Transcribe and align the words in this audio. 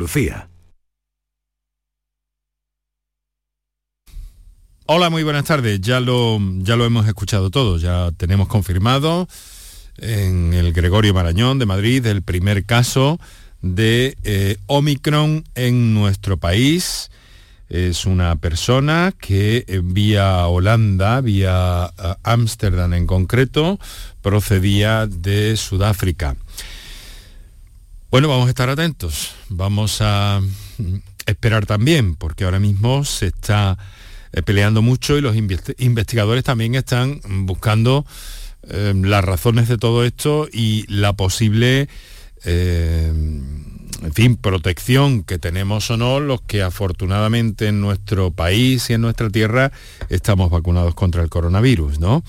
Lucía. 0.00 0.48
Hola, 4.86 5.10
muy 5.10 5.22
buenas 5.22 5.44
tardes. 5.44 5.80
Ya 5.82 6.00
lo, 6.00 6.40
ya 6.62 6.74
lo 6.74 6.86
hemos 6.86 7.06
escuchado 7.06 7.50
todo, 7.50 7.76
ya 7.76 8.10
tenemos 8.16 8.48
confirmado 8.48 9.28
en 9.98 10.54
el 10.54 10.72
Gregorio 10.72 11.12
Marañón 11.12 11.58
de 11.58 11.66
Madrid 11.66 12.04
el 12.06 12.22
primer 12.22 12.64
caso 12.64 13.20
de 13.60 14.16
eh, 14.24 14.56
Omicron 14.66 15.44
en 15.54 15.92
nuestro 15.92 16.38
país. 16.38 17.10
Es 17.68 18.06
una 18.06 18.34
persona 18.36 19.12
que 19.16 19.64
eh, 19.68 19.80
vía 19.84 20.46
Holanda, 20.46 21.20
vía 21.20 21.92
eh, 21.96 22.14
Ámsterdam 22.22 22.94
en 22.94 23.06
concreto, 23.06 23.78
procedía 24.22 25.06
de 25.06 25.58
Sudáfrica. 25.58 26.36
Bueno, 28.10 28.26
vamos 28.26 28.46
a 28.46 28.50
estar 28.50 28.68
atentos, 28.68 29.36
vamos 29.48 29.98
a 30.00 30.40
mm, 30.78 30.96
esperar 31.26 31.64
también, 31.66 32.16
porque 32.16 32.42
ahora 32.42 32.58
mismo 32.58 33.04
se 33.04 33.28
está 33.28 33.78
peleando 34.44 34.82
mucho 34.82 35.16
y 35.16 35.20
los 35.20 35.36
investigadores 35.36 36.42
también 36.42 36.74
están 36.74 37.20
buscando 37.46 38.04
las 38.62 39.24
razones 39.24 39.68
de 39.68 39.78
todo 39.78 40.04
esto 40.04 40.48
y 40.52 40.84
la 40.92 41.12
posible 41.12 41.88
en 44.02 44.12
fin, 44.12 44.36
protección 44.36 45.22
que 45.22 45.38
tenemos 45.38 45.90
o 45.90 45.96
no 45.96 46.20
los 46.20 46.40
que 46.40 46.62
afortunadamente 46.62 47.68
en 47.68 47.80
nuestro 47.80 48.30
país 48.30 48.88
y 48.90 48.94
en 48.94 49.02
nuestra 49.02 49.28
tierra 49.30 49.72
estamos 50.08 50.50
vacunados 50.50 50.94
contra 50.94 51.22
el 51.22 51.28
coronavirus, 51.28 52.00
¿no? 52.00 52.22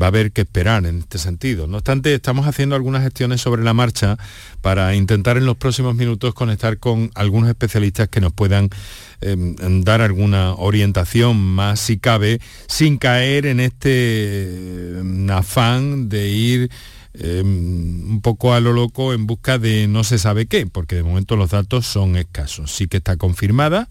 Va 0.00 0.06
a 0.06 0.08
haber 0.08 0.32
que 0.32 0.42
esperar 0.42 0.86
en 0.86 0.98
este 0.98 1.18
sentido. 1.18 1.66
No 1.66 1.78
obstante, 1.78 2.14
estamos 2.14 2.46
haciendo 2.46 2.76
algunas 2.76 3.02
gestiones 3.02 3.40
sobre 3.40 3.62
la 3.62 3.74
marcha 3.74 4.16
para 4.62 4.94
intentar 4.94 5.36
en 5.36 5.46
los 5.46 5.56
próximos 5.56 5.94
minutos 5.94 6.34
conectar 6.34 6.78
con 6.78 7.10
algunos 7.14 7.50
especialistas 7.50 8.08
que 8.08 8.20
nos 8.20 8.32
puedan 8.32 8.70
em, 9.20 9.82
dar 9.82 10.00
alguna 10.00 10.54
orientación 10.54 11.36
más 11.36 11.80
si 11.80 11.98
cabe, 11.98 12.40
sin 12.66 12.98
caer 12.98 13.46
en 13.46 13.60
este 13.60 14.98
em, 14.98 15.30
afán 15.30 16.08
de 16.08 16.28
ir 16.28 16.70
Em, 17.20 18.08
un 18.10 18.20
poco 18.22 18.54
a 18.54 18.60
lo 18.60 18.72
loco 18.72 19.12
en 19.12 19.26
busca 19.26 19.58
de 19.58 19.88
no 19.88 20.04
se 20.04 20.18
sabe 20.18 20.46
qué, 20.46 20.66
porque 20.66 20.94
de 20.94 21.02
momento 21.02 21.34
los 21.34 21.50
datos 21.50 21.84
son 21.84 22.16
escasos. 22.16 22.70
Sí 22.70 22.86
que 22.86 22.98
está 22.98 23.16
confirmada 23.16 23.88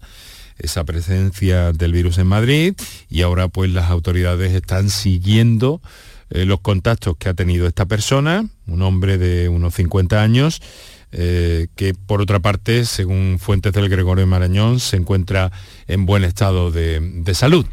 esa 0.58 0.84
presencia 0.84 1.72
del 1.72 1.92
virus 1.92 2.16
en 2.18 2.26
Madrid 2.26 2.74
y 3.10 3.22
ahora 3.22 3.48
pues 3.48 3.70
las 3.70 3.90
autoridades 3.90 4.54
están 4.54 4.88
siguiendo 4.88 5.82
eh, 6.30 6.46
los 6.46 6.60
contactos 6.60 7.16
que 7.18 7.28
ha 7.28 7.34
tenido 7.34 7.66
esta 7.66 7.84
persona, 7.84 8.46
un 8.66 8.82
hombre 8.82 9.18
de 9.18 9.50
unos 9.50 9.74
50 9.74 10.22
años, 10.22 10.62
eh, 11.12 11.68
que 11.76 11.92
por 11.94 12.22
otra 12.22 12.40
parte, 12.40 12.86
según 12.86 13.38
fuentes 13.38 13.74
del 13.74 13.90
Gregorio 13.90 14.26
Marañón, 14.26 14.80
se 14.80 14.96
encuentra 14.96 15.52
en 15.86 16.06
buen 16.06 16.24
estado 16.24 16.70
de 16.70 17.34
salud. 17.34 17.66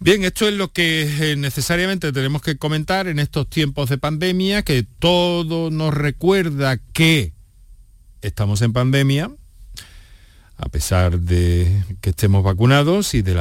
Bien, 0.00 0.22
esto 0.22 0.46
es 0.46 0.54
lo 0.54 0.72
que 0.72 1.32
eh, 1.32 1.36
necesariamente 1.36 2.12
tenemos 2.12 2.40
que 2.40 2.56
comentar 2.56 3.08
en 3.08 3.18
estos 3.18 3.50
tiempos 3.50 3.88
de 3.88 3.98
pandemia, 3.98 4.62
que 4.62 4.84
todo 4.84 5.70
nos 5.70 5.92
recuerda 5.92 6.78
que 6.92 7.32
estamos 8.22 8.62
en 8.62 8.72
pandemia, 8.72 9.32
a 10.56 10.68
pesar 10.68 11.18
de 11.18 11.82
que 12.00 12.10
estemos 12.10 12.44
vacunados 12.44 13.12
y 13.14 13.22
de 13.22 13.34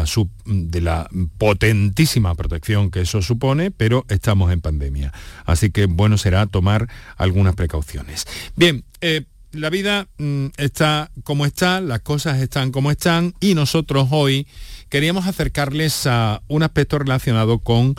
la, 0.81 1.09
potentísima 1.37 2.33
protección 2.33 2.89
que 2.89 3.01
eso 3.01 3.21
supone, 3.21 3.69
pero 3.69 4.05
estamos 4.09 4.51
en 4.51 4.61
pandemia. 4.61 5.13
Así 5.45 5.69
que 5.69 5.85
bueno 5.85 6.17
será 6.17 6.47
tomar 6.47 6.89
algunas 7.17 7.53
precauciones. 7.53 8.25
Bien, 8.55 8.83
eh, 9.01 9.25
la 9.51 9.69
vida 9.69 10.07
mm, 10.17 10.47
está 10.57 11.11
como 11.23 11.45
está, 11.45 11.81
las 11.81 12.01
cosas 12.01 12.41
están 12.41 12.71
como 12.71 12.91
están 12.91 13.33
y 13.39 13.53
nosotros 13.53 14.07
hoy 14.11 14.47
queríamos 14.89 15.27
acercarles 15.27 16.07
a 16.07 16.41
un 16.47 16.63
aspecto 16.63 16.99
relacionado 16.99 17.59
con 17.59 17.95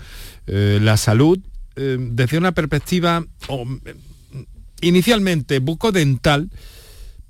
eh, 0.47 0.79
la 0.83 0.97
salud 0.97 1.39
eh, 1.77 1.97
desde 1.99 2.39
una 2.39 2.53
perspectiva 2.53 3.25
inicialmente 4.81 5.59
bucodental, 5.59 6.51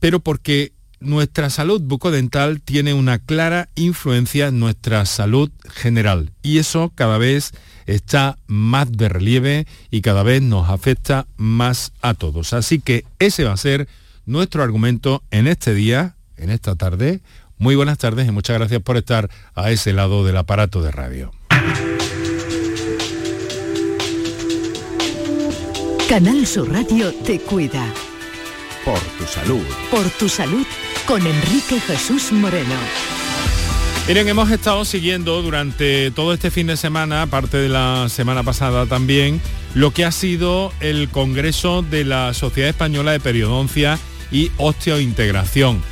pero 0.00 0.20
porque 0.20 0.72
nuestra 1.00 1.48
salud 1.48 1.80
bucodental 1.80 2.60
tiene 2.60 2.92
una 2.92 3.18
clara 3.18 3.68
influencia 3.76 4.48
en 4.48 4.58
nuestra 4.58 5.06
salud 5.06 5.50
general 5.68 6.32
y 6.42 6.58
eso 6.58 6.92
cada 6.94 7.18
vez 7.18 7.52
está 7.86 8.36
más 8.46 8.90
de 8.92 9.08
relieve 9.08 9.66
y 9.90 10.02
cada 10.02 10.22
vez 10.22 10.42
nos 10.42 10.68
afecta 10.68 11.26
más 11.36 11.92
a 12.02 12.14
todos. 12.14 12.52
Así 12.52 12.80
que 12.80 13.04
ese 13.18 13.44
va 13.44 13.52
a 13.52 13.56
ser 13.56 13.88
nuestro 14.28 14.62
argumento 14.62 15.22
en 15.30 15.46
este 15.46 15.74
día, 15.74 16.14
en 16.36 16.50
esta 16.50 16.76
tarde. 16.76 17.20
Muy 17.56 17.74
buenas 17.74 17.96
tardes 17.98 18.28
y 18.28 18.30
muchas 18.30 18.58
gracias 18.58 18.82
por 18.82 18.98
estar 18.98 19.30
a 19.54 19.70
ese 19.70 19.92
lado 19.92 20.24
del 20.24 20.36
aparato 20.36 20.82
de 20.82 20.90
radio. 20.92 21.32
Canal 26.08 26.46
Sur 26.46 26.70
Radio 26.70 27.12
te 27.24 27.40
cuida. 27.40 27.84
Por 28.84 29.00
tu 29.00 29.24
salud. 29.24 29.64
Por 29.90 30.08
tu 30.10 30.28
salud 30.28 30.66
con 31.06 31.26
Enrique 31.26 31.80
Jesús 31.80 32.30
Moreno. 32.30 32.76
Miren, 34.06 34.28
hemos 34.28 34.50
estado 34.50 34.84
siguiendo 34.84 35.42
durante 35.42 36.10
todo 36.10 36.32
este 36.32 36.50
fin 36.50 36.66
de 36.66 36.76
semana, 36.76 37.22
aparte 37.22 37.58
de 37.58 37.68
la 37.68 38.08
semana 38.08 38.42
pasada 38.42 38.86
también, 38.86 39.40
lo 39.74 39.90
que 39.92 40.04
ha 40.04 40.12
sido 40.12 40.72
el 40.80 41.08
Congreso 41.10 41.82
de 41.82 42.04
la 42.04 42.32
Sociedad 42.32 42.70
Española 42.70 43.12
de 43.12 43.20
Periodoncia 43.20 43.98
y 44.30 44.50
Osteointegración. 44.56 45.82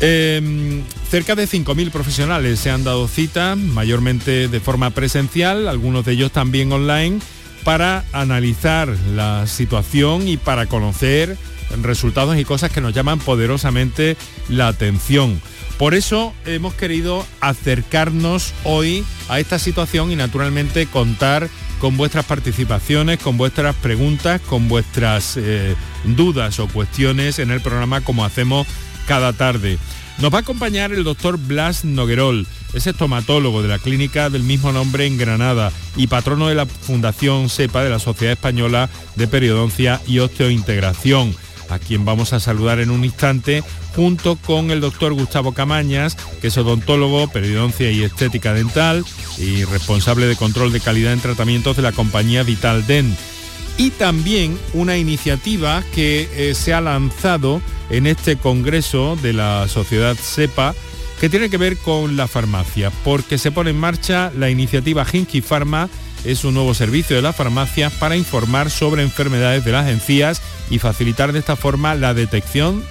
Em, 0.00 0.82
cerca 1.10 1.34
de 1.34 1.46
5.000 1.46 1.90
profesionales 1.90 2.58
se 2.58 2.70
han 2.70 2.84
dado 2.84 3.08
cita, 3.08 3.56
mayormente 3.56 4.48
de 4.48 4.60
forma 4.60 4.90
presencial, 4.90 5.68
algunos 5.68 6.04
de 6.04 6.12
ellos 6.12 6.32
también 6.32 6.72
online, 6.72 7.20
para 7.62 8.04
analizar 8.12 8.88
la 9.14 9.46
situación 9.46 10.28
y 10.28 10.36
para 10.36 10.66
conocer 10.66 11.36
resultados 11.82 12.36
y 12.36 12.44
cosas 12.44 12.70
que 12.70 12.80
nos 12.80 12.94
llaman 12.94 13.18
poderosamente 13.18 14.16
la 14.48 14.68
atención. 14.68 15.40
Por 15.78 15.94
eso 15.94 16.32
hemos 16.46 16.74
querido 16.74 17.26
acercarnos 17.40 18.52
hoy 18.62 19.04
a 19.28 19.40
esta 19.40 19.58
situación 19.58 20.12
y 20.12 20.16
naturalmente 20.16 20.86
contar 20.86 21.48
con 21.84 21.98
vuestras 21.98 22.24
participaciones, 22.24 23.18
con 23.18 23.36
vuestras 23.36 23.76
preguntas, 23.76 24.40
con 24.40 24.68
vuestras 24.68 25.36
eh, 25.36 25.76
dudas 26.04 26.58
o 26.58 26.66
cuestiones 26.66 27.38
en 27.38 27.50
el 27.50 27.60
programa 27.60 28.00
como 28.00 28.24
hacemos 28.24 28.66
cada 29.06 29.34
tarde. 29.34 29.76
Nos 30.16 30.32
va 30.32 30.38
a 30.38 30.40
acompañar 30.40 30.94
el 30.94 31.04
doctor 31.04 31.36
Blas 31.36 31.84
Noguerol, 31.84 32.46
es 32.72 32.86
estomatólogo 32.86 33.60
de 33.60 33.68
la 33.68 33.78
clínica 33.78 34.30
del 34.30 34.44
mismo 34.44 34.72
nombre 34.72 35.04
en 35.04 35.18
Granada 35.18 35.72
y 35.94 36.06
patrono 36.06 36.48
de 36.48 36.54
la 36.54 36.64
Fundación 36.64 37.50
SEPA 37.50 37.84
de 37.84 37.90
la 37.90 37.98
Sociedad 37.98 38.32
Española 38.32 38.88
de 39.16 39.28
Periodoncia 39.28 40.00
y 40.06 40.20
Osteointegración, 40.20 41.36
a 41.68 41.78
quien 41.78 42.04
vamos 42.04 42.32
a 42.32 42.40
saludar 42.40 42.80
en 42.80 42.90
un 42.90 43.04
instante, 43.04 43.62
junto 43.94 44.36
con 44.36 44.70
el 44.70 44.80
doctor 44.80 45.12
Gustavo 45.14 45.52
Camañas, 45.52 46.16
que 46.40 46.48
es 46.48 46.56
odontólogo, 46.56 47.28
periodoncia 47.28 47.90
y 47.90 48.02
estética 48.02 48.52
dental 48.52 49.04
y 49.38 49.64
responsable 49.64 50.26
de 50.26 50.36
control 50.36 50.72
de 50.72 50.80
calidad 50.80 51.12
en 51.12 51.20
tratamientos 51.20 51.76
de 51.76 51.82
la 51.82 51.92
compañía 51.92 52.42
Vital 52.42 52.86
Dent 52.86 53.16
y 53.76 53.90
también 53.90 54.58
una 54.72 54.96
iniciativa 54.96 55.82
que 55.94 56.28
eh, 56.32 56.54
se 56.54 56.72
ha 56.72 56.80
lanzado 56.80 57.60
en 57.90 58.06
este 58.06 58.36
congreso 58.36 59.16
de 59.20 59.32
la 59.32 59.66
sociedad 59.68 60.16
SEPA 60.16 60.74
que 61.20 61.28
tiene 61.28 61.50
que 61.50 61.56
ver 61.56 61.76
con 61.78 62.16
la 62.16 62.28
farmacia, 62.28 62.90
porque 63.02 63.38
se 63.38 63.50
pone 63.50 63.70
en 63.70 63.78
marcha 63.78 64.32
la 64.36 64.50
iniciativa 64.50 65.06
Hinky 65.10 65.40
Pharma, 65.40 65.88
es 66.24 66.44
un 66.44 66.54
nuevo 66.54 66.74
servicio 66.74 67.16
de 67.16 67.22
la 67.22 67.32
farmacia 67.32 67.90
para 67.90 68.16
informar 68.16 68.70
sobre 68.70 69.02
enfermedades 69.02 69.64
de 69.64 69.72
las 69.72 69.88
encías 69.88 70.40
y 70.70 70.78
facilitar 70.78 71.32
de 71.32 71.38
esta 71.38 71.56
forma 71.56 71.94
la 71.94 72.14
detección 72.14 72.82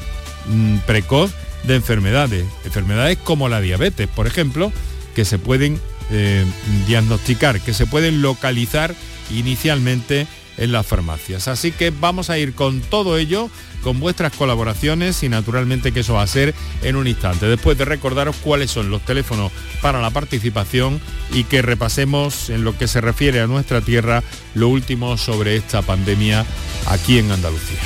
mm, 0.48 0.78
precoz 0.86 1.32
de 1.64 1.76
enfermedades, 1.76 2.46
enfermedades 2.66 3.18
como 3.18 3.50
la 3.50 3.62
diabetes, 3.62 4.08
por 4.08 4.28
ejemplo, 4.28 4.72
que 5.16 5.26
se 5.26 5.40
pueden 5.40 5.80
eh, 6.12 6.46
diagnosticar, 6.88 7.60
que 7.62 7.74
se 7.74 7.86
pueden 7.86 8.22
localizar 8.22 8.94
inicialmente 9.32 10.28
en 10.58 10.72
las 10.72 10.86
farmacias. 10.86 11.48
Así 11.48 11.72
que 11.72 11.92
vamos 11.92 12.30
a 12.30 12.38
ir 12.38 12.54
con 12.54 12.82
todo 12.82 13.18
ello, 13.18 13.50
con 13.84 14.00
vuestras 14.00 14.34
colaboraciones 14.34 15.24
y 15.24 15.30
naturalmente 15.30 15.92
que 15.92 16.02
eso 16.02 16.14
va 16.14 16.22
a 16.22 16.28
ser 16.28 16.54
en 16.82 16.96
un 16.96 17.08
instante. 17.08 17.48
Después 17.48 17.78
de 17.78 17.86
recordaros 17.86 18.36
cuáles 18.38 18.72
son 18.72 18.90
los 18.90 19.02
teléfonos 19.04 19.52
para 19.82 20.02
la 20.02 20.10
participación 20.10 21.00
y 21.34 21.44
que 21.44 21.62
repasemos 21.62 22.50
en 22.50 22.64
lo 22.64 22.78
que 22.78 22.88
se 22.88 23.02
refiere 23.02 23.42
a 23.42 23.48
nuestra 23.48 23.82
tierra 23.82 24.24
lo 24.56 24.70
último 24.70 25.18
sobre 25.18 25.56
esta 25.56 25.82
pandemia 25.82 26.46
aquí 26.88 27.18
en 27.18 27.32
Andalucía. 27.32 27.80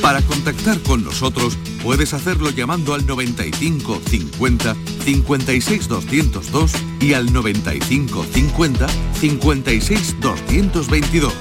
Para 0.00 0.20
contactar 0.22 0.78
con 0.80 1.02
nosotros 1.02 1.56
puedes 1.82 2.12
hacerlo 2.12 2.50
llamando 2.50 2.94
al 2.94 3.06
95 3.06 4.02
50 4.06 4.76
56 5.04 5.88
202 5.88 6.72
y 7.00 7.14
al 7.14 7.32
95 7.32 8.26
50 8.32 8.86
56 9.20 10.20
222 10.20 11.32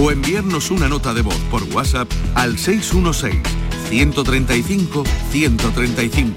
o 0.00 0.10
enviarnos 0.10 0.70
una 0.70 0.88
nota 0.88 1.12
de 1.12 1.22
voz 1.22 1.38
por 1.50 1.62
WhatsApp 1.74 2.10
al 2.34 2.58
616 2.58 3.42
135 3.88 5.04
135. 5.30 6.34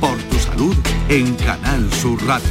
Por 0.00 0.16
tu 0.24 0.38
salud 0.38 0.76
en 1.08 1.34
Canal 1.36 1.92
Sur 1.92 2.22
Radio. 2.26 2.48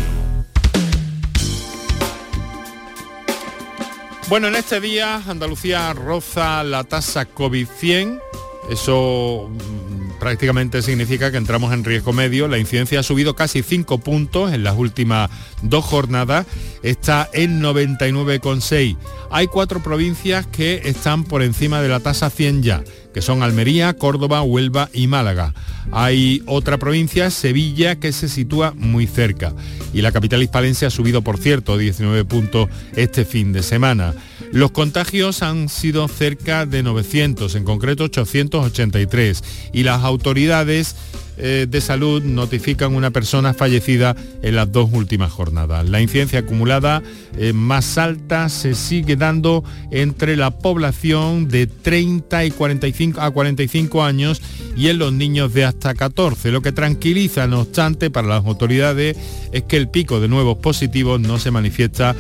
Bueno, 4.28 4.48
en 4.48 4.56
este 4.56 4.80
día 4.80 5.24
Andalucía 5.28 5.94
roza 5.94 6.64
la 6.64 6.84
tasa 6.84 7.28
COVID-100. 7.28 8.22
Eso 8.70 9.50
mm, 9.50 9.99
prácticamente 10.20 10.82
significa 10.82 11.32
que 11.32 11.38
entramos 11.38 11.74
en 11.74 11.84
riesgo 11.84 12.14
medio. 12.14 12.48
La 12.48 12.58
incidencia 12.58 13.00
ha 13.00 13.04
subido 13.04 13.36
casi 13.36 13.64
5 13.64 13.98
puntos 14.00 14.54
en 14.54 14.64
las 14.64 14.78
últimas 14.78 15.30
dos 15.62 15.86
jornadas. 15.86 16.46
Está 16.84 17.30
en 17.34 17.62
99,6. 17.62 18.98
Hay 19.32 19.48
cuatro 19.48 19.82
provincias 19.82 20.46
que 20.48 20.82
están 20.86 21.24
por 21.24 21.44
encima 21.44 21.82
de 21.82 21.90
la 21.90 22.00
tasa 22.00 22.30
100 22.30 22.64
ya, 22.64 22.84
que 23.14 23.22
son 23.22 23.44
Almería, 23.44 23.94
Córdoba, 23.94 24.42
Huelva 24.42 24.90
y 24.94 25.08
Málaga. 25.08 25.54
Hay 25.92 26.44
otra 26.46 26.78
provincia, 26.78 27.32
Sevilla, 27.32 28.00
que 28.00 28.12
se 28.12 28.30
sitúa 28.30 28.74
muy 28.76 29.08
cerca. 29.08 29.54
Y 29.94 30.02
la 30.02 30.12
capital 30.12 30.44
hispalense 30.44 30.86
ha 30.86 30.90
subido, 30.90 31.22
por 31.22 31.38
cierto, 31.38 31.78
19 31.78 32.26
puntos 32.26 32.70
este 32.96 33.26
fin 33.26 33.54
de 33.54 33.64
semana. 33.64 34.14
Los 34.52 34.72
contagios 34.72 35.42
han 35.42 35.70
sido 35.70 36.08
cerca 36.08 36.66
de 36.66 36.84
900, 36.84 37.56
en 37.56 37.64
concreto 37.64 38.04
883. 38.06 39.44
Y 39.74 39.84
las 39.84 40.04
autoridades 40.04 40.96
eh, 41.40 41.68
de 41.70 41.82
salud 41.82 42.22
notifican 42.22 42.94
una 42.94 43.12
persona 43.12 43.54
fallecida 43.54 44.16
en 44.42 44.56
las 44.56 44.72
dos 44.72 44.90
últimas 44.92 45.32
jornadas. 45.32 45.88
La 45.90 46.02
incidencia 46.02 46.40
acumulada 46.40 47.02
eh, 47.38 47.54
más 47.54 47.98
alta 47.98 48.50
se 48.50 48.76
sigue 48.76 49.16
dando 49.16 49.64
entre 49.92 50.36
la 50.36 50.52
población 50.52 51.48
de 51.48 51.68
30 51.68 52.46
y 52.46 52.52
45 52.52 53.22
a 53.22 53.32
45 53.32 54.04
años 54.04 54.42
y 54.76 54.90
en 54.90 55.00
los 55.00 55.14
niños 55.14 55.54
de 55.54 55.66
hasta 55.66 55.94
14. 55.94 56.52
Lo 56.52 56.62
que 56.62 56.72
tranquiliza, 56.72 57.48
no 57.48 57.62
obstante, 57.62 58.10
para 58.10 58.28
las 58.28 58.46
autoridades 58.46 59.18
es 59.52 59.64
que 59.64 59.78
el 59.78 59.88
pico 59.88 60.20
de 60.20 60.28
nuevos 60.28 60.58
positivos 60.58 61.20
no 61.20 61.40
se 61.40 61.52
manifiesta 61.52 62.16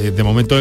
eh, 0.00 0.10
de 0.10 0.22
momento, 0.22 0.56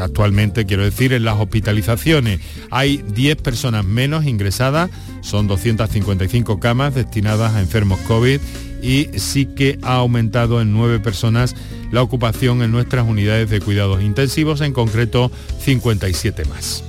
actualmente 0.00 0.66
quiero 0.66 0.84
decir, 0.84 1.12
en 1.12 1.24
las 1.24 1.38
hospitalizaciones 1.38 2.40
hay 2.70 2.98
10 2.98 3.36
personas 3.36 3.84
menos 3.84 4.24
ingresadas 4.26 4.90
son 5.24 5.46
255 5.46 6.60
camas 6.60 6.94
destinadas 6.94 7.54
a 7.54 7.60
enfermos 7.60 7.98
COVID 8.00 8.40
y 8.82 9.08
sí 9.16 9.46
que 9.46 9.78
ha 9.82 9.94
aumentado 9.94 10.60
en 10.60 10.72
nueve 10.72 11.00
personas 11.00 11.56
la 11.90 12.02
ocupación 12.02 12.62
en 12.62 12.70
nuestras 12.70 13.06
unidades 13.08 13.48
de 13.48 13.60
cuidados 13.60 14.02
intensivos, 14.02 14.60
en 14.60 14.74
concreto 14.74 15.32
57 15.60 16.44
más. 16.44 16.84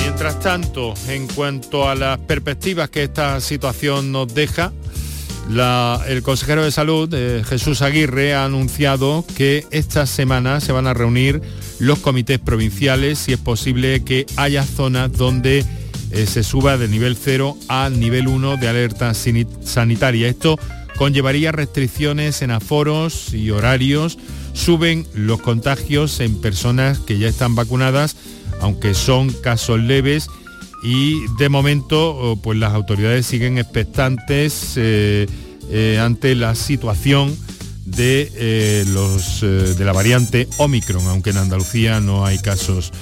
Mientras 0.00 0.40
tanto, 0.40 0.94
en 1.08 1.26
cuanto 1.26 1.86
a 1.86 1.94
las 1.94 2.18
perspectivas 2.20 2.88
que 2.88 3.02
esta 3.02 3.38
situación 3.40 4.12
nos 4.12 4.34
deja, 4.34 4.72
el 5.48 6.22
consejero 6.22 6.64
de 6.64 6.70
salud, 6.70 7.12
eh, 7.12 7.42
Jesús 7.46 7.82
Aguirre, 7.82 8.34
ha 8.34 8.44
anunciado 8.44 9.24
que 9.36 9.66
esta 9.70 10.06
semana 10.06 10.60
se 10.60 10.72
van 10.72 10.86
a 10.86 10.94
reunir 10.94 11.42
los 11.78 11.98
comités 11.98 12.38
provinciales 12.38 13.18
si 13.18 13.32
es 13.32 13.38
posible 13.38 14.04
que 14.04 14.26
haya 14.36 14.64
zonas 14.64 15.12
donde 15.12 15.64
eh, 16.10 16.26
se 16.26 16.42
suba 16.42 16.78
de 16.78 16.88
nivel 16.88 17.16
0 17.16 17.56
a 17.68 17.90
nivel 17.90 18.28
1 18.28 18.56
de 18.56 18.68
alerta 18.68 19.12
sanitaria. 19.14 20.28
Esto 20.28 20.58
conllevaría 20.96 21.52
restricciones 21.52 22.40
en 22.42 22.50
aforos 22.50 23.34
y 23.34 23.50
horarios. 23.50 24.18
Suben 24.52 25.06
los 25.14 25.40
contagios 25.40 26.20
en 26.20 26.40
personas 26.40 27.00
que 27.00 27.18
ya 27.18 27.28
están 27.28 27.54
vacunadas, 27.54 28.16
aunque 28.60 28.94
son 28.94 29.30
casos 29.30 29.80
leves 29.80 30.28
y 30.84 31.26
de 31.38 31.48
momento 31.48 32.10
oh, 32.10 32.36
pues 32.36 32.58
las 32.58 32.74
autoridades 32.74 33.24
siguen 33.24 33.56
expectantes 33.56 34.74
eh, 34.76 35.26
eh, 35.70 35.98
ante 35.98 36.34
la 36.34 36.54
situación 36.54 37.34
de, 37.86 38.30
eh, 38.34 38.84
los, 38.88 39.40
de 39.40 39.84
la 39.84 39.92
variante 39.92 40.46
Omicron, 40.58 41.06
aunque 41.08 41.30
en 41.30 41.38
Andalucía 41.38 42.00
no 42.00 42.24
hay 42.26 42.38
casos 42.38 42.92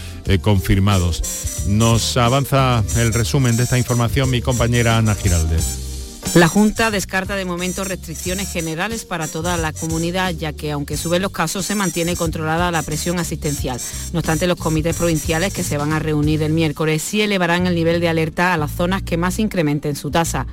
confirmados. 0.41 1.65
Nos 1.67 2.17
avanza 2.17 2.85
el 2.97 3.13
resumen 3.13 3.57
de 3.57 3.65
esta 3.65 3.79
información 3.79 4.31
mi 4.31 4.41
compañera 4.41 4.99
Ana 4.99 5.15
Giraldez. 5.15 5.92
La 6.35 6.49
Junta 6.49 6.91
descarta 6.91 7.37
de 7.37 7.45
momento 7.45 7.85
restricciones 7.85 8.51
generales 8.51 9.05
para 9.05 9.29
toda 9.29 9.59
la 9.59 9.75
comunidad, 9.75 10.33
ya 10.33 10.55
que 10.55 10.73
aunque 10.73 10.97
suben 10.97 11.21
los 11.21 11.31
casos 11.31 11.67
se 11.67 11.75
mantiene 11.75 12.17
controlada 12.17 12.71
la 12.71 12.83
presión 12.83 13.19
asistencial. 13.19 13.79
No 14.15 14.21
obstante, 14.21 14.47
los 14.47 14.57
comités 14.57 14.97
provinciales 14.97 15.53
que 15.53 15.63
se 15.63 15.77
van 15.77 15.93
a 15.93 15.99
reunir 15.99 16.43
el 16.43 16.55
miércoles 16.55 17.03
sí 17.03 17.21
elevarán 17.21 17.67
el 17.67 17.75
nivel 17.75 18.01
de 18.01 18.09
alerta 18.09 18.55
a 18.55 18.57
las 18.57 18.71
zonas 18.71 19.03
que 19.03 19.19
más 19.19 19.39
incrementen 19.39 19.95
su 19.95 20.11
tasa. 20.11 20.47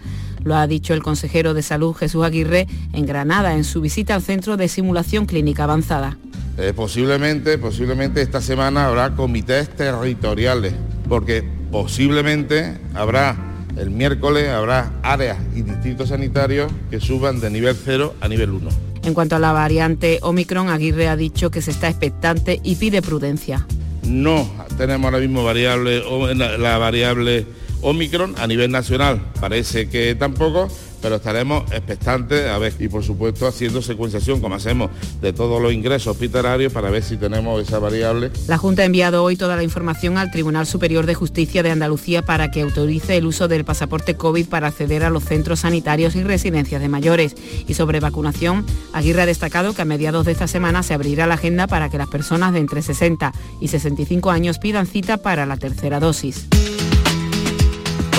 Lo 0.44 0.58
ha 0.58 0.68
dicho 0.68 0.94
el 0.94 1.02
consejero 1.02 1.54
de 1.54 1.62
Salud 1.62 1.96
Jesús 1.96 2.26
Aguirre 2.26 2.68
en 2.92 3.06
Granada 3.06 3.54
en 3.54 3.64
su 3.64 3.80
visita 3.80 4.16
al 4.16 4.22
Centro 4.22 4.58
de 4.58 4.68
Simulación 4.68 5.28
Clínica 5.28 5.64
Avanzada. 5.64 6.18
Eh, 6.58 6.74
posiblemente, 6.76 7.58
posiblemente 7.58 8.22
esta 8.22 8.42
semana 8.42 8.88
habrá 8.88 9.16
comités 9.16 9.70
territoriales, 9.70 10.74
porque 11.08 11.42
posiblemente 11.72 12.78
habrá 12.94 13.49
el 13.80 13.90
miércoles 13.90 14.50
habrá 14.50 14.92
áreas 15.04 15.38
y 15.56 15.62
distritos 15.62 16.10
sanitarios 16.10 16.72
que 16.90 17.00
suban 17.00 17.40
de 17.40 17.50
nivel 17.50 17.76
0 17.76 18.16
a 18.20 18.28
nivel 18.28 18.52
1. 18.52 18.70
En 19.04 19.14
cuanto 19.14 19.38
a 19.38 19.40
la 19.40 19.54
variante 19.54 20.20
Omicron, 20.22 20.70
Aguirre 20.70 21.08
ha 21.08 21.16
dicho 21.16 21.50
que 21.50 21.62
se 21.62 21.72
está 21.72 21.88
expectante 21.88 22.60
y 22.64 22.76
pide 22.76 23.02
prudencia. 23.02 23.66
No 24.04 24.50
tenemos 24.78 25.06
ahora 25.06 25.20
mismo 25.20 25.44
variable, 25.44 26.04
la 26.36 26.78
variable 26.78 27.46
Omicron 27.82 28.36
a 28.38 28.48
nivel 28.48 28.72
nacional. 28.72 29.22
Parece 29.40 29.88
que 29.88 30.16
tampoco, 30.16 30.68
pero 31.02 31.16
estaremos 31.16 31.72
expectantes 31.72 32.48
a 32.48 32.58
ver 32.58 32.74
y 32.80 32.88
por 32.88 33.04
supuesto 33.04 33.48
haciendo 33.48 33.82
secuenciación 33.82 34.42
como 34.42 34.56
hacemos 34.56 34.92
de 35.22 35.34
todos 35.34 35.62
los 35.62 35.74
ingresos 35.74 36.08
hospitalarios 36.08 36.72
para 36.74 36.90
ver 36.90 37.04
si 37.04 37.18
tenemos 37.18 37.62
esa 37.62 37.80
variable. 37.80 38.32
La 38.48 38.58
Junta 38.58 38.84
ha 38.84 38.86
enviado 38.86 39.24
hoy 39.24 39.36
toda 39.36 39.56
la 39.56 39.64
información 39.64 40.18
al 40.18 40.32
Tribunal 40.32 40.66
Superior 40.66 41.06
de 41.06 41.16
Justicia 41.16 41.64
de 41.64 41.72
Andalucía 41.72 42.22
para 42.22 42.52
que 42.52 42.62
autorice 42.62 43.18
el 43.18 43.26
uso 43.26 43.48
del 43.48 43.66
pasaporte 43.66 44.16
COVID 44.16 44.48
para 44.48 44.68
acceder 44.68 45.04
a 45.04 45.10
los 45.10 45.24
centros 45.24 45.62
sanitarios 45.62 46.16
y 46.16 46.24
residencias 46.24 46.82
de 46.82 46.90
mayores. 46.90 47.36
Y 47.68 47.74
sobre 47.74 48.00
vacunación, 48.00 48.66
Aguirre 48.94 49.24
ha 49.24 49.26
destacado 49.26 49.74
que 49.74 49.82
a 49.82 49.86
mediados 49.86 50.26
de 50.26 50.32
esta 50.32 50.48
semana 50.48 50.84
se 50.84 50.94
abrirá 50.94 51.28
la 51.28 51.36
agenda 51.36 51.68
para 51.68 51.90
que 51.90 51.98
las 51.98 52.10
personas 52.10 52.54
de 52.54 52.60
entre 52.60 52.82
60 52.82 53.34
y 53.60 53.68
65 53.68 54.32
años 54.32 54.60
pidan 54.60 54.88
cita 54.88 55.18
para 55.18 55.46
la 55.46 55.58
tercera 55.58 56.00
dosis. 56.00 56.48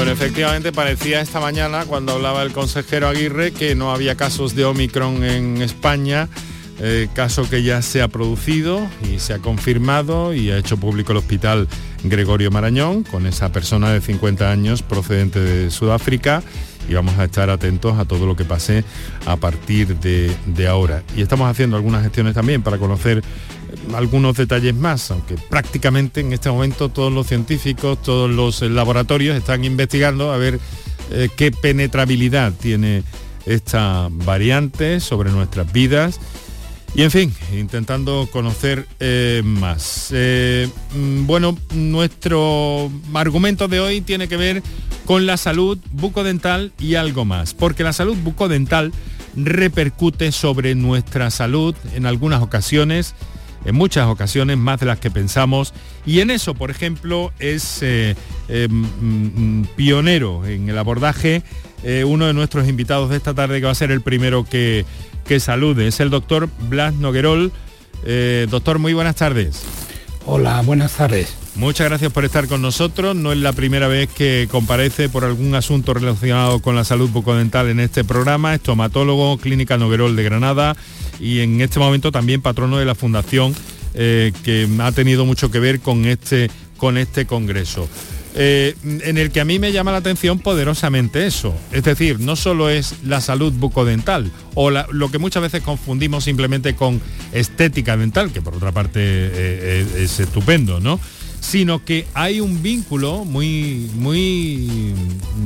Bueno, 0.01 0.13
efectivamente 0.13 0.73
parecía 0.73 1.21
esta 1.21 1.41
mañana 1.41 1.85
cuando 1.85 2.13
hablaba 2.13 2.43
el 2.43 2.53
consejero 2.53 3.07
Aguirre 3.07 3.53
que 3.53 3.75
no 3.75 3.93
había 3.93 4.15
casos 4.15 4.55
de 4.55 4.65
Omicron 4.65 5.23
en 5.25 5.61
España, 5.61 6.27
eh, 6.79 7.09
caso 7.13 7.47
que 7.51 7.63
ya 7.63 7.83
se 7.83 8.01
ha 8.01 8.09
producido 8.09 8.81
y 9.07 9.19
se 9.19 9.35
ha 9.35 9.41
confirmado 9.41 10.33
y 10.33 10.51
ha 10.51 10.57
hecho 10.57 10.79
público 10.79 11.13
el 11.13 11.19
hospital 11.19 11.69
Gregorio 12.03 12.51
Marañón 12.51 13.03
con 13.03 13.27
esa 13.27 13.53
persona 13.53 13.93
de 13.93 14.01
50 14.01 14.51
años 14.51 14.81
procedente 14.81 15.39
de 15.39 15.71
Sudáfrica 15.71 16.43
y 16.91 16.95
vamos 16.95 17.17
a 17.19 17.25
estar 17.25 17.49
atentos 17.51 17.99
a 17.99 18.05
todo 18.05 18.27
lo 18.27 18.35
que 18.35 18.45
pase 18.45 18.85
a 19.25 19.37
partir 19.37 19.97
de, 19.97 20.67
ahora. 20.69 21.05
Y 21.17 21.23
estamos 21.23 21.49
haciendo 21.49 21.77
algunas 21.77 22.03
gestiones 22.03 22.35
también 22.35 22.63
para 22.63 22.79
conocer 22.79 23.23
algunos 23.95 24.37
detalles 24.37 24.75
más, 24.75 25.13
aunque 25.13 25.37
prácticamente 25.49 26.21
en 26.21 26.33
este 26.33 26.51
momento 26.51 26.89
todos 26.89 27.13
los 27.13 27.29
científicos, 27.29 28.03
todos 28.03 28.29
los 28.29 28.61
laboratorios 28.63 29.37
están 29.37 29.65
investigando 29.65 30.33
a 30.33 30.37
ver 30.37 30.59
eh, 31.13 31.29
qué 31.37 31.53
penetrabilidad 31.53 32.53
tiene 32.53 33.05
esta 33.47 34.09
variante 34.11 34.99
sobre 34.99 35.31
nuestras 35.31 35.73
vidas. 35.73 36.19
Y 36.95 37.03
en 37.03 37.11
fin, 37.11 37.33
intentando 37.53 38.29
conocer 38.33 38.87
eh, 38.99 39.43
más. 39.45 40.11
Eh, 40.13 40.69
mm, 40.95 41.27
bueno, 41.27 41.57
nuestro 41.73 42.91
argumento 43.15 43.69
de 43.69 43.81
hoy 43.81 44.01
tiene 44.01 44.27
que 44.29 44.37
ver 44.37 44.63
con 45.07 45.25
la 45.25 45.37
salud 45.37 45.79
bucodental 45.93 46.73
y 46.79 46.97
algo 46.97 47.25
más, 47.25 47.55
porque 47.55 47.85
la 47.85 47.93
salud 47.93 48.17
bucodental 48.17 48.93
repercute 49.37 50.33
sobre 50.33 50.75
nuestra 50.75 51.31
salud 51.31 51.75
en 51.95 52.07
algunas 52.07 52.43
ocasiones 52.43 53.15
en 53.65 53.75
muchas 53.75 54.07
ocasiones, 54.07 54.57
más 54.57 54.81
de 54.81 54.87
las 54.87 54.99
que 54.99 55.11
pensamos. 55.11 55.75
Y 56.07 56.21
en 56.21 56.31
eso, 56.31 56.55
por 56.55 56.71
ejemplo, 56.71 57.33
es 57.39 57.81
eh, 57.83 58.17
mm, 58.49 59.61
mm, 59.61 59.67
pionero 59.77 60.47
en 60.47 60.69
el 60.69 60.79
abordaje 60.79 61.43
eh, 61.85 62.05
uno 62.05 62.27
de 62.27 62.35
nuestros 62.35 62.69
invitados 62.69 63.11
de 63.11 63.17
esta 63.17 63.35
tarde, 63.35 63.61
que 63.61 63.67
va 63.67 63.73
a 63.73 63.75
ser 63.75 63.91
el 63.91 64.01
primero 64.01 64.45
que, 64.45 64.85
que 65.27 65.41
salude. 65.41 65.87
Es 65.87 66.01
el 66.01 66.11
doctor 66.11 66.49
Blas 66.69 66.95
Noguerol. 66.95 67.53
doctor, 68.49 68.79
muy 68.79 68.95
buenas 68.95 69.17
tardes. 69.17 69.63
Hola, 70.27 70.63
buenas 70.63 70.93
tardes. 70.93 71.35
Muchas 71.57 71.89
gracias 71.89 72.13
por 72.13 72.25
estar 72.25 72.47
con 72.47 72.63
nosotros. 72.63 73.17
No 73.17 73.33
es 73.33 73.39
la 73.39 73.53
primera 73.53 73.89
vez 73.89 74.09
que 74.09 74.49
comparece 74.51 75.09
por 75.09 75.25
algún 75.25 75.55
asunto 75.55 75.93
relacionado 75.93 76.61
con 76.61 76.77
la 76.77 76.85
salud 76.85 77.11
bucodental 77.11 77.69
en 77.69 77.81
este 77.81 78.05
programa. 78.05 78.55
Estomatólogo, 78.55 79.37
Clínica 79.39 79.77
Noguerol 79.77 80.15
de 80.15 80.23
Granada 80.23 80.77
y 81.19 81.41
en 81.41 81.61
este 81.61 81.79
momento 81.81 82.13
también 82.13 82.41
patrono 82.41 82.79
de 82.79 82.85
la 82.85 82.95
Fundación 82.95 83.55
eh, 83.95 84.33
que 84.45 84.69
ha 84.81 84.93
tenido 84.93 85.27
mucho 85.27 85.51
que 85.51 85.59
ver 85.59 85.81
con 85.81 86.07
este, 86.07 86.51
con 86.77 86.97
este 86.97 87.27
congreso. 87.27 87.89
Eh, 88.35 88.77
en 88.85 89.19
el 89.19 89.33
que 89.33 89.41
a 89.41 89.45
mí 89.45 89.59
me 89.59 89.73
llama 89.73 89.91
la 89.91 89.99
atención 89.99 90.39
poderosamente 90.39 91.27
eso. 91.27 91.55
Es 91.73 91.83
decir, 91.83 92.21
no 92.21 92.37
solo 92.37 92.71
es 92.71 92.95
la 93.05 93.21
salud 93.21 93.53
bucodental 93.53 94.31
o 94.55 94.71
lo 94.71 95.11
que 95.11 95.19
muchas 95.19 95.43
veces 95.43 95.63
confundimos 95.63 96.25
simplemente 96.25 96.77
con 96.77 97.01
estética 97.33 97.97
dental, 97.97 98.33
que 98.33 98.41
por 98.41 98.55
otra 98.55 98.73
parte 98.73 99.01
eh, 99.03 99.87
es 99.99 100.21
estupendo, 100.21 100.81
¿no? 100.81 101.01
sino 101.41 101.85
que 101.85 102.07
hay 102.15 102.41
un 102.41 102.63
vínculo 102.63 103.25
muy, 103.25 103.91
muy, 103.95 104.95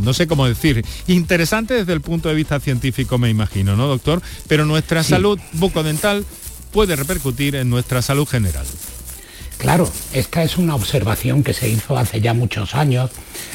no 0.03 0.13
sé 0.13 0.27
cómo 0.27 0.47
decir, 0.47 0.85
interesante 1.07 1.75
desde 1.75 1.93
el 1.93 2.01
punto 2.01 2.29
de 2.29 2.35
vista 2.35 2.59
científico, 2.61 3.17
me 3.17 3.31
imagino, 3.31 3.77
¿no, 3.77 3.87
doctor? 3.87 4.21
Pero 4.49 4.67
nuestra 4.67 5.05
salud 5.05 5.39
bucodental 5.53 6.25
puede 6.73 6.97
repercutir 6.97 7.55
en 7.55 7.71
nuestra 7.71 8.03
salud 8.03 8.27
general. 8.27 8.67
Claro, 9.59 9.91
esta 10.13 10.43
es 10.43 10.59
una 10.59 10.75
observación 10.75 11.43
que 11.43 11.55
se 11.55 11.69
hizo 11.69 11.97
hace 11.97 12.21
ya 12.21 12.35
muchos 12.35 12.75
años. 12.75 13.11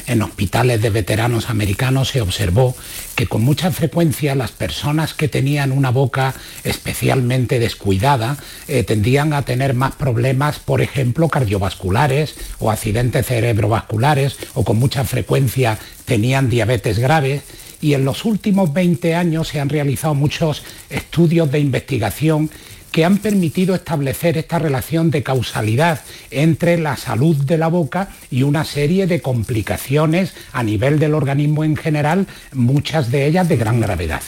En 0.06 0.22
hospitales 0.22 0.82
de 0.82 0.90
veteranos 0.90 1.50
americanos 1.50 2.08
se 2.08 2.20
observó 2.20 2.74
que 3.14 3.26
con 3.26 3.42
mucha 3.42 3.70
frecuencia 3.70 4.34
las 4.34 4.50
personas 4.50 5.14
que 5.14 5.28
tenían 5.28 5.72
una 5.72 5.90
boca 5.90 6.34
especialmente 6.64 7.58
descuidada 7.58 8.36
eh, 8.66 8.82
tendían 8.82 9.32
a 9.32 9.42
tener 9.42 9.74
más 9.74 9.94
problemas, 9.94 10.58
por 10.58 10.80
ejemplo, 10.80 11.28
cardiovasculares 11.28 12.34
o 12.58 12.70
accidentes 12.70 13.26
cerebrovasculares 13.26 14.36
o 14.54 14.64
con 14.64 14.78
mucha 14.78 15.04
frecuencia 15.04 15.78
tenían 16.06 16.50
diabetes 16.50 16.98
grave 16.98 17.42
y 17.80 17.94
en 17.94 18.04
los 18.04 18.24
últimos 18.24 18.72
20 18.72 19.14
años 19.14 19.48
se 19.48 19.60
han 19.60 19.68
realizado 19.68 20.14
muchos 20.14 20.62
estudios 20.90 21.50
de 21.50 21.60
investigación 21.60 22.50
que 22.92 23.04
han 23.04 23.18
permitido 23.18 23.74
establecer 23.74 24.36
esta 24.38 24.58
relación 24.58 25.10
de 25.10 25.22
causalidad 25.22 26.00
entre 26.30 26.78
la 26.78 26.96
salud 26.96 27.36
de 27.36 27.58
la 27.58 27.68
boca 27.68 28.10
y 28.30 28.42
una 28.42 28.64
serie 28.64 29.06
de 29.06 29.20
complicaciones 29.20 30.34
a 30.52 30.62
nivel 30.62 30.98
del 30.98 31.14
organismo 31.14 31.64
en 31.64 31.76
general, 31.76 32.26
muchas 32.52 33.10
de 33.10 33.26
ellas 33.26 33.48
de 33.48 33.56
gran 33.56 33.80
gravedad. 33.80 34.22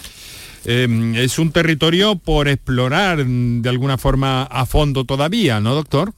Em, 0.64 1.16
es 1.16 1.38
un 1.38 1.50
territorio 1.50 2.16
por 2.16 2.49
explorar 2.49 3.25
de 3.25 3.69
alguna 3.69 3.99
forma 3.99 4.45
a 4.45 4.64
fondo 4.66 5.04
todavía, 5.04 5.61
¿no, 5.61 5.75
doctor? 5.75 6.12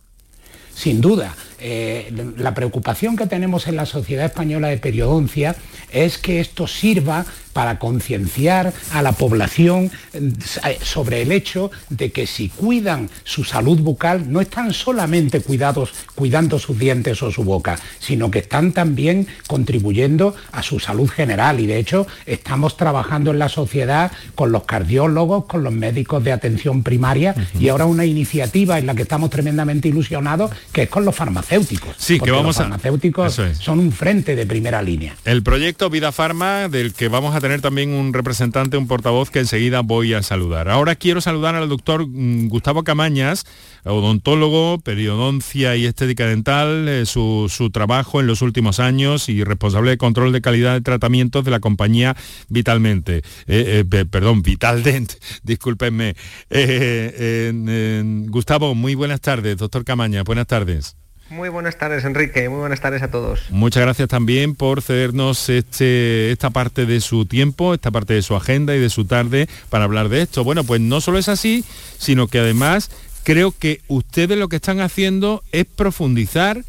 Sin 0.74 1.00
duda. 1.00 1.34
Eh, 1.66 2.12
la 2.36 2.52
preocupación 2.52 3.16
que 3.16 3.26
tenemos 3.26 3.68
en 3.68 3.76
la 3.76 3.86
Sociedad 3.86 4.26
Española 4.26 4.68
de 4.68 4.76
Periodoncia 4.76 5.56
es 5.90 6.18
que 6.18 6.38
esto 6.38 6.66
sirva 6.66 7.24
para 7.54 7.78
concienciar 7.78 8.74
a 8.92 9.00
la 9.00 9.12
población 9.12 9.90
eh, 10.12 10.78
sobre 10.82 11.22
el 11.22 11.32
hecho 11.32 11.70
de 11.88 12.12
que 12.12 12.26
si 12.26 12.50
cuidan 12.50 13.08
su 13.22 13.44
salud 13.44 13.78
bucal 13.78 14.30
no 14.30 14.42
están 14.42 14.74
solamente 14.74 15.40
cuidados, 15.40 15.94
cuidando 16.14 16.58
sus 16.58 16.78
dientes 16.78 17.22
o 17.22 17.30
su 17.30 17.44
boca, 17.44 17.78
sino 17.98 18.30
que 18.30 18.40
están 18.40 18.72
también 18.72 19.26
contribuyendo 19.46 20.34
a 20.52 20.62
su 20.62 20.80
salud 20.80 21.08
general 21.08 21.60
y 21.60 21.66
de 21.66 21.78
hecho 21.78 22.06
estamos 22.26 22.76
trabajando 22.76 23.30
en 23.30 23.38
la 23.38 23.48
sociedad 23.48 24.12
con 24.34 24.52
los 24.52 24.64
cardiólogos, 24.64 25.46
con 25.46 25.62
los 25.62 25.72
médicos 25.72 26.22
de 26.24 26.32
atención 26.32 26.82
primaria 26.82 27.34
y 27.58 27.68
ahora 27.68 27.86
una 27.86 28.04
iniciativa 28.04 28.78
en 28.78 28.86
la 28.86 28.94
que 28.94 29.02
estamos 29.02 29.30
tremendamente 29.30 29.88
ilusionados 29.88 30.50
que 30.72 30.82
es 30.82 30.88
con 30.90 31.06
los 31.06 31.14
farmacéuticos. 31.14 31.53
Sí, 31.96 32.18
que 32.18 32.30
vamos 32.30 32.46
los 32.46 32.56
farmacéuticos 32.56 33.40
son 33.60 33.78
un 33.78 33.92
frente 33.92 34.34
de 34.34 34.46
primera 34.46 34.82
línea. 34.82 35.14
El 35.24 35.42
proyecto 35.42 35.88
Vida 35.88 36.10
Farma 36.10 36.68
del 36.68 36.92
que 36.92 37.08
vamos 37.08 37.34
a 37.34 37.40
tener 37.40 37.60
también 37.60 37.90
un 37.90 38.12
representante, 38.12 38.76
un 38.76 38.88
portavoz 38.88 39.30
que 39.30 39.40
enseguida 39.40 39.80
voy 39.80 40.14
a 40.14 40.22
saludar. 40.22 40.68
Ahora 40.68 40.96
quiero 40.96 41.20
saludar 41.20 41.54
al 41.54 41.68
doctor 41.68 42.06
mm, 42.06 42.48
Gustavo 42.48 42.82
Camañas, 42.82 43.46
odontólogo, 43.84 44.80
periodoncia 44.80 45.76
y 45.76 45.86
estética 45.86 46.26
dental, 46.26 46.88
eh, 46.88 47.06
su, 47.06 47.48
trabajo 47.72 48.20
en 48.20 48.26
los 48.26 48.42
últimos 48.42 48.80
años 48.80 49.28
y 49.28 49.44
responsable 49.44 49.90
de 49.90 49.98
control 49.98 50.32
de 50.32 50.40
calidad 50.40 50.74
de 50.74 50.80
tratamientos 50.80 51.44
de 51.44 51.50
la 51.50 51.60
compañía 51.60 52.16
Vitalmente. 52.48 53.18
Eh, 53.46 53.84
eh, 53.90 54.04
perdón, 54.10 54.42
Vitaldent, 54.42 55.12
discúlpenme. 55.42 56.14
Gustavo, 58.28 58.74
muy 58.74 58.94
buenas 58.94 59.20
tardes, 59.20 59.56
doctor 59.56 59.84
Camañas, 59.84 60.24
buenas 60.24 60.46
tardes. 60.46 60.96
Muy 61.30 61.48
buenas 61.48 61.78
tardes, 61.78 62.04
Enrique. 62.04 62.48
Muy 62.48 62.60
buenas 62.60 62.80
tardes 62.80 63.02
a 63.02 63.10
todos. 63.10 63.40
Muchas 63.50 63.82
gracias 63.82 64.08
también 64.08 64.54
por 64.54 64.82
cedernos 64.82 65.48
este, 65.48 66.30
esta 66.30 66.50
parte 66.50 66.86
de 66.86 67.00
su 67.00 67.24
tiempo, 67.26 67.74
esta 67.74 67.90
parte 67.90 68.14
de 68.14 68.22
su 68.22 68.36
agenda 68.36 68.76
y 68.76 68.78
de 68.78 68.90
su 68.90 69.04
tarde 69.06 69.48
para 69.70 69.84
hablar 69.84 70.08
de 70.10 70.22
esto. 70.22 70.44
Bueno, 70.44 70.64
pues 70.64 70.80
no 70.80 71.00
solo 71.00 71.18
es 71.18 71.28
así, 71.28 71.64
sino 71.98 72.28
que 72.28 72.40
además 72.40 72.90
creo 73.24 73.52
que 73.52 73.80
ustedes 73.88 74.38
lo 74.38 74.48
que 74.48 74.56
están 74.56 74.80
haciendo 74.80 75.42
es 75.50 75.64
profundizar 75.64 76.62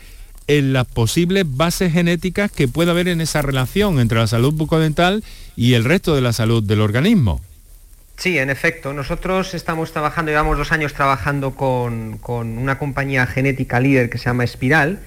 en 0.48 0.74
las 0.74 0.86
posibles 0.86 1.46
bases 1.48 1.92
genéticas 1.92 2.52
que 2.52 2.68
pueda 2.68 2.92
haber 2.92 3.08
en 3.08 3.22
esa 3.22 3.42
relación 3.42 4.00
entre 4.00 4.20
la 4.20 4.28
salud 4.28 4.54
bucodental 4.54 5.24
y 5.56 5.74
el 5.74 5.84
resto 5.84 6.16
de 6.16 6.22
la 6.22 6.34
salud 6.34 6.64
del 6.64 6.82
organismo. 6.82 7.42
Sí, 8.18 8.38
en 8.38 8.50
efecto. 8.50 8.94
Nosotros 8.94 9.54
estamos 9.54 9.92
trabajando, 9.92 10.32
llevamos 10.32 10.58
dos 10.58 10.72
años 10.72 10.94
trabajando 10.94 11.56
con, 11.56 12.20
una 12.28 12.78
compañía 12.78 13.26
genética 13.28 13.80
líder 13.80 14.10
que 14.10 14.18
se 14.18 14.26
llama 14.26 14.44
Espiral, 14.44 15.00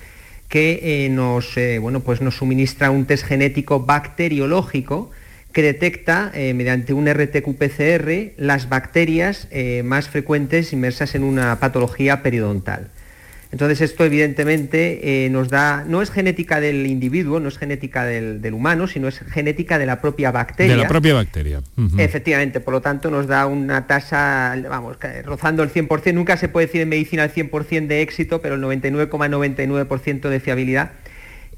que 0.48 1.04
eh, 1.04 1.08
nos, 1.08 1.56
eh, 1.56 1.78
bueno, 1.78 2.00
pues 2.00 2.20
nos 2.20 2.36
suministra 2.36 2.90
un 2.90 3.06
test 3.06 3.24
genético 3.24 3.80
bacteriológico 3.80 5.10
que 5.52 5.62
detecta 5.62 6.30
eh, 6.34 6.52
mediante 6.54 6.92
un 6.92 7.06
RTQ-PCR 7.06 8.32
las 8.36 8.68
bacterias 8.68 9.48
más 9.82 10.08
frecuentes 10.08 10.72
inmersas 10.72 11.14
en 11.14 11.24
una 11.24 11.58
patología 11.58 12.22
periodontal. 12.22 12.90
Entonces 13.50 13.80
esto 13.80 14.04
evidentemente 14.04 15.24
eh, 15.24 15.30
nos 15.30 15.48
da, 15.48 15.84
no 15.86 16.02
es 16.02 16.10
genética 16.10 16.60
del 16.60 16.86
individuo, 16.86 17.40
no 17.40 17.48
es 17.48 17.56
genética 17.56 18.04
del, 18.04 18.52
humano, 18.52 18.86
sino 18.86 19.08
es 19.08 19.20
genética 19.20 19.78
de 19.78 19.86
la 19.86 20.02
propia 20.02 20.30
bacteria. 20.30 20.76
De 20.76 20.82
la 20.82 20.88
propia 20.88 21.14
bacteria. 21.14 21.62
Efectivamente, 21.96 22.60
por 22.60 22.74
lo 22.74 22.82
tanto 22.82 23.10
nos 23.10 23.26
da 23.26 23.46
una 23.46 23.86
tasa, 23.86 24.54
vamos, 24.68 24.98
rozando 25.24 25.62
el 25.62 25.72
100%, 25.72 26.12
nunca 26.12 26.36
se 26.36 26.48
puede 26.48 26.66
decir 26.66 26.82
en 26.82 26.90
medicina 26.90 27.24
el 27.24 27.32
100% 27.32 27.86
de 27.86 28.02
éxito, 28.02 28.42
pero 28.42 28.56
el 28.56 28.62
99,99% 28.62 30.28
de 30.28 30.40
fiabilidad 30.40 30.90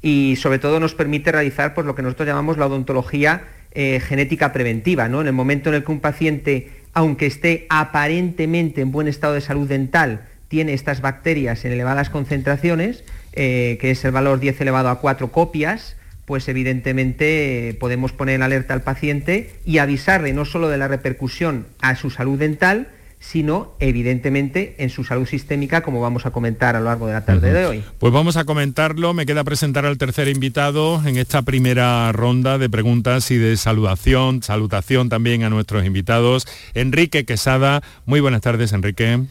y 0.01 0.35
sobre 0.37 0.59
todo 0.59 0.79
nos 0.79 0.95
permite 0.95 1.31
realizar 1.31 1.73
pues, 1.73 1.85
lo 1.85 1.93
que 1.93 2.01
nosotros 2.01 2.27
llamamos 2.27 2.57
la 2.57 2.65
odontología 2.65 3.43
eh, 3.73 3.99
genética 3.99 4.51
preventiva, 4.51 5.07
¿no? 5.07 5.21
En 5.21 5.27
el 5.27 5.33
momento 5.33 5.69
en 5.69 5.75
el 5.75 5.83
que 5.83 5.91
un 5.91 5.99
paciente, 5.99 6.71
aunque 6.93 7.27
esté 7.27 7.67
aparentemente 7.69 8.81
en 8.81 8.91
buen 8.91 9.07
estado 9.07 9.33
de 9.33 9.41
salud 9.41 9.67
dental, 9.67 10.27
tiene 10.51 10.73
estas 10.73 10.99
bacterias 10.99 11.63
en 11.63 11.71
elevadas 11.71 12.09
concentraciones, 12.09 13.05
eh, 13.31 13.77
que 13.79 13.91
es 13.91 14.03
el 14.03 14.11
valor 14.11 14.41
10 14.41 14.59
elevado 14.59 14.89
a 14.89 14.99
4 14.99 15.31
copias, 15.31 15.95
pues 16.25 16.49
evidentemente 16.49 17.69
eh, 17.69 17.73
podemos 17.73 18.11
poner 18.11 18.35
en 18.35 18.43
alerta 18.43 18.73
al 18.73 18.81
paciente 18.81 19.55
y 19.65 19.77
avisarle 19.77 20.33
no 20.33 20.43
solo 20.43 20.67
de 20.67 20.77
la 20.77 20.89
repercusión 20.89 21.67
a 21.79 21.95
su 21.95 22.09
salud 22.09 22.37
dental, 22.37 22.89
sino 23.21 23.75
evidentemente 23.79 24.75
en 24.79 24.89
su 24.89 25.05
salud 25.05 25.25
sistémica, 25.25 25.83
como 25.83 26.01
vamos 26.01 26.25
a 26.25 26.31
comentar 26.31 26.75
a 26.75 26.79
lo 26.79 26.85
largo 26.87 27.07
de 27.07 27.13
la 27.13 27.23
tarde 27.23 27.53
de 27.53 27.65
hoy. 27.65 27.83
Pues 27.97 28.11
vamos 28.11 28.35
a 28.35 28.43
comentarlo, 28.43 29.13
me 29.13 29.25
queda 29.25 29.45
presentar 29.45 29.85
al 29.85 29.97
tercer 29.97 30.27
invitado 30.27 31.01
en 31.07 31.15
esta 31.15 31.43
primera 31.43 32.11
ronda 32.11 32.57
de 32.57 32.69
preguntas 32.69 33.31
y 33.31 33.37
de 33.37 33.55
saludación, 33.55 34.43
salutación 34.43 35.07
también 35.07 35.43
a 35.43 35.49
nuestros 35.49 35.85
invitados. 35.85 36.45
Enrique 36.73 37.23
Quesada, 37.23 37.83
muy 38.05 38.19
buenas 38.19 38.41
tardes 38.41 38.73
Enrique. 38.73 39.21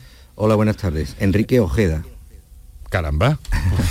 Hola, 0.43 0.55
buenas 0.55 0.79
tardes. 0.79 1.17
Enrique 1.21 1.61
Ojeda. 1.61 2.03
Caramba, 2.89 3.39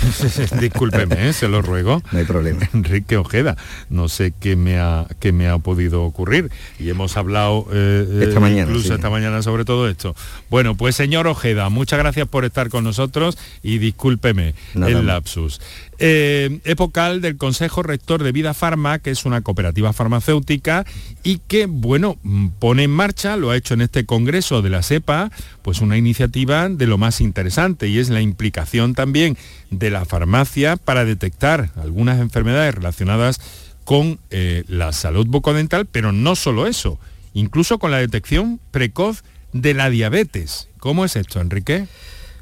discúlpeme, 0.60 1.28
¿eh? 1.28 1.32
se 1.32 1.46
lo 1.46 1.62
ruego. 1.62 2.02
No 2.10 2.18
hay 2.18 2.24
problema. 2.24 2.68
Enrique 2.74 3.16
Ojeda, 3.16 3.56
no 3.88 4.08
sé 4.08 4.34
qué 4.38 4.56
me 4.56 4.76
ha, 4.78 5.06
qué 5.20 5.30
me 5.30 5.48
ha 5.48 5.58
podido 5.58 6.02
ocurrir. 6.02 6.50
Y 6.80 6.90
hemos 6.90 7.16
hablado 7.16 7.68
eh, 7.72 8.24
esta 8.26 8.40
mañana, 8.40 8.62
incluso 8.62 8.96
esta 8.96 9.08
mañana 9.10 9.42
sobre 9.42 9.64
todo 9.64 9.88
esto. 9.88 10.16
Bueno, 10.50 10.76
pues 10.76 10.96
señor 10.96 11.28
Ojeda, 11.28 11.68
muchas 11.68 12.00
gracias 12.00 12.26
por 12.26 12.44
estar 12.44 12.68
con 12.68 12.82
nosotros 12.82 13.38
y 13.62 13.78
discúlpeme 13.78 14.54
el 14.74 15.06
lapsus. 15.06 15.60
Eh, 16.02 16.60
epocal 16.64 17.20
del 17.20 17.36
Consejo 17.36 17.82
Rector 17.82 18.22
de 18.22 18.32
Vida 18.32 18.54
Farma, 18.54 19.00
que 19.00 19.10
es 19.10 19.26
una 19.26 19.42
cooperativa 19.42 19.92
farmacéutica 19.92 20.86
y 21.22 21.42
que, 21.46 21.66
bueno, 21.66 22.16
pone 22.58 22.84
en 22.84 22.90
marcha, 22.90 23.36
lo 23.36 23.50
ha 23.50 23.56
hecho 23.58 23.74
en 23.74 23.82
este 23.82 24.06
congreso 24.06 24.62
de 24.62 24.70
la 24.70 24.82
SEPA, 24.82 25.30
pues 25.60 25.82
una 25.82 25.98
iniciativa 25.98 26.70
de 26.70 26.86
lo 26.86 26.96
más 26.96 27.20
interesante 27.20 27.88
y 27.88 27.98
es 27.98 28.08
la 28.08 28.22
implicación 28.22 28.94
también 28.94 29.36
de 29.70 29.90
la 29.90 30.06
farmacia 30.06 30.76
para 30.76 31.04
detectar 31.04 31.70
algunas 31.76 32.18
enfermedades 32.18 32.74
relacionadas 32.74 33.38
con 33.84 34.18
eh, 34.30 34.64
la 34.68 34.94
salud 34.94 35.26
bucodental, 35.26 35.84
pero 35.84 36.12
no 36.12 36.34
solo 36.34 36.66
eso, 36.66 36.98
incluso 37.34 37.78
con 37.78 37.90
la 37.90 37.98
detección 37.98 38.58
precoz 38.70 39.22
de 39.52 39.74
la 39.74 39.90
diabetes. 39.90 40.68
¿Cómo 40.78 41.04
es 41.04 41.16
esto, 41.16 41.42
Enrique? 41.42 41.88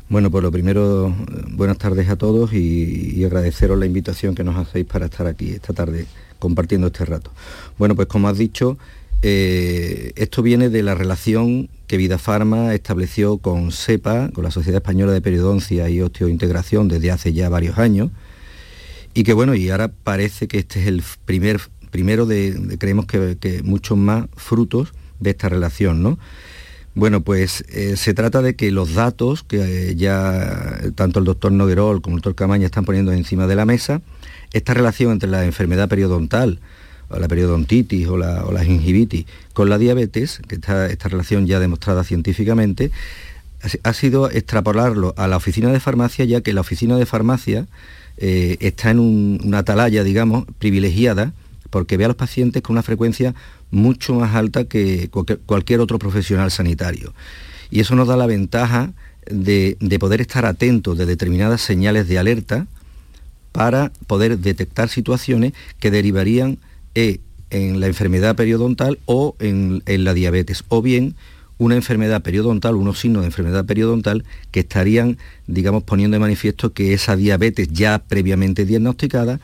Bueno, 0.08 0.30
pues 0.30 0.42
lo 0.42 0.50
primero, 0.50 1.14
buenas 1.50 1.76
tardes 1.76 2.08
a 2.08 2.16
todos 2.16 2.52
y, 2.54 3.22
agradeceros 3.24 3.78
la 3.78 3.84
invitación 3.86 4.34
que 4.34 4.42
nos 4.42 4.56
hacéis 4.56 4.86
para 4.86 5.06
estar 5.06 5.26
aquí 5.26 5.50
esta 5.50 5.74
tarde 5.74 6.06
compartiendo 6.38 6.86
este 6.86 7.04
rato. 7.04 7.30
Bueno, 7.78 7.94
pues 7.94 8.08
como 8.08 8.28
has 8.28 8.38
dicho, 8.38 8.78
Eh, 9.22 10.12
esto 10.14 10.42
viene 10.42 10.68
de 10.68 10.82
la 10.84 10.94
relación 10.94 11.68
que 11.88 11.96
Vida 11.96 12.18
Farma 12.18 12.72
estableció 12.74 13.38
con 13.38 13.72
SEPA, 13.72 14.30
con 14.32 14.44
la 14.44 14.52
Sociedad 14.52 14.76
Española 14.76 15.12
de 15.12 15.20
Periodoncia 15.20 15.88
y 15.88 16.00
Osteointegración 16.00 16.86
desde 16.86 17.10
hace 17.10 17.32
ya 17.32 17.48
varios 17.48 17.78
años, 17.78 18.10
y 19.14 19.24
que 19.24 19.32
bueno, 19.32 19.54
y 19.56 19.70
ahora 19.70 19.88
parece 19.88 20.46
que 20.46 20.58
este 20.58 20.80
es 20.80 20.86
el 20.86 21.02
primer, 21.24 21.60
primero 21.90 22.26
de, 22.26 22.76
creemos 22.78 23.06
que, 23.06 23.60
muchos 23.64 23.98
más 23.98 24.26
frutos 24.36 24.92
de 25.18 25.30
esta 25.30 25.48
relación, 25.48 26.00
¿no? 26.00 26.18
Bueno, 26.98 27.20
pues 27.20 27.64
eh, 27.68 27.94
se 27.96 28.12
trata 28.12 28.42
de 28.42 28.56
que 28.56 28.72
los 28.72 28.94
datos 28.94 29.44
que 29.44 29.90
eh, 29.90 29.94
ya 29.94 30.80
tanto 30.96 31.20
el 31.20 31.24
doctor 31.26 31.52
Noguerol 31.52 32.02
como 32.02 32.16
el 32.16 32.22
doctor 32.22 32.34
Camaña 32.34 32.66
están 32.66 32.84
poniendo 32.84 33.12
encima 33.12 33.46
de 33.46 33.54
la 33.54 33.64
mesa, 33.64 34.02
esta 34.52 34.74
relación 34.74 35.12
entre 35.12 35.28
la 35.28 35.44
enfermedad 35.44 35.88
periodontal, 35.88 36.58
o 37.08 37.20
la 37.20 37.28
periodontitis 37.28 38.08
o 38.08 38.16
la, 38.16 38.64
gingivitis 38.64 39.26
con 39.52 39.68
la 39.68 39.78
diabetes, 39.78 40.40
que 40.48 40.56
está 40.56 40.86
esta 40.86 41.08
relación 41.08 41.46
ya 41.46 41.60
demostrada 41.60 42.02
científicamente, 42.02 42.90
ha 43.84 43.92
sido 43.92 44.28
extrapolarlo 44.28 45.14
a 45.16 45.28
la 45.28 45.36
oficina 45.36 45.70
de 45.70 45.78
farmacia, 45.78 46.24
ya 46.24 46.40
que 46.40 46.52
la 46.52 46.62
oficina 46.62 46.96
de 46.96 47.06
farmacia 47.06 47.68
eh, 48.16 48.56
está 48.58 48.90
en 48.90 48.98
una 48.98 49.58
atalaya, 49.58 50.02
digamos, 50.02 50.46
privilegiada, 50.58 51.32
porque 51.70 51.96
ve 51.96 52.06
a 52.06 52.08
los 52.08 52.16
pacientes 52.16 52.60
con 52.60 52.74
una 52.74 52.82
frecuencia 52.82 53.36
mucho 53.70 54.14
más 54.14 54.34
alta 54.34 54.64
que 54.64 55.10
cualquier 55.46 55.80
otro 55.80 55.98
profesional 55.98 56.50
sanitario. 56.50 57.14
Y 57.70 57.80
eso 57.80 57.94
nos 57.94 58.08
da 58.08 58.16
la 58.16 58.26
ventaja 58.26 58.92
de, 59.30 59.76
de 59.80 59.98
poder 59.98 60.20
estar 60.20 60.46
atentos 60.46 60.96
de 60.96 61.06
determinadas 61.06 61.60
señales 61.60 62.08
de 62.08 62.18
alerta 62.18 62.66
para 63.52 63.92
poder 64.06 64.38
detectar 64.38 64.88
situaciones 64.88 65.52
que 65.80 65.90
derivarían 65.90 66.58
e 66.94 67.20
en 67.50 67.80
la 67.80 67.86
enfermedad 67.86 68.36
periodontal 68.36 68.98
o 69.06 69.34
en, 69.38 69.82
la 69.86 70.14
diabetes, 70.14 70.64
o 70.68 70.82
bien 70.82 71.14
una 71.58 71.74
enfermedad 71.74 72.22
periodontal, 72.22 72.76
unos 72.76 73.00
signos 73.00 73.22
de 73.22 73.26
enfermedad 73.26 73.64
periodontal 73.64 74.24
que 74.52 74.60
estarían, 74.60 75.18
digamos, 75.46 75.82
poniendo 75.82 76.14
de 76.14 76.20
manifiesto 76.20 76.72
que 76.72 76.92
esa 76.92 77.16
diabetes 77.16 77.68
ya 77.72 77.98
previamente 77.98 78.64
diagnosticada, 78.64 79.40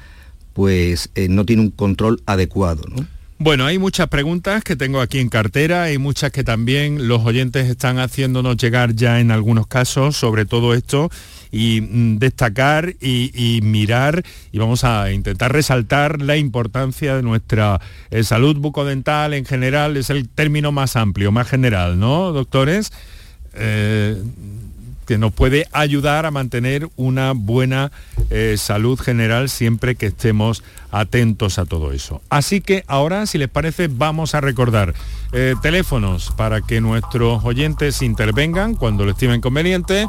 pues 0.52 1.10
eh, 1.16 1.28
no 1.28 1.44
tiene 1.44 1.62
un 1.62 1.70
control 1.70 2.22
adecuado. 2.26 2.84
Bueno, 3.38 3.66
hay 3.66 3.78
muchas 3.78 4.06
preguntas 4.06 4.62
que 4.62 4.76
tengo 4.76 5.00
aquí 5.00 5.18
en 5.18 5.28
cartera 5.28 5.90
y 5.90 5.98
muchas 5.98 6.30
que 6.30 6.44
también 6.44 7.08
los 7.08 7.24
oyentes 7.24 7.68
están 7.68 7.98
haciéndonos 7.98 8.56
llegar 8.56 8.94
ya 8.94 9.18
en 9.18 9.32
algunos 9.32 9.66
casos 9.66 10.16
sobre 10.16 10.46
todo 10.46 10.72
esto 10.72 11.10
y 11.50 11.80
mm, 11.80 12.18
destacar 12.18 12.94
y, 13.00 13.58
mirar 13.62 14.22
y 14.52 14.58
vamos 14.58 14.84
a 14.84 15.10
intentar 15.10 15.52
resaltar 15.52 16.22
la 16.22 16.36
importancia 16.36 17.16
de 17.16 17.22
nuestra 17.22 17.80
eh, 18.10 18.22
salud 18.22 18.56
bucodental 18.56 19.34
en 19.34 19.44
general, 19.44 19.96
es 19.96 20.10
el 20.10 20.28
término 20.28 20.70
más 20.70 20.94
amplio, 20.94 21.32
más 21.32 21.48
general, 21.48 21.98
¿no, 21.98 22.30
doctores? 22.32 22.92
Eh, 23.54 24.16
que 25.04 25.18
nos 25.18 25.32
puede 25.32 25.66
ayudar 25.72 26.26
a 26.26 26.30
mantener 26.30 26.88
una 26.96 27.32
buena 27.32 27.92
eh, 28.30 28.56
salud 28.58 28.98
general 28.98 29.48
siempre 29.48 29.94
que 29.94 30.06
estemos 30.06 30.62
atentos 30.90 31.58
a 31.58 31.66
todo 31.66 31.92
eso. 31.92 32.22
Así 32.30 32.60
que 32.60 32.84
ahora, 32.86 33.26
si 33.26 33.38
les 33.38 33.48
parece, 33.48 33.88
vamos 33.88 34.34
a 34.34 34.40
recordar 34.40 34.94
teléfonos 35.62 36.32
para 36.36 36.60
que 36.60 36.80
nuestros 36.80 37.44
oyentes 37.44 38.02
intervengan 38.02 38.76
cuando 38.76 39.04
lo 39.04 39.10
estimen 39.10 39.40
conveniente 39.40 40.06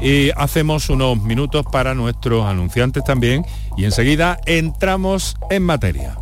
y 0.00 0.30
hacemos 0.36 0.88
unos 0.90 1.22
minutos 1.22 1.64
para 1.70 1.94
nuestros 1.94 2.44
anunciantes 2.46 3.04
también 3.04 3.44
y 3.76 3.84
enseguida 3.84 4.38
entramos 4.46 5.36
en 5.50 5.62
materia. 5.62 6.21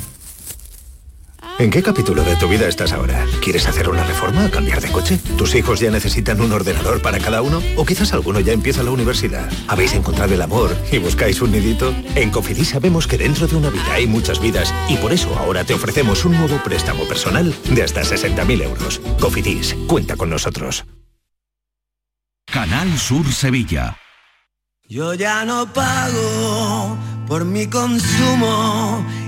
¿En 1.59 1.69
qué 1.69 1.83
capítulo 1.83 2.23
de 2.23 2.35
tu 2.35 2.47
vida 2.47 2.67
estás 2.67 2.91
ahora? 2.91 3.25
¿Quieres 3.41 3.67
hacer 3.67 3.87
una 3.87 4.03
reforma 4.03 4.45
o 4.45 4.51
cambiar 4.51 4.81
de 4.81 4.91
coche? 4.91 5.19
¿Tus 5.37 5.53
hijos 5.53 5.79
ya 5.79 5.91
necesitan 5.91 6.41
un 6.41 6.51
ordenador 6.51 7.01
para 7.01 7.19
cada 7.19 7.41
uno? 7.41 7.61
¿O 7.75 7.85
quizás 7.85 8.13
alguno 8.13 8.39
ya 8.39 8.53
empieza 8.53 8.83
la 8.83 8.91
universidad? 8.91 9.49
¿Habéis 9.67 9.93
encontrado 9.93 10.33
el 10.33 10.41
amor 10.41 10.75
y 10.91 10.97
buscáis 10.97 11.41
un 11.41 11.51
nidito? 11.51 11.93
En 12.15 12.31
Cofidis 12.31 12.69
sabemos 12.69 13.07
que 13.07 13.17
dentro 13.17 13.47
de 13.47 13.57
una 13.57 13.69
vida 13.69 13.93
hay 13.93 14.07
muchas 14.07 14.39
vidas 14.39 14.73
y 14.89 14.97
por 14.97 15.13
eso 15.13 15.37
ahora 15.37 15.63
te 15.63 15.73
ofrecemos 15.73 16.25
un 16.25 16.33
nuevo 16.37 16.57
préstamo 16.63 17.07
personal 17.07 17.53
de 17.69 17.83
hasta 17.83 18.01
60.000 18.01 18.63
euros. 18.63 18.99
Cofidis, 19.19 19.75
cuenta 19.87 20.15
con 20.15 20.29
nosotros. 20.29 20.85
Canal 22.51 22.97
Sur 22.97 23.31
Sevilla. 23.31 23.97
Yo 24.87 25.13
ya 25.13 25.45
no 25.45 25.71
pago 25.71 26.97
por 27.27 27.45
mi 27.45 27.67
consumo 27.67 29.05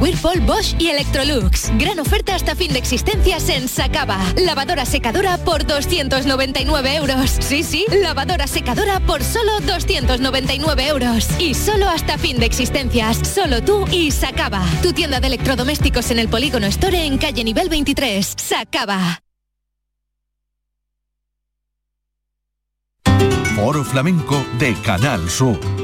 Whirlpool, 0.00 0.40
Bosch 0.40 0.74
y 0.78 0.88
Electrolux. 0.88 1.70
Gran 1.78 2.00
oferta 2.00 2.34
hasta 2.34 2.54
fin 2.54 2.72
de 2.72 2.78
existencias 2.78 3.48
en 3.48 3.68
Sacaba. 3.68 4.18
Lavadora 4.36 4.84
secadora 4.84 5.38
por 5.38 5.66
299 5.66 6.96
euros. 6.96 7.30
Sí, 7.40 7.62
sí, 7.62 7.86
lavadora 8.02 8.46
secadora 8.46 9.00
por 9.00 9.22
solo 9.22 9.60
299 9.60 10.86
euros. 10.86 11.28
Y 11.38 11.54
solo 11.54 11.88
hasta 11.88 12.18
fin 12.18 12.38
de 12.38 12.46
existencias. 12.46 13.18
Solo 13.26 13.62
tú 13.62 13.86
y 13.90 14.10
Sacaba. 14.10 14.64
Tu 14.82 14.92
tienda 14.92 15.20
de 15.20 15.28
electrodomésticos 15.28 16.10
en 16.10 16.18
el 16.18 16.28
Polígono 16.28 16.66
Store 16.66 17.04
en 17.04 17.18
calle 17.18 17.44
nivel 17.44 17.68
23. 17.68 18.34
Sacaba. 18.36 19.20
Foro 23.56 23.84
Flamenco 23.84 24.44
de 24.58 24.74
Canal 24.82 25.30
Sur 25.30 25.83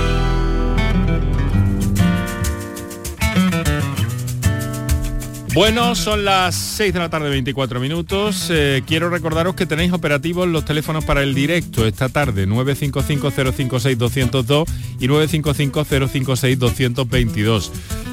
Bueno, 5.53 5.95
son 5.95 6.23
las 6.23 6.55
6 6.55 6.93
de 6.93 6.99
la 6.99 7.09
tarde, 7.09 7.29
24 7.29 7.81
minutos. 7.81 8.47
Eh, 8.49 8.83
quiero 8.87 9.09
recordaros 9.09 9.53
que 9.53 9.65
tenéis 9.65 9.91
operativos 9.91 10.47
los 10.47 10.63
teléfonos 10.63 11.03
para 11.03 11.23
el 11.23 11.35
directo 11.35 11.85
esta 11.85 12.07
tarde, 12.07 12.47
955-056-202 12.47 14.65
y 15.01 15.09
955-056-222. 15.09 17.69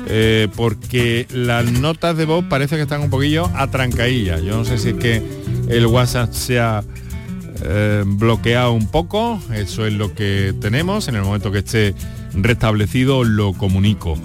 Eh, 0.09 0.49
porque 0.57 1.29
las 1.31 1.71
notas 1.71 2.17
de 2.17 2.25
voz 2.25 2.45
parece 2.47 2.75
que 2.75 2.83
están 2.83 3.03
un 3.03 3.11
poquillo 3.11 3.49
atrancadillas. 3.55 4.43
Yo 4.43 4.57
no 4.57 4.65
sé 4.65 4.77
si 4.79 4.89
es 4.89 4.97
que 4.97 5.23
el 5.69 5.87
WhatsApp 5.87 6.33
se 6.33 6.59
ha 6.59 6.83
eh, 7.63 8.03
bloqueado 8.05 8.73
un 8.73 8.91
poco. 8.91 9.41
Eso 9.55 9.87
es 9.87 9.93
lo 9.93 10.13
que 10.13 10.57
tenemos. 10.61 11.07
En 11.07 11.15
el 11.15 11.23
momento 11.23 11.53
que 11.53 11.59
esté 11.59 11.95
restablecido 12.35 13.23
lo 13.23 13.53
comunico. 13.53 14.19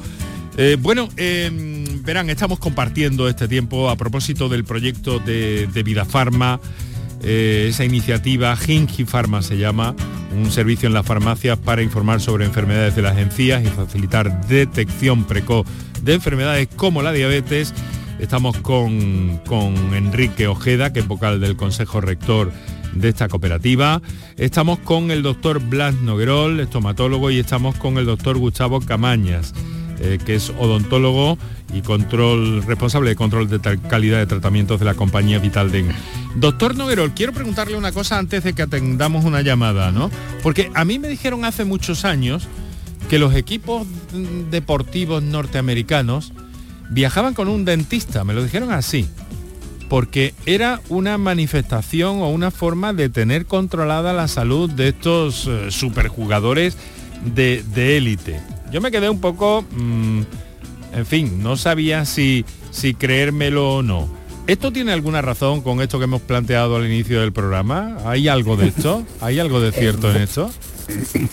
Eh, 0.55 0.77
bueno, 0.79 1.09
em, 1.17 2.03
verán, 2.03 2.29
estamos 2.29 2.59
compartiendo 2.59 3.27
este 3.27 3.47
tiempo 3.47 3.89
a 3.89 3.95
propósito 3.95 4.49
del 4.49 4.63
proyecto 4.63 5.17
de, 5.17 5.67
Vida 5.83 6.05
Farma, 6.05 6.59
eh, 7.23 7.67
esa 7.69 7.85
iniciativa 7.85 8.55
Hinky 8.55 9.05
Pharma 9.05 9.41
se 9.41 9.57
llama, 9.57 9.95
un 10.35 10.51
servicio 10.51 10.87
en 10.87 10.93
las 10.93 11.05
farmacias 11.05 11.57
para 11.57 11.81
informar 11.81 12.21
sobre 12.21 12.45
enfermedades 12.45 12.95
de 12.95 13.01
las 13.01 13.17
encías 13.17 13.63
y 13.63 13.67
facilitar 13.67 14.45
detección 14.47 15.23
precoz 15.23 15.65
de 16.03 16.13
enfermedades 16.13 16.67
como 16.75 17.01
la 17.01 17.11
diabetes. 17.11 17.73
Estamos 18.19 18.57
con, 18.57 19.39
con 19.47 19.75
Enrique 19.95 20.47
Ojeda, 20.47 20.93
que 20.93 20.99
es 20.99 21.07
vocal 21.07 21.41
del 21.41 21.55
Consejo 21.55 21.99
Rector 21.99 22.51
de 22.93 23.09
esta 23.09 23.27
cooperativa. 23.27 24.01
Estamos 24.37 24.77
con 24.79 25.09
el 25.09 25.23
doctor 25.23 25.59
Blas 25.59 25.95
Noguerol, 25.95 26.59
estomatólogo, 26.59 27.31
y 27.31 27.39
estamos 27.39 27.75
con 27.75 27.97
el 27.97 28.05
doctor 28.05 28.37
Gustavo 28.37 28.81
Camañas 28.81 29.53
eh, 30.03 30.19
que 30.23 30.35
es 30.35 30.49
odontólogo 30.59 31.37
y 31.73 31.81
control 31.81 32.61
responsable 32.63 33.11
de 33.11 33.15
control 33.15 33.47
de 33.47 33.79
calidad 33.87 34.17
de 34.17 34.25
tratamientos 34.25 34.77
de 34.79 34.85
la 34.85 34.95
compañía 34.95 35.39
Vital 35.39 35.71
Den. 35.71 35.87
Doctor 36.35 36.75
Noguerol, 36.75 37.13
quiero 37.13 37.31
preguntarle 37.31 37.77
una 37.77 37.93
cosa 37.93 38.19
antes 38.19 38.43
de 38.43 38.51
que 38.51 38.63
atendamos 38.63 39.23
una 39.23 39.41
llamada, 39.41 39.93
¿no? 39.93 40.11
Porque 40.41 40.69
a 40.73 40.83
mí 40.83 40.99
me 40.99 41.07
dijeron 41.07 41.45
hace 41.45 41.63
muchos 41.63 42.03
años 42.03 42.49
que 43.09 43.17
los 43.17 43.33
equipos 43.33 43.87
deportivos 44.51 45.23
norteamericanos 45.23 46.33
viajaban 46.89 47.33
con 47.33 47.47
un 47.47 47.63
dentista, 47.63 48.25
me 48.25 48.33
lo 48.33 48.43
dijeron 48.43 48.73
así, 48.73 49.07
porque 49.87 50.33
era 50.45 50.81
una 50.89 51.17
manifestación 51.17 52.19
o 52.19 52.27
una 52.27 52.51
forma 52.51 52.91
de 52.91 53.07
tener 53.07 53.45
controlada 53.45 54.11
la 54.11 54.27
salud 54.27 54.69
de 54.69 54.89
estos 54.89 55.47
eh, 55.47 55.71
superjugadores 55.71 56.77
de 57.23 57.63
élite 57.97 58.41
yo 58.73 58.81
me 58.81 58.89
quedé 58.89 59.07
un 59.07 59.21
poco, 59.21 59.63
mm, 59.71 60.21
en 60.95 61.05
fin, 61.05 61.43
no 61.43 61.57
sabía 61.57 62.05
si, 62.05 62.43
si 62.71 62.95
creérmelo 62.95 63.75
o 63.75 63.83
no. 63.83 64.09
¿Esto 64.47 64.73
tiene 64.73 64.91
alguna 64.91 65.21
razón 65.21 65.61
con 65.61 65.79
esto 65.79 65.99
que 65.99 66.05
hemos 66.05 66.23
planteado 66.23 66.75
al 66.75 66.87
inicio 66.87 67.21
del 67.21 67.31
programa? 67.31 67.97
¿Hay 68.03 68.27
algo 68.27 68.57
de 68.57 68.69
esto? 68.69 69.05
¿Hay 69.21 69.39
algo 69.39 69.61
de 69.61 69.71
cierto 69.71 70.09
en 70.09 70.23
esto? 70.23 70.51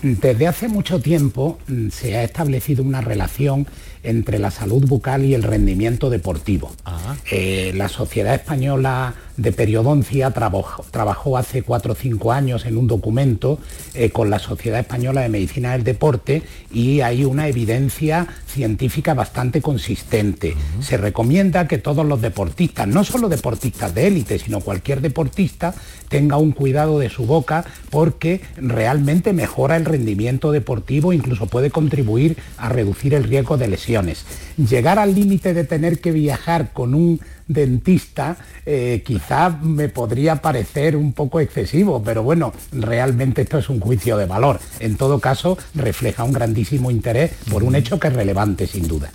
Desde 0.03 0.47
hace 0.47 0.69
mucho 0.69 1.01
tiempo 1.01 1.59
mm, 1.67 1.89
se 1.89 2.17
ha 2.19 2.23
establecido 2.23 2.85
una 2.85 3.01
relación 3.01 3.67
entre 4.03 4.39
la 4.39 4.51
salud 4.51 4.87
bucal 4.87 5.25
y 5.25 5.35
el 5.35 5.43
rendimiento 5.43 6.11
deportivo. 6.11 6.73
Ah. 6.85 7.17
Eh, 7.31 7.73
la 7.75 7.89
Sociedad 7.89 8.35
Española 8.35 9.15
de 9.41 9.53
Periodoncia 9.53 10.31
trabajó, 10.31 11.39
hace 11.39 11.63
cuatro 11.63 11.93
o 11.95 11.97
cinco 11.97 12.31
años 12.31 12.67
en 12.67 12.77
un 12.77 12.87
documento 12.87 13.59
eh, 13.95 14.11
con 14.11 14.29
la 14.29 14.39
Sociedad 14.39 14.81
Española 14.81 15.23
de 15.23 15.31
Medicina 15.31 15.73
del 15.73 15.83
Deporte 15.83 16.43
y 16.71 17.01
hay 17.01 17.25
una 17.25 17.49
evidencia 17.49 18.27
científica 18.47 19.15
bastante 19.15 19.63
consistente. 19.63 20.57
Se 20.81 20.99
recomienda 20.99 21.67
que 21.67 21.79
todos 21.79 22.05
los 22.05 22.21
deportistas, 22.21 22.87
no 22.87 23.03
solo 23.03 23.31
deportistas 23.31 23.95
de 23.95 24.09
élite, 24.09 24.39
sino 24.39 24.61
cualquier 24.61 25.01
deportista, 25.01 25.75
tenga 26.11 26.37
un 26.37 26.53
cuidado 26.53 26.99
de 26.99 27.09
su 27.09 27.25
boca 27.25 27.65
porque 27.89 28.43
realmente 28.57 29.33
mejora 29.33 29.77
el 29.77 29.87
rendimiento 29.87 30.53
deportivo, 30.53 31.15
incluso 31.15 31.47
puede 31.47 31.71
contribuir 31.71 32.37
a 32.59 32.69
reducir 32.69 33.15
el 33.15 33.25
riesgo 33.25 33.57
de 33.57 33.69
lesiones. 33.69 34.27
Llegar 34.59 34.99
al 34.99 35.15
límite 35.15 35.55
de 35.55 35.65
tener 35.65 36.01
que 36.01 36.13
viajar 36.13 36.73
con 36.75 36.95
un 36.95 37.21
dentista 37.53 38.37
eh, 38.65 39.03
quizá 39.05 39.51
me 39.51 39.89
podría 39.89 40.37
parecer 40.37 40.97
un 40.97 41.13
poco 41.13 41.41
excesivo, 41.41 42.03
pero 42.03 42.23
bueno, 42.23 42.53
realmente 42.73 43.43
esto 43.43 43.59
es 43.59 43.69
un 43.69 43.81
juicio 43.81 44.17
de 44.17 44.27
valor. 44.27 44.61
En 44.79 44.97
todo 44.97 45.19
caso, 45.19 45.59
refleja 45.75 46.25
un 46.25 46.33
grandísimo 46.33 46.91
interés 46.91 47.33
por 47.51 47.65
un 47.65 47.75
hecho 47.75 47.99
que 47.99 48.09
es 48.09 48.15
relevante, 48.15 48.67
sin 48.67 48.87
duda. 48.87 49.11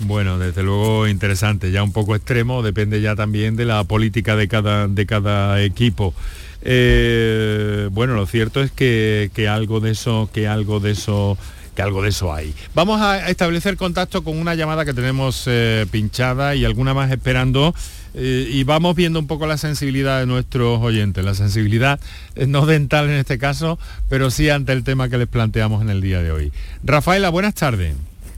Bueno, 0.00 0.38
desde 0.38 0.62
luego 0.62 1.08
interesante, 1.08 1.72
ya 1.72 1.82
un 1.82 1.92
poco 1.92 2.14
extremo, 2.14 2.62
depende 2.62 3.00
ya 3.00 3.16
también 3.16 3.56
de 3.56 3.66
la 3.66 3.84
política 3.84 4.34
de 4.36 4.48
cada, 4.48 4.88
de 4.88 5.04
cada 5.04 5.62
equipo. 5.62 6.14
Eh, 6.62 7.88
bueno, 7.92 8.14
lo 8.14 8.26
cierto 8.26 8.62
es 8.62 8.70
que, 8.70 9.30
algo 9.48 9.80
de 9.80 9.90
eso, 9.90 10.30
que 10.32 10.46
algo 10.46 10.80
de 10.80 10.92
eso 10.92 11.36
que 11.80 11.82
algo 11.82 12.02
de 12.02 12.10
eso 12.10 12.32
hay. 12.32 12.54
Vamos 12.74 13.00
a 13.00 13.30
establecer 13.30 13.78
contacto 13.78 14.22
con 14.22 14.38
una 14.38 14.54
llamada 14.54 14.84
que 14.84 14.92
tenemos 14.92 15.44
eh, 15.46 15.86
pinchada 15.90 16.54
y 16.54 16.66
alguna 16.66 16.92
más 16.92 17.10
esperando 17.10 17.74
eh, 18.12 18.48
y 18.50 18.64
vamos 18.64 18.94
viendo 18.94 19.18
un 19.18 19.26
poco 19.26 19.46
la 19.46 19.56
sensibilidad 19.56 20.20
de 20.20 20.26
nuestros 20.26 20.80
oyentes, 20.82 21.24
la 21.24 21.34
sensibilidad 21.34 21.98
eh, 22.34 22.46
no 22.46 22.66
dental 22.66 23.06
en 23.08 23.16
este 23.16 23.38
caso, 23.38 23.78
pero 24.10 24.30
sí 24.30 24.50
ante 24.50 24.72
el 24.72 24.84
tema 24.84 25.08
que 25.08 25.16
les 25.16 25.28
planteamos 25.28 25.80
en 25.80 25.88
el 25.88 26.02
día 26.02 26.20
de 26.22 26.32
hoy. 26.32 26.52
Rafaela, 26.84 27.30
buenas 27.30 27.54
tardes. 27.54 27.96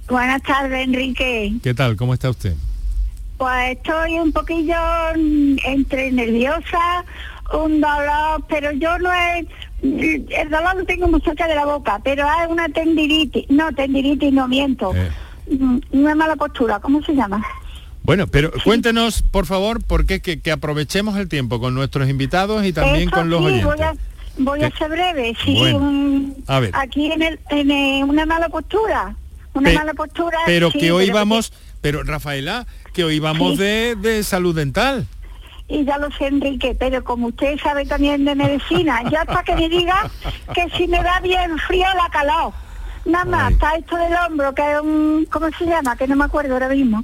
Buenas 0.08 0.42
tardes, 0.42 0.86
Enrique. 0.86 1.54
¿Qué 1.62 1.74
tal? 1.74 1.96
¿Cómo 1.96 2.14
está 2.14 2.30
usted? 2.30 2.54
Pues 3.38 3.76
estoy 3.76 4.20
un 4.20 4.30
poquillo 4.30 4.76
mm, 5.16 5.56
entre 5.64 6.12
nerviosa, 6.12 7.04
un 7.52 7.80
dolor, 7.80 8.44
pero 8.48 8.72
yo 8.72 8.98
no 8.98 9.12
es 9.12 9.46
el 9.82 10.48
dolor 10.48 10.76
lo 10.76 10.84
tengo 10.84 11.08
muy 11.08 11.20
cerca 11.20 11.48
de 11.48 11.56
la 11.56 11.64
boca, 11.64 12.00
pero 12.04 12.28
hay 12.28 12.48
una 12.48 12.68
tendinitis, 12.68 13.50
no, 13.50 13.72
tendinitis, 13.72 14.32
no 14.32 14.46
miento. 14.46 14.94
Eh. 14.94 15.10
Mm, 15.50 15.78
una 15.90 16.14
mala 16.14 16.36
postura, 16.36 16.78
¿cómo 16.80 17.02
se 17.02 17.14
llama? 17.14 17.44
Bueno, 18.04 18.26
pero 18.26 18.52
cuéntenos, 18.64 19.22
por 19.22 19.46
favor, 19.46 19.82
por 19.82 20.06
qué 20.06 20.20
que, 20.20 20.52
aprovechemos 20.52 21.16
el 21.16 21.28
tiempo 21.28 21.60
con 21.60 21.74
nuestros 21.74 22.08
invitados 22.08 22.64
y 22.64 22.72
también 22.72 23.10
con 23.10 23.28
los 23.28 23.42
oyentes. 23.42 23.64
Voy 23.64 23.80
a, 23.80 23.94
voy 24.38 24.62
a 24.62 24.70
ser 24.70 24.90
breve, 24.90 25.36
sí, 25.44 25.76
a 26.46 26.60
ver. 26.60 26.70
aquí 26.74 27.12
en, 27.12 27.22
el, 27.22 27.40
en 27.50 28.08
una 28.08 28.26
mala 28.26 28.48
postura, 28.48 29.14
una 29.54 29.72
mala 29.72 29.94
postura. 29.94 30.38
Pero 30.46 30.70
que 30.70 30.90
hoy 30.90 31.10
vamos, 31.10 31.52
pero 31.80 32.02
Rafaela, 32.02 32.66
que 32.92 33.04
hoy 33.04 33.20
vamos 33.20 33.58
de, 33.58 33.96
de 33.96 34.22
salud 34.24 34.54
dental 34.54 35.06
y 35.72 35.84
ya 35.84 35.98
lo 35.98 36.10
sé 36.12 36.26
Enrique, 36.26 36.76
pero 36.78 37.02
como 37.02 37.28
usted 37.28 37.58
sabe 37.58 37.86
también 37.86 38.24
de 38.24 38.34
medicina, 38.34 39.02
ya 39.10 39.22
hasta 39.22 39.42
que 39.42 39.56
me 39.56 39.68
diga 39.68 40.10
que 40.54 40.68
si 40.76 40.86
me 40.86 41.02
da 41.02 41.20
bien 41.20 41.58
frío 41.58 41.86
la 41.96 42.08
calor. 42.10 42.52
Nada 43.04 43.24
más, 43.24 43.52
está 43.52 43.74
esto 43.74 43.96
del 43.96 44.14
hombro, 44.14 44.54
que 44.54 44.62
es 44.62 44.80
un, 44.80 45.26
¿cómo 45.30 45.48
se 45.58 45.66
llama? 45.66 45.96
Que 45.96 46.06
no 46.06 46.14
me 46.14 46.24
acuerdo 46.24 46.52
ahora 46.52 46.68
mismo. 46.68 47.02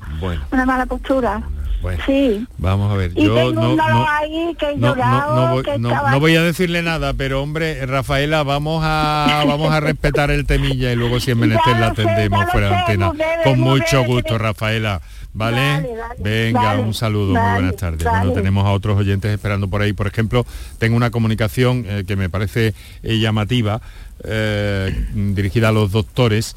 Una 0.52 0.64
mala 0.64 0.86
postura. 0.86 1.42
Bueno, 1.82 2.02
sí. 2.06 2.46
Vamos 2.58 2.92
a 2.92 2.96
ver. 2.96 3.14
yo 3.14 3.52
no, 3.52 3.76
no, 3.76 6.20
voy, 6.20 6.36
a 6.36 6.42
decirle 6.42 6.82
nada, 6.82 7.14
pero 7.14 7.42
hombre, 7.42 7.86
Rafaela, 7.86 8.42
vamos 8.42 8.82
a 8.84 9.44
vamos 9.46 9.72
a 9.72 9.80
respetar 9.80 10.30
el 10.30 10.44
temilla 10.44 10.92
y 10.92 10.96
luego 10.96 11.20
si 11.20 11.30
en 11.30 11.38
menester 11.40 11.78
la 11.78 11.88
atendemos 11.88 12.50
fuera 12.50 12.68
de 12.68 12.76
antena. 12.76 13.12
Con 13.44 13.60
mucho 13.60 14.04
gusto, 14.04 14.38
Rafaela. 14.38 15.00
¿Vale? 15.34 15.86
Venga, 16.18 16.78
un 16.80 16.94
saludo, 16.94 17.34
muy 17.34 17.52
buenas 17.52 17.76
tardes. 17.76 18.04
Bueno, 18.04 18.32
tenemos 18.32 18.66
a 18.66 18.70
otros 18.70 18.98
oyentes 18.98 19.30
esperando 19.30 19.68
por 19.68 19.82
ahí. 19.82 19.92
Por 19.92 20.06
ejemplo, 20.06 20.44
tengo 20.78 20.96
una 20.96 21.10
comunicación 21.10 21.84
eh, 21.86 22.04
que 22.06 22.16
me 22.16 22.28
parece 22.28 22.74
eh, 23.02 23.18
llamativa, 23.18 23.80
eh, 24.24 25.06
dirigida 25.14 25.68
a 25.68 25.72
los 25.72 25.92
doctores. 25.92 26.56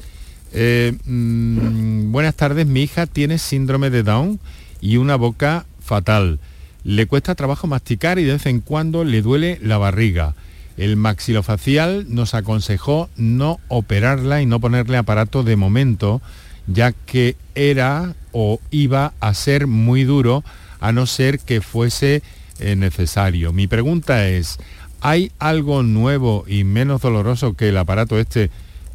Mm, 0.52 2.10
buenas 2.12 2.34
tardes, 2.34 2.66
mi 2.66 2.82
hija 2.82 3.06
tiene 3.06 3.38
síndrome 3.38 3.90
de 3.90 4.02
Down 4.02 4.40
y 4.80 4.96
una 4.96 5.16
boca 5.16 5.64
fatal. 5.80 6.40
Le 6.84 7.06
cuesta 7.06 7.34
trabajo 7.34 7.66
masticar 7.66 8.18
y 8.18 8.24
de 8.24 8.32
vez 8.32 8.46
en 8.46 8.60
cuando 8.60 9.04
le 9.04 9.22
duele 9.22 9.58
la 9.62 9.78
barriga. 9.78 10.34
El 10.76 10.96
maxilofacial 10.96 12.06
nos 12.08 12.34
aconsejó 12.34 13.08
no 13.16 13.60
operarla 13.68 14.42
y 14.42 14.46
no 14.46 14.58
ponerle 14.58 14.96
aparato 14.96 15.42
de 15.44 15.56
momento, 15.56 16.22
ya 16.66 16.92
que 16.92 17.36
era 17.54 18.14
o 18.32 18.60
iba 18.70 19.12
a 19.20 19.34
ser 19.34 19.66
muy 19.66 20.04
duro 20.04 20.42
a 20.80 20.92
no 20.92 21.06
ser 21.06 21.38
que 21.38 21.60
fuese 21.60 22.22
eh, 22.58 22.76
necesario. 22.76 23.52
Mi 23.52 23.66
pregunta 23.66 24.28
es, 24.28 24.58
¿hay 25.00 25.32
algo 25.38 25.82
nuevo 25.82 26.44
y 26.46 26.64
menos 26.64 27.00
doloroso 27.00 27.54
que 27.54 27.68
el 27.68 27.76
aparato 27.76 28.18
este, 28.18 28.50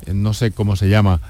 eh, 0.06 0.14
no 0.14 0.34
sé 0.34 0.52
cómo 0.52 0.76
se 0.76 0.90
llama, 0.90 1.22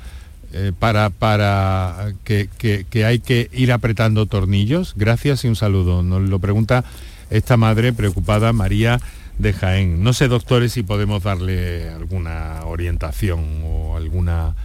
eh, 0.54 0.72
para, 0.78 1.10
para 1.10 2.14
que, 2.24 2.50
que, 2.58 3.06
hay 3.06 3.20
que 3.20 3.50
ir 3.54 3.72
apretando 3.72 4.26
tornillos? 4.26 4.94
Gracias 4.96 5.46
y 5.46 5.48
un 5.48 5.56
saludo. 5.56 6.04
Nos 6.04 6.22
lo 6.24 6.40
pregunta 6.40 6.84
esta 7.30 7.56
madre 7.56 7.94
preocupada, 7.94 8.52
María 8.52 9.00
de 9.38 9.54
Jaén. 9.54 10.04
No 10.04 10.14
sé, 10.14 10.28
doctores, 10.28 10.74
si 10.74 10.84
podemos 10.84 11.24
darle 11.24 11.90
alguna 11.90 12.62
orientación 12.66 13.62
o 13.64 13.96
alguna 13.96 14.56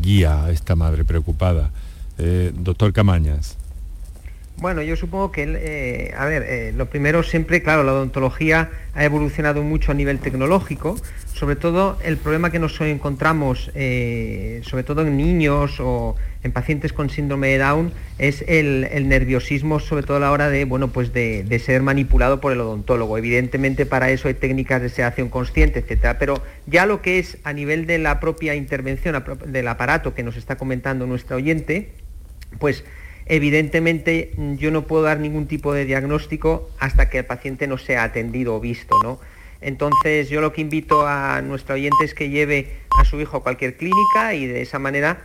guía 0.00 0.44
a 0.44 0.52
esta 0.52 0.76
madre 0.76 1.04
preocupada. 1.04 1.70
Doctor 2.18 2.92
Camañas. 2.92 3.58
Bueno, 4.62 4.80
yo 4.82 4.94
supongo 4.94 5.32
que, 5.32 5.42
eh, 5.42 6.14
a 6.16 6.24
ver, 6.26 6.44
eh, 6.44 6.72
lo 6.76 6.86
primero 6.86 7.24
siempre, 7.24 7.62
claro, 7.62 7.82
la 7.82 7.94
odontología 7.94 8.70
ha 8.94 9.04
evolucionado 9.04 9.62
mucho 9.64 9.90
a 9.90 9.94
nivel 9.94 10.20
tecnológico, 10.20 10.96
sobre 11.34 11.56
todo 11.56 11.98
el 12.04 12.16
problema 12.16 12.52
que 12.52 12.60
nos 12.60 12.80
encontramos, 12.80 13.72
eh, 13.74 14.60
sobre 14.62 14.84
todo 14.84 15.02
en 15.02 15.16
niños 15.16 15.80
o 15.80 16.14
en 16.44 16.52
pacientes 16.52 16.92
con 16.92 17.10
síndrome 17.10 17.48
de 17.48 17.58
Down, 17.58 17.92
es 18.18 18.44
el, 18.46 18.86
nerviosismo, 19.08 19.80
sobre 19.80 20.04
todo 20.04 20.18
a 20.18 20.20
la 20.20 20.30
hora 20.30 20.48
de, 20.48 20.64
bueno, 20.64 20.92
pues 20.92 21.12
de, 21.12 21.58
ser 21.58 21.82
manipulado 21.82 22.40
por 22.40 22.52
el 22.52 22.60
odontólogo. 22.60 23.18
Evidentemente 23.18 23.84
para 23.84 24.10
eso 24.10 24.28
hay 24.28 24.34
técnicas 24.34 24.80
de 24.80 24.90
sedación 24.90 25.28
consciente, 25.28 25.80
etcétera, 25.80 26.20
pero 26.20 26.40
ya 26.66 26.86
lo 26.86 27.02
que 27.02 27.18
es 27.18 27.38
a 27.42 27.52
nivel 27.52 27.86
de 27.86 27.98
la 27.98 28.20
propia 28.20 28.54
intervención, 28.54 29.20
del 29.46 29.66
aparato 29.66 30.14
que 30.14 30.22
nos 30.22 30.36
está 30.36 30.56
comentando 30.56 31.04
nuestra 31.06 31.34
oyente, 31.34 31.90
pues 32.58 32.84
Evidentemente 33.26 34.32
yo 34.58 34.70
no 34.70 34.86
puedo 34.86 35.04
dar 35.04 35.20
ningún 35.20 35.46
tipo 35.46 35.72
de 35.72 35.84
diagnóstico 35.84 36.68
hasta 36.78 37.08
que 37.08 37.18
el 37.18 37.24
paciente 37.24 37.66
no 37.66 37.78
sea 37.78 38.02
atendido 38.04 38.54
o 38.56 38.60
visto, 38.60 38.98
¿no? 39.02 39.20
Entonces 39.60 40.28
yo 40.28 40.40
lo 40.40 40.52
que 40.52 40.60
invito 40.60 41.06
a 41.06 41.40
nuestro 41.40 41.76
oyente 41.76 42.04
es 42.04 42.14
que 42.14 42.30
lleve 42.30 42.72
a 42.98 43.04
su 43.04 43.20
hijo 43.20 43.36
a 43.36 43.42
cualquier 43.42 43.76
clínica 43.76 44.34
y 44.34 44.46
de 44.46 44.60
esa 44.60 44.80
manera 44.80 45.20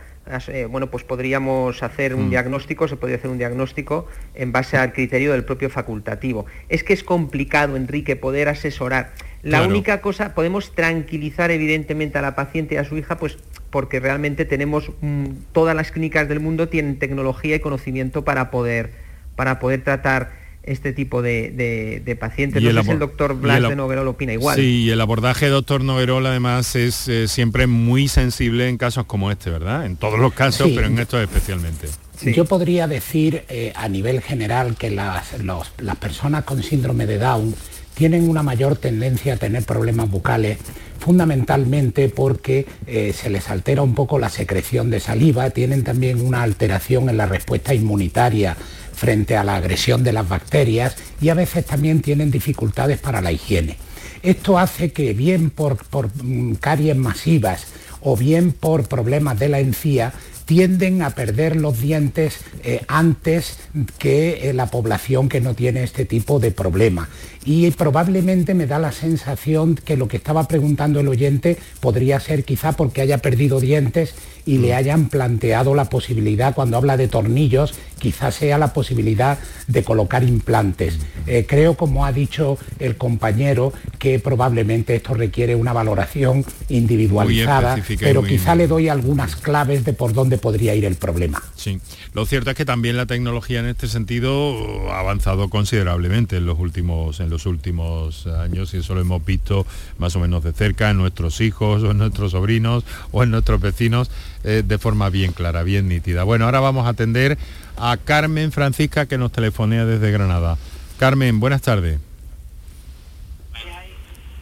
eh, 0.48 0.66
bueno, 0.70 0.88
pues 0.90 1.04
podríamos 1.04 1.82
hacer 1.82 2.14
un 2.14 2.26
mm. 2.26 2.30
diagnóstico, 2.30 2.86
se 2.86 2.96
podría 2.96 3.16
hacer 3.16 3.30
un 3.30 3.38
diagnóstico 3.38 4.06
en 4.34 4.52
base 4.52 4.76
al 4.76 4.92
criterio 4.92 5.32
del 5.32 5.44
propio 5.44 5.70
facultativo. 5.70 6.46
Es 6.68 6.84
que 6.84 6.92
es 6.92 7.02
complicado, 7.02 7.76
Enrique, 7.76 8.14
poder 8.14 8.48
asesorar. 8.48 9.12
La 9.42 9.62
única 9.62 10.00
cosa, 10.00 10.34
podemos 10.34 10.74
tranquilizar 10.74 11.50
evidentemente 11.50 12.18
a 12.18 12.22
la 12.22 12.34
paciente 12.34 12.74
y 12.74 12.78
a 12.78 12.84
su 12.84 12.96
hija, 12.98 13.18
pues 13.18 13.38
porque 13.70 14.00
realmente 14.00 14.44
tenemos 14.44 14.90
mm, 15.00 15.26
todas 15.52 15.76
las 15.76 15.90
clínicas 15.90 16.28
del 16.28 16.40
mundo 16.40 16.68
tienen 16.68 16.98
tecnología 16.98 17.56
y 17.56 17.60
conocimiento 17.60 18.24
para 18.24 18.50
poder, 18.50 18.92
para 19.36 19.58
poder 19.58 19.84
tratar 19.84 20.32
este 20.62 20.92
tipo 20.92 21.22
de, 21.22 22.16
pacientes. 22.20 22.62
No 22.62 22.70
sé 22.70 22.84
si 22.84 22.90
el 22.90 22.98
doctor 22.98 23.34
Blas 23.40 23.68
de 23.68 23.76
Noguerol 23.76 24.08
opina 24.08 24.32
igual. 24.32 24.56
Sí, 24.56 24.90
el 24.90 25.00
abordaje 25.00 25.46
de 25.46 25.52
doctor 25.52 25.82
Noguerol 25.82 26.26
además 26.26 26.76
es 26.76 27.08
eh, 27.08 27.26
siempre 27.26 27.66
muy 27.66 28.08
sensible 28.08 28.68
en 28.68 28.76
casos 28.76 29.06
como 29.06 29.30
este, 29.30 29.50
¿verdad? 29.50 29.86
En 29.86 29.96
todos 29.96 30.18
los 30.18 30.32
casos, 30.34 30.70
pero 30.74 30.86
en 30.86 30.98
estos 30.98 31.22
especialmente. 31.22 31.88
Yo 32.22 32.44
podría 32.44 32.86
decir 32.86 33.44
eh, 33.48 33.72
a 33.76 33.88
nivel 33.88 34.20
general 34.20 34.76
que 34.76 34.90
las, 34.90 35.34
las 35.78 35.96
personas 35.96 36.44
con 36.44 36.62
síndrome 36.62 37.06
de 37.06 37.18
Down 37.18 37.54
tienen 37.94 38.28
una 38.28 38.42
mayor 38.42 38.76
tendencia 38.76 39.34
a 39.34 39.36
tener 39.36 39.64
problemas 39.64 40.10
bucales 40.10 40.58
fundamentalmente 40.98 42.08
porque 42.08 42.66
eh, 42.86 43.12
se 43.12 43.30
les 43.30 43.48
altera 43.50 43.82
un 43.82 43.94
poco 43.94 44.18
la 44.18 44.28
secreción 44.28 44.90
de 44.90 45.00
saliva, 45.00 45.50
tienen 45.50 45.84
también 45.84 46.20
una 46.20 46.42
alteración 46.42 47.08
en 47.08 47.16
la 47.16 47.26
respuesta 47.26 47.74
inmunitaria 47.74 48.56
frente 48.92 49.36
a 49.36 49.44
la 49.44 49.56
agresión 49.56 50.02
de 50.02 50.12
las 50.12 50.28
bacterias 50.28 50.96
y 51.20 51.28
a 51.28 51.34
veces 51.34 51.64
también 51.64 52.02
tienen 52.02 52.30
dificultades 52.30 52.98
para 52.98 53.20
la 53.20 53.30
higiene. 53.30 53.76
Esto 54.22 54.58
hace 54.58 54.92
que 54.92 55.14
bien 55.14 55.50
por, 55.50 55.78
mm, 56.22 56.54
caries 56.54 56.96
masivas 56.96 57.66
o 58.00 58.16
bien 58.16 58.52
por 58.52 58.88
problemas 58.88 59.38
de 59.38 59.48
la 59.48 59.60
encía 59.60 60.12
tienden 60.44 61.02
a 61.02 61.10
perder 61.10 61.56
los 61.56 61.78
dientes 61.78 62.38
eh, 62.64 62.80
antes 62.88 63.58
que 63.98 64.48
eh, 64.48 64.54
la 64.54 64.66
población 64.66 65.28
que 65.28 65.42
no 65.42 65.54
tiene 65.54 65.82
este 65.82 66.06
tipo 66.06 66.40
de 66.40 66.50
problema. 66.52 67.08
Y 67.48 67.70
probablemente 67.70 68.52
me 68.52 68.66
da 68.66 68.78
la 68.78 68.92
sensación 68.92 69.74
que 69.74 69.96
lo 69.96 70.06
que 70.06 70.18
estaba 70.18 70.46
preguntando 70.46 71.00
el 71.00 71.08
oyente 71.08 71.56
podría 71.80 72.20
ser 72.20 72.44
quizá 72.44 72.72
porque 72.72 73.00
haya 73.00 73.22
perdido 73.22 73.58
dientes 73.58 74.14
y 74.48 74.56
le 74.56 74.74
hayan 74.74 75.08
planteado 75.10 75.74
la 75.74 75.86
posibilidad, 75.90 76.54
cuando 76.54 76.78
habla 76.78 76.96
de 76.96 77.06
tornillos, 77.06 77.74
quizás 77.98 78.34
sea 78.34 78.56
la 78.56 78.72
posibilidad 78.72 79.38
de 79.66 79.84
colocar 79.84 80.24
implantes. 80.24 80.98
Eh, 81.26 81.44
creo, 81.46 81.74
como 81.74 82.06
ha 82.06 82.12
dicho 82.12 82.56
el 82.78 82.96
compañero, 82.96 83.74
que 83.98 84.18
probablemente 84.18 84.96
esto 84.96 85.12
requiere 85.12 85.54
una 85.54 85.74
valoración 85.74 86.46
individualizada, 86.70 87.78
pero 88.00 88.22
quizá 88.22 88.54
le 88.54 88.68
doy 88.68 88.88
algunas 88.88 89.36
claves 89.36 89.84
de 89.84 89.92
por 89.92 90.14
dónde 90.14 90.38
podría 90.38 90.74
ir 90.74 90.86
el 90.86 90.94
problema. 90.94 91.42
Sí, 91.54 91.78
lo 92.14 92.24
cierto 92.24 92.50
es 92.50 92.56
que 92.56 92.64
también 92.64 92.96
la 92.96 93.04
tecnología 93.04 93.60
en 93.60 93.66
este 93.66 93.86
sentido 93.86 94.90
ha 94.90 95.00
avanzado 95.00 95.50
considerablemente 95.50 96.36
en 96.36 96.46
los 96.46 96.58
últimos, 96.58 97.20
en 97.20 97.28
los 97.28 97.37
últimos 97.46 98.26
años 98.26 98.72
y 98.74 98.78
eso 98.78 98.94
lo 98.94 99.00
hemos 99.00 99.24
visto 99.24 99.66
más 99.98 100.14
o 100.16 100.20
menos 100.20 100.44
de 100.44 100.52
cerca 100.52 100.90
en 100.90 100.98
nuestros 100.98 101.40
hijos 101.40 101.82
o 101.82 101.90
en 101.90 101.98
nuestros 101.98 102.32
sobrinos 102.32 102.84
o 103.12 103.22
en 103.22 103.30
nuestros 103.30 103.60
vecinos 103.60 104.10
eh, 104.44 104.62
de 104.64 104.78
forma 104.78 105.10
bien 105.10 105.32
clara, 105.32 105.62
bien 105.62 105.88
nítida. 105.88 106.24
Bueno, 106.24 106.44
ahora 106.44 106.60
vamos 106.60 106.86
a 106.86 106.90
atender 106.90 107.38
a 107.76 107.96
Carmen 107.96 108.52
Francisca 108.52 109.06
que 109.06 109.18
nos 109.18 109.32
telefonea 109.32 109.84
desde 109.84 110.10
Granada. 110.10 110.58
Carmen, 110.98 111.40
buenas 111.40 111.62
tardes. 111.62 111.98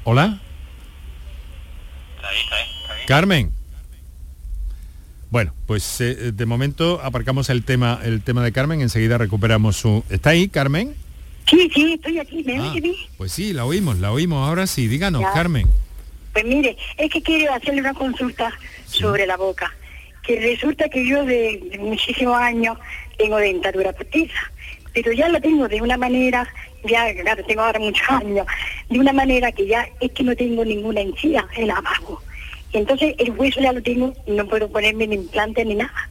Hola. 0.05 0.41
Carmen. 3.07 3.53
Bueno, 5.31 5.53
pues 5.67 6.01
eh, 6.01 6.33
de 6.33 6.47
momento 6.47 7.01
aparcamos 7.03 7.51
el 7.51 7.65
tema, 7.65 8.01
el 8.03 8.23
tema 8.23 8.43
de 8.43 8.53
Carmen, 8.53 8.81
enseguida 8.81 9.19
recuperamos 9.19 9.77
su. 9.77 10.05
¿Está 10.09 10.31
ahí, 10.31 10.49
Carmen? 10.49 10.95
Sí, 11.49 11.71
sí, 11.73 11.93
estoy 11.95 12.19
aquí, 12.19 12.43
¿me 12.45 12.59
ah, 12.59 12.75
Pues 13.17 13.33
sí, 13.33 13.53
la 13.53 13.65
oímos, 13.65 13.99
la 13.99 14.13
oímos. 14.13 14.49
Ahora 14.49 14.67
sí, 14.67 14.89
díganos, 14.89 15.23
Carmen. 15.33 15.69
Pues 16.33 16.45
mire, 16.45 16.77
es 16.99 17.11
que 17.11 17.23
quiero 17.23 17.55
hacerle 17.55 17.81
una 17.81 17.95
consulta 17.95 18.53
sobre 18.87 19.27
la 19.27 19.37
boca 19.37 19.73
que 20.27 20.41
resulta 20.41 20.89
que 20.89 21.07
yo 21.07 21.25
de, 21.25 21.79
muchísimos 21.79 22.37
años 22.37 22.77
tengo 23.17 23.37
dentadura 23.37 23.93
postiza, 23.93 24.53
pero 24.93 25.13
ya 25.13 25.29
la 25.29 25.41
tengo 25.41 25.69
de 25.69 25.81
una 25.81 25.97
manera, 25.97 26.47
ya 26.85 27.15
claro, 27.23 27.45
tengo 27.45 27.63
ahora 27.63 27.79
muchos 27.79 28.09
años, 28.11 28.47
de 28.91 28.99
una 28.99 29.13
manera 29.13 29.53
que 29.53 29.67
ya 29.67 29.89
es 30.01 30.11
que 30.13 30.25
no 30.25 30.35
tengo 30.35 30.65
ninguna 30.65 31.01
encía 31.01 31.47
en 31.57 31.71
abajo. 31.71 32.21
Entonces 32.73 33.15
el 33.19 33.31
hueso 33.31 33.61
ya 33.61 33.73
lo 33.73 33.83
tengo, 33.83 34.13
no 34.27 34.47
puedo 34.47 34.69
ponerme 34.69 35.07
ni 35.07 35.15
implante 35.15 35.65
ni 35.65 35.77
nada. 35.77 36.11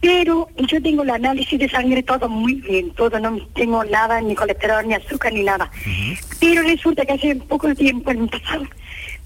Pero 0.00 0.48
yo 0.56 0.82
tengo 0.82 1.02
el 1.02 1.10
análisis 1.10 1.58
de 1.58 1.68
sangre 1.68 2.02
todo 2.02 2.28
muy 2.28 2.54
bien, 2.54 2.90
todo, 2.92 3.18
no 3.20 3.36
tengo 3.54 3.84
nada, 3.84 4.20
ni 4.20 4.34
colesterol, 4.34 4.86
ni 4.86 4.94
azúcar, 4.94 5.32
ni 5.32 5.42
nada. 5.42 5.70
Pero 6.40 6.62
resulta 6.62 7.04
que 7.04 7.12
hace 7.12 7.36
poco 7.36 7.74
tiempo, 7.74 8.10
en 8.10 8.22
el 8.22 8.28
pasado, 8.28 8.66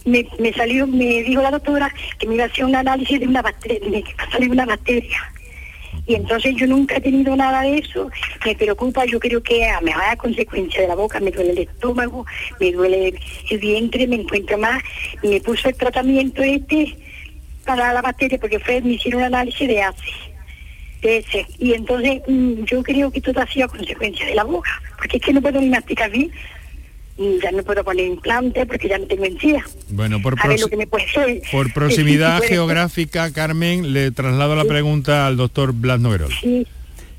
me, 0.04 0.26
me, 0.38 0.52
salió, 0.52 0.87
me 0.87 1.22
dijo 1.22 1.42
la 1.42 1.52
doctora 1.52 1.94
que 2.18 2.26
me 2.26 2.34
iba 2.34 2.44
a 2.44 2.46
hacer 2.48 2.64
un 2.64 2.74
análisis 2.74 3.20
de 3.20 3.26
una 3.26 3.42
bacteria, 3.42 3.88
me 3.88 4.04
salió 4.32 4.50
una 4.50 4.66
bacteria. 4.66 5.18
Y 6.06 6.16
entonces 6.16 6.54
yo 6.56 6.66
nunca 6.66 6.96
he 6.96 7.00
tenido 7.00 7.34
nada 7.37 7.62
de 7.62 7.78
eso, 7.78 8.10
me 8.44 8.54
preocupa, 8.56 9.04
yo 9.06 9.20
creo 9.20 9.42
que 9.42 9.66
a, 9.66 9.80
me 9.80 9.92
da 9.92 10.16
consecuencia 10.16 10.82
de 10.82 10.88
la 10.88 10.96
boca, 10.96 11.20
me 11.20 11.30
duele 11.30 11.52
el 11.52 11.58
estómago, 11.58 12.26
me 12.60 12.72
duele 12.72 13.14
el 13.48 13.58
vientre, 13.58 14.06
me 14.06 14.16
encuentro 14.16 14.58
más, 14.58 14.82
me 15.22 15.40
puso 15.40 15.68
el 15.68 15.76
tratamiento 15.76 16.42
este 16.42 16.96
para 17.64 17.92
la 17.94 18.02
bacteria 18.02 18.38
porque 18.38 18.58
fue, 18.58 18.82
me 18.82 18.94
hicieron 18.94 19.20
un 19.20 19.26
análisis 19.28 19.66
de 19.66 19.82
Ese. 21.04 21.46
Y 21.58 21.74
entonces 21.74 22.22
mm, 22.26 22.64
yo 22.64 22.82
creo 22.82 23.10
que 23.10 23.20
todo 23.20 23.40
ha 23.40 23.46
sido 23.46 23.68
consecuencia 23.68 24.26
de 24.26 24.34
la 24.34 24.44
boca, 24.44 24.70
porque 24.96 25.18
es 25.18 25.22
que 25.22 25.32
no 25.32 25.42
puedo 25.42 25.60
ni 25.60 25.68
masticar 25.68 26.10
bien, 26.10 26.30
ya 27.42 27.52
no 27.52 27.62
puedo 27.62 27.84
poner 27.84 28.06
implante 28.06 28.66
porque 28.66 28.88
ya 28.88 28.98
no 28.98 29.06
tengo 29.06 29.24
encía. 29.24 29.64
Bueno, 29.90 30.20
por, 30.20 30.36
por 30.36 31.72
proximidad 31.74 32.42
geográfica, 32.42 33.32
Carmen, 33.32 33.92
le 33.92 34.10
traslado 34.10 34.56
la 34.56 34.64
pregunta 34.64 35.26
al 35.26 35.36
doctor 35.36 35.72
Blas 35.72 36.00
Noguerol. 36.00 36.32
Sí. 36.40 36.66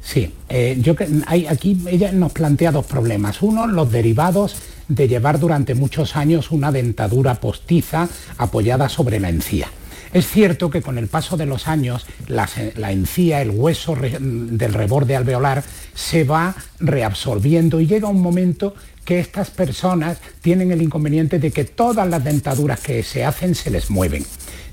Sí, 0.01 0.31
eh, 0.49 0.77
yo 0.81 0.93
hay, 1.25 1.47
aquí 1.47 1.75
ella 1.87 2.11
nos 2.11 2.31
plantea 2.31 2.71
dos 2.71 2.85
problemas. 2.85 3.41
Uno, 3.41 3.65
los 3.65 3.91
derivados 3.91 4.55
de 4.87 5.07
llevar 5.07 5.39
durante 5.39 5.73
muchos 5.73 6.15
años 6.15 6.51
una 6.51 6.71
dentadura 6.71 7.33
postiza 7.35 8.07
apoyada 8.37 8.87
sobre 8.87 9.19
la 9.19 9.29
encía. 9.29 9.67
Es 10.15 10.29
cierto 10.29 10.69
que 10.69 10.81
con 10.81 10.97
el 10.97 11.09
paso 11.09 11.35
de 11.35 11.45
los 11.45 11.67
años 11.67 12.05
la, 12.27 12.47
encía, 12.89 13.41
el 13.41 13.49
hueso 13.49 13.97
del 13.97 14.73
reborde 14.73 15.13
alveolar, 15.13 15.61
se 15.93 16.23
va 16.23 16.55
reabsorbiendo 16.79 17.81
y 17.81 17.85
llega 17.85 18.07
un 18.07 18.21
momento 18.21 18.73
que 19.03 19.19
estas 19.19 19.51
personas 19.51 20.19
tienen 20.41 20.71
el 20.71 20.81
inconveniente 20.81 21.37
de 21.37 21.51
que 21.51 21.65
todas 21.65 22.07
las 22.07 22.23
dentaduras 22.23 22.79
que 22.79 23.03
se 23.03 23.25
hacen 23.25 23.55
se 23.55 23.69
les 23.69 23.89
mueven. 23.89 24.25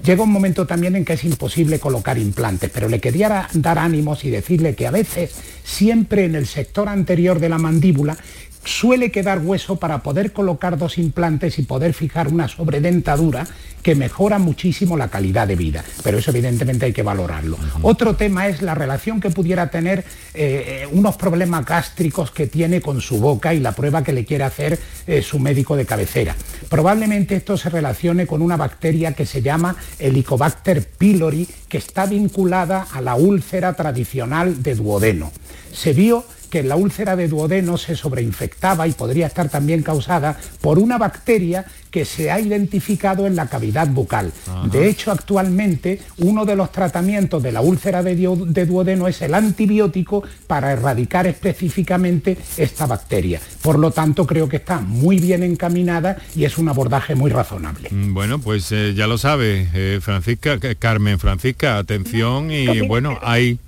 Llega 0.05 0.23
un 0.23 0.31
momento 0.31 0.65
también 0.65 0.95
en 0.95 1.05
que 1.05 1.15
es 1.15 1.25
imposible 1.25 1.81
colocar 1.81 2.19
implantes, 2.19 2.71
pero 2.73 2.89
le 2.89 3.01
quería 3.01 3.49
dar 3.53 3.81
ánimos 3.81 4.25
y 4.25 4.31
decirle 4.31 4.77
que 4.77 4.87
a 4.87 4.93
veces, 4.93 5.33
siempre 5.65 6.25
en 6.25 6.37
el 6.37 6.47
sector 6.47 6.89
anterior 6.89 7.41
de 7.41 7.49
la 7.49 7.59
mandíbula, 7.59 8.17
suele 8.65 9.11
quedar 9.11 9.41
hueso 9.41 9.77
para 9.77 10.03
poder 10.03 10.33
colocar 10.33 10.79
dos 10.79 10.99
implantes 10.99 11.59
y 11.59 11.63
poder 11.63 11.95
fijar 11.95 12.29
una 12.29 12.49
sobredentadura 12.49 13.47
que 13.83 13.95
mejora 13.95 14.39
muchísimo 14.39 14.97
la 14.97 15.09
calidad 15.09 15.49
de 15.49 15.57
vida. 15.57 15.85
Pero 16.05 16.19
eso 16.19 16.31
evidentemente 16.31 16.87
hay 16.87 16.93
que 16.93 17.03
valorarlo. 17.03 17.59
Otro 17.83 18.15
tema 18.15 18.47
es 18.47 18.63
la 18.63 18.75
relación 18.75 19.21
que 19.21 19.31
pudiera 19.31 19.71
tener 19.71 20.05
eh, 20.35 20.87
unos 20.93 21.17
problemas 21.17 21.65
gástricos 21.67 22.31
que 22.31 22.47
tiene 22.47 22.81
con 22.81 23.01
su 23.01 23.19
boca 23.19 23.53
y 23.55 23.61
la 23.61 23.73
prueba 23.73 24.05
que 24.05 24.13
le 24.13 24.25
quiere 24.25 24.45
hacer 24.45 24.79
eh, 25.07 25.23
su 25.23 25.41
médico 25.41 25.77
de 25.77 25.85
cabecera. 25.85 26.37
Probablemente 26.69 27.35
esto 27.35 27.57
se 27.57 27.71
relacione 27.71 28.27
con 28.27 28.41
una 28.41 28.57
bacteria 28.57 29.13
que 29.13 29.27
se 29.27 29.43
llama 29.43 29.75
Helicobacter 29.99 30.87
pylori, 30.87 31.49
que 31.69 31.79
está 31.79 32.07
vinculada 32.07 32.87
a 32.93 33.01
la 33.01 33.17
úlcera 33.17 33.75
tradicional 33.75 34.63
de 34.63 34.77
duodeno. 34.77 35.33
Se 35.73 35.93
vio 35.93 36.25
que 36.53 36.63
la 36.63 36.77
úlcera 36.77 37.17
de 37.17 37.29
duodeno 37.29 37.79
se 37.79 37.97
sobreinfectaba 37.97 38.87
y 38.87 38.93
podría 38.93 39.27
estar 39.27 39.49
también 39.49 39.83
causada 39.83 40.39
por 40.61 40.79
una 40.79 40.99
bacteria 40.99 41.65
que 41.91 42.05
se 42.05 42.31
ha 42.31 42.39
identificado 42.41 43.27
en 43.27 43.37
la 43.37 43.47
cavidad 43.47 43.89
bucal. 43.89 44.31
De 44.71 44.87
hecho, 44.87 45.13
actualmente 45.13 46.03
uno 46.19 46.45
de 46.45 46.55
los 46.55 46.71
tratamientos 46.71 47.43
de 47.43 47.53
la 47.53 47.63
úlcera 47.63 48.03
de, 48.03 48.67
duodeno 48.67 49.09
es 49.09 49.23
el 49.23 49.33
antibiótico 49.33 50.25
para 50.47 50.73
erradicar 50.73 51.27
específicamente 51.27 52.37
esta 52.59 52.85
bacteria. 52.87 53.41
Por 53.63 53.79
lo 53.79 53.91
tanto, 53.91 54.27
creo 54.27 54.47
que 54.47 54.57
está 54.57 54.79
muy 54.79 55.19
bien 55.21 55.43
encaminada 55.43 56.19
y 56.37 56.45
es 56.45 56.59
un 56.59 56.69
abordaje 56.69 57.15
muy 57.15 57.31
razonable. 57.31 57.89
Mm, 57.91 58.13
bueno, 58.13 58.41
pues 58.41 58.71
eh, 58.73 58.93
ya 58.95 59.07
lo 59.07 59.17
sabe, 59.17 59.71
eh, 59.73 60.01
Francisca, 60.03 60.59
Carmen 60.79 61.19
Francisca, 61.19 61.79
atención 61.79 62.51
y 62.51 62.87
bueno, 62.87 63.19
hay... 63.23 63.59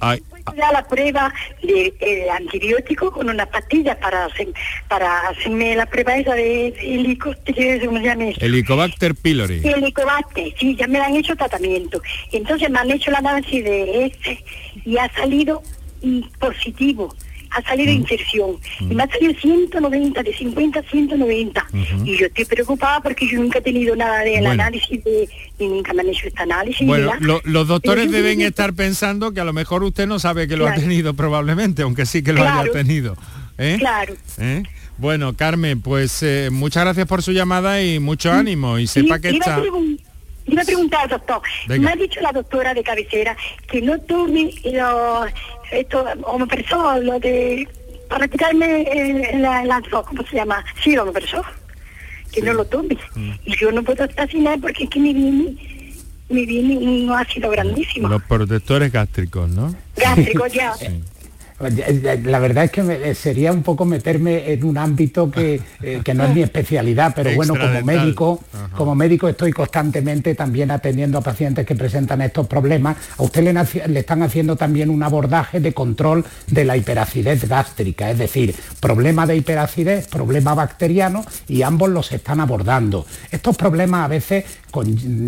hay 0.00 0.20
ya 0.56 0.72
la 0.72 0.86
prueba 0.86 1.32
de 1.62 1.94
eh, 2.00 2.30
antibiótico 2.30 3.10
con 3.10 3.28
una 3.28 3.46
pastilla 3.46 3.98
para 3.98 4.26
hacer, 4.26 4.48
para 4.88 5.28
hacerme 5.28 5.74
la 5.76 5.86
prueba 5.86 6.16
esa 6.16 6.34
de 6.34 6.68
helicobacter, 6.68 7.86
¿cómo 7.86 7.98
se 7.98 8.04
llama 8.04 8.24
Helicobacter 8.38 9.14
pylori. 9.14 9.60
Helicobacter, 9.64 10.52
sí, 10.58 10.76
ya 10.76 10.86
me 10.86 11.00
han 11.00 11.16
hecho 11.16 11.36
tratamiento. 11.36 12.00
Entonces 12.32 12.70
me 12.70 12.78
han 12.78 12.90
hecho 12.90 13.10
la 13.10 13.18
análisis 13.18 13.64
de 13.64 14.06
este 14.06 14.44
y 14.84 14.96
ha 14.98 15.12
salido 15.14 15.62
positivo 16.38 17.14
ha 17.50 17.62
salido 17.62 17.92
infección 17.92 18.56
y 18.80 18.94
me 18.94 19.02
ha 19.02 19.08
salido 19.08 19.34
190, 19.40 20.22
de 20.22 20.34
50 20.34 20.78
a 20.78 20.82
190. 20.82 21.66
Y 22.04 22.16
yo 22.16 22.26
estoy 22.26 22.44
preocupada 22.44 23.00
porque 23.00 23.28
yo 23.28 23.40
nunca 23.40 23.58
he 23.58 23.62
tenido 23.62 23.96
nada 23.96 24.20
del 24.20 24.46
análisis 24.46 25.02
de, 25.04 25.28
y 25.58 25.66
nunca 25.66 25.92
me 25.92 26.02
han 26.02 26.08
hecho 26.08 26.28
este 26.28 26.42
análisis. 26.42 26.86
Bueno, 26.86 27.12
los 27.20 27.68
doctores 27.68 28.10
deben 28.10 28.40
estar 28.40 28.74
pensando 28.74 29.32
que 29.32 29.40
a 29.40 29.44
lo 29.44 29.52
mejor 29.52 29.82
usted 29.82 30.06
no 30.06 30.18
sabe 30.18 30.48
que 30.48 30.56
lo 30.56 30.66
ha 30.66 30.74
tenido 30.74 31.14
probablemente, 31.14 31.82
aunque 31.82 32.06
sí 32.06 32.22
que 32.22 32.32
lo 32.32 32.42
haya 32.42 32.70
tenido. 32.72 33.16
¿eh? 33.58 33.76
Claro. 33.78 34.14
¿Eh? 34.38 34.62
Bueno, 34.98 35.36
Carmen, 35.36 35.80
pues 35.80 36.22
eh, 36.24 36.48
muchas 36.50 36.84
gracias 36.84 37.06
por 37.06 37.22
su 37.22 37.32
llamada 37.32 37.82
y 37.82 38.00
mucho 38.00 38.32
ánimo 38.32 38.78
y 38.78 38.86
sepa 38.86 39.20
que 39.20 39.30
está... 39.30 39.62
Iba 40.48 40.62
a 40.62 40.64
preguntar, 40.64 41.08
doctor. 41.08 41.40
Me 41.68 41.90
ha 41.90 41.96
dicho 41.96 42.20
la 42.20 42.32
doctora 42.32 42.74
de 42.74 42.82
cabecera 42.82 43.36
que 43.70 43.82
no 43.82 43.98
tome 44.00 44.50
los, 44.64 45.30
esto, 45.70 46.06
lo 47.00 47.18
de, 47.20 47.68
para 48.08 48.26
quitarme 48.28 48.82
el, 48.82 49.42
la, 49.42 49.82
¿cómo 49.90 50.26
se 50.26 50.36
llama? 50.36 50.64
Sí, 50.82 50.96
persona, 51.12 51.50
que 52.32 52.42
no 52.42 52.54
lo 52.54 52.64
tome. 52.64 52.96
Mm. 53.14 53.32
Y 53.44 53.56
yo 53.56 53.70
no 53.70 53.82
puedo 53.82 54.04
nada 54.40 54.56
porque 54.58 54.84
es 54.84 54.90
que 54.90 55.00
me 55.00 55.12
viene, 55.12 55.54
me 56.30 56.46
viene 56.46 56.78
un 56.78 57.12
ácido 57.12 57.50
grandísimo. 57.50 58.08
Los 58.08 58.22
protectores 58.22 58.90
gástricos, 58.90 59.50
¿no? 59.50 59.74
Gástricos, 59.96 60.52
ya. 60.52 60.74
La 61.60 62.38
verdad 62.38 62.64
es 62.64 62.70
que 62.70 62.80
eh, 62.80 63.14
sería 63.14 63.52
un 63.52 63.62
poco 63.62 63.84
meterme 63.84 64.52
en 64.52 64.64
un 64.64 64.78
ámbito 64.78 65.28
que, 65.28 65.60
eh, 65.82 66.02
no 66.14 66.24
es 66.24 66.34
mi 66.34 66.42
especialidad, 66.42 67.12
pero 67.16 67.34
bueno, 67.34 67.54
como 67.58 67.82
médico, 67.82 68.40
como 68.76 68.94
médico 68.94 69.28
estoy 69.28 69.52
constantemente 69.52 70.36
también 70.36 70.70
atendiendo 70.70 71.18
a 71.18 71.20
pacientes 71.20 71.66
que 71.66 71.74
presentan 71.74 72.22
estos 72.22 72.46
problemas. 72.46 72.96
A 73.16 73.22
usted 73.24 73.42
le, 73.42 73.88
le 73.88 74.00
están 74.00 74.22
haciendo 74.22 74.54
también 74.54 74.88
un 74.88 75.02
abordaje 75.02 75.58
de 75.58 75.74
control 75.74 76.24
de 76.46 76.64
la 76.64 76.76
hiperacidez 76.76 77.48
gástrica, 77.48 78.08
es 78.10 78.18
decir, 78.18 78.54
problema 78.78 79.26
de 79.26 79.36
hiperacidez, 79.36 80.06
problema 80.06 80.54
bacteriano 80.54 81.24
y 81.48 81.62
ambos 81.62 81.88
los 81.88 82.12
están 82.12 82.40
abordando. 82.40 83.04
Estos 83.32 83.56
problemas 83.56 84.04
a 84.04 84.08
veces 84.08 84.44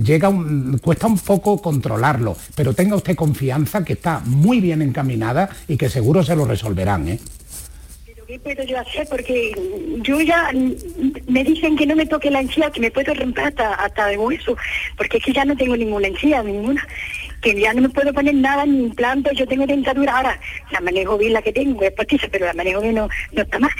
llega 0.04 0.32
cuesta 0.82 1.06
un 1.06 1.18
poco 1.18 1.60
controlarlo, 1.60 2.36
pero 2.54 2.74
tenga 2.74 2.96
usted 2.96 3.16
confianza 3.16 3.84
que 3.84 3.94
está 3.94 4.20
muy 4.24 4.60
bien 4.60 4.82
encaminada 4.82 5.48
y 5.68 5.76
que 5.76 5.88
seguro 5.88 6.22
se 6.22 6.36
lo 6.36 6.44
resolverán. 6.44 7.08
¿eh? 7.08 7.18
¿Pero 8.06 8.26
qué 8.26 8.38
puedo 8.38 8.64
yo 8.64 8.78
hacer? 8.78 9.06
Porque 9.08 9.52
yo 10.02 10.20
ya 10.20 10.50
me 11.26 11.44
dicen 11.44 11.76
que 11.76 11.86
no 11.86 11.96
me 11.96 12.06
toque 12.06 12.30
la 12.30 12.40
encía, 12.40 12.70
que 12.70 12.80
me 12.80 12.90
puedo 12.90 13.14
romper 13.14 13.46
hasta, 13.46 13.74
hasta 13.74 14.12
el 14.12 14.18
hueso, 14.18 14.56
porque 14.96 15.18
es 15.18 15.24
que 15.24 15.32
ya 15.32 15.44
no 15.44 15.56
tengo 15.56 15.76
ninguna 15.76 16.08
encía, 16.08 16.42
ninguna 16.42 16.86
que 17.40 17.58
ya 17.58 17.72
no 17.72 17.82
me 17.82 17.88
puedo 17.88 18.12
poner 18.12 18.34
nada 18.34 18.66
ni 18.66 18.84
implante, 18.84 19.34
yo 19.34 19.46
tengo 19.46 19.66
dentadura, 19.66 20.16
ahora 20.16 20.40
la 20.70 20.80
manejo 20.80 21.16
bien 21.16 21.32
la 21.32 21.42
que 21.42 21.52
tengo, 21.52 21.82
es 21.82 21.92
postiza, 21.92 22.28
pero 22.30 22.46
la 22.46 22.52
manejo 22.52 22.82
bien 22.82 22.96
no, 22.96 23.08
no 23.32 23.42
está 23.42 23.58
más, 23.58 23.72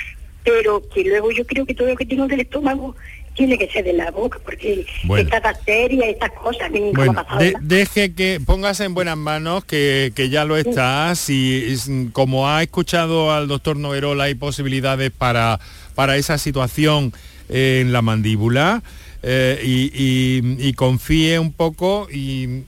pero 0.45 0.83
que 0.89 1.05
luego 1.05 1.31
yo 1.31 1.47
creo 1.47 1.67
que 1.67 1.75
todo 1.75 1.89
lo 1.89 1.97
que 1.97 2.07
tengo 2.07 2.27
del 2.27 2.41
estómago 2.41 2.97
tiene 3.41 3.57
que 3.57 3.69
ser 3.69 3.85
de 3.85 3.95
la 3.95 4.11
boca, 4.11 4.39
porque 4.45 4.85
esta 5.17 5.41
bacteria, 5.41 6.11
estas 6.11 6.31
cosas, 6.33 6.71
bueno, 6.93 7.25
deje 7.63 8.13
que 8.13 8.39
póngase 8.45 8.85
en 8.85 8.93
buenas 8.93 9.17
manos, 9.17 9.65
que, 9.65 10.13
ya 10.31 10.45
lo 10.45 10.59
está, 10.59 11.15
si 11.15 11.75
como 12.13 12.51
ha 12.51 12.63
escuchado 12.63 13.33
al 13.33 13.49
doctor 13.49 13.79
Noverola 13.79 14.25
hay 14.25 14.35
posibilidades 14.35 15.11
para, 15.11 15.59
para 15.95 16.19
esa 16.19 16.37
situación 16.37 17.15
en 17.49 17.95
la 17.95 18.03
mandíbula, 18.03 18.83
eh, 19.23 19.59
y, 19.65 20.73
confíe 20.75 21.39
un 21.39 21.55
poco 21.55 22.09
y 22.13 22.65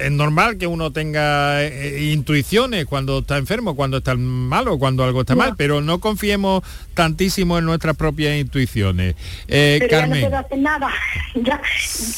es 0.00 0.10
normal 0.10 0.58
que 0.58 0.66
uno 0.66 0.90
tenga 0.90 1.62
eh, 1.62 1.96
eh, 1.96 2.12
intuiciones 2.12 2.86
cuando 2.86 3.18
está 3.18 3.38
enfermo, 3.38 3.76
cuando 3.76 3.98
está 3.98 4.14
malo, 4.14 4.78
cuando 4.78 5.04
algo 5.04 5.20
está 5.20 5.34
mal, 5.34 5.54
pero 5.56 5.80
no 5.80 6.00
confiemos 6.00 6.62
tantísimo 6.94 7.58
en 7.58 7.64
nuestras 7.64 7.96
propias 7.96 8.36
intuiciones. 8.36 9.14
Eh, 9.48 9.76
pero 9.80 9.90
Carmen. 9.90 10.20
ya 10.20 10.24
no 10.24 10.30
puedo 10.30 10.46
hacer 10.46 10.58
nada, 10.58 10.90
ya 11.34 11.60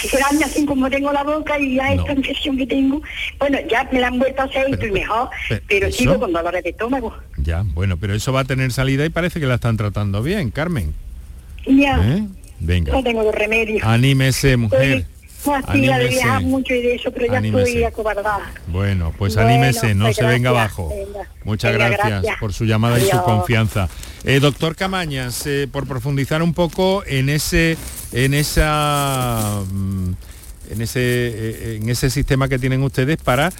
que 0.00 0.44
así 0.44 0.64
como 0.64 0.88
tengo 0.90 1.12
la 1.12 1.22
boca 1.22 1.58
y 1.58 1.76
ya 1.76 1.92
esta 1.92 2.12
infección 2.12 2.56
que 2.56 2.66
tengo, 2.66 3.02
bueno, 3.38 3.58
ya 3.68 3.88
me 3.92 4.00
la 4.00 4.08
han 4.08 4.18
vuelto 4.18 4.42
a 4.42 4.44
hacer 4.46 4.68
y 4.68 4.72
estoy 4.72 4.90
mejor, 4.90 5.28
pero, 5.68 5.90
sigo 5.92 6.18
con 6.18 6.32
dolores 6.32 6.62
de 6.64 6.70
estómago. 6.70 7.14
Ya, 7.36 7.62
bueno, 7.74 7.96
pero 7.96 8.14
eso 8.14 8.32
va 8.32 8.40
a 8.40 8.44
tener 8.44 8.72
salida 8.72 9.04
y 9.04 9.10
parece 9.10 9.40
que 9.40 9.46
la 9.46 9.56
están 9.56 9.76
tratando 9.76 10.22
bien, 10.22 10.50
Carmen. 10.50 10.94
Ya. 11.66 12.26
Venga. 12.58 12.92
No 12.92 13.02
tengo 13.02 13.30
remedio. 13.32 13.84
Anímese, 13.84 14.56
mujer. 14.56 15.06
No, 15.46 16.40
mucho 16.42 16.74
y 16.74 16.82
de 16.82 16.94
eso, 16.94 17.10
pero 17.12 17.32
ya 17.32 17.38
estoy 17.38 17.84
acobardada. 17.84 18.52
Bueno, 18.66 19.12
pues 19.16 19.36
anímese, 19.36 19.94
no 19.94 20.12
se 20.12 20.24
venga 20.24 20.50
abajo. 20.50 20.92
Muchas 21.44 21.72
gracias, 21.72 22.36
por 22.40 22.52
su 22.52 22.64
llamada 22.64 22.98
y 22.98 23.08
su 23.08 23.22
confianza. 23.22 23.88
Eh, 24.24 24.40
doctor 24.40 24.74
Camañas, 24.74 25.46
eh, 25.46 25.68
por 25.70 25.86
profundizar 25.86 26.42
un 26.42 26.52
poco 26.52 27.04
en 27.06 27.28
ese, 27.28 27.76
en 28.12 28.34
esa, 28.34 29.62
mm, 29.70 30.10
en 30.70 30.82
ese, 30.82 31.00
eh, 31.00 31.78
en 31.80 31.88
ese 31.88 32.10
sistema 32.10 32.48
que 32.48 32.58
tienen 32.58 32.82
ustedes 32.82 33.18
para 33.18 33.52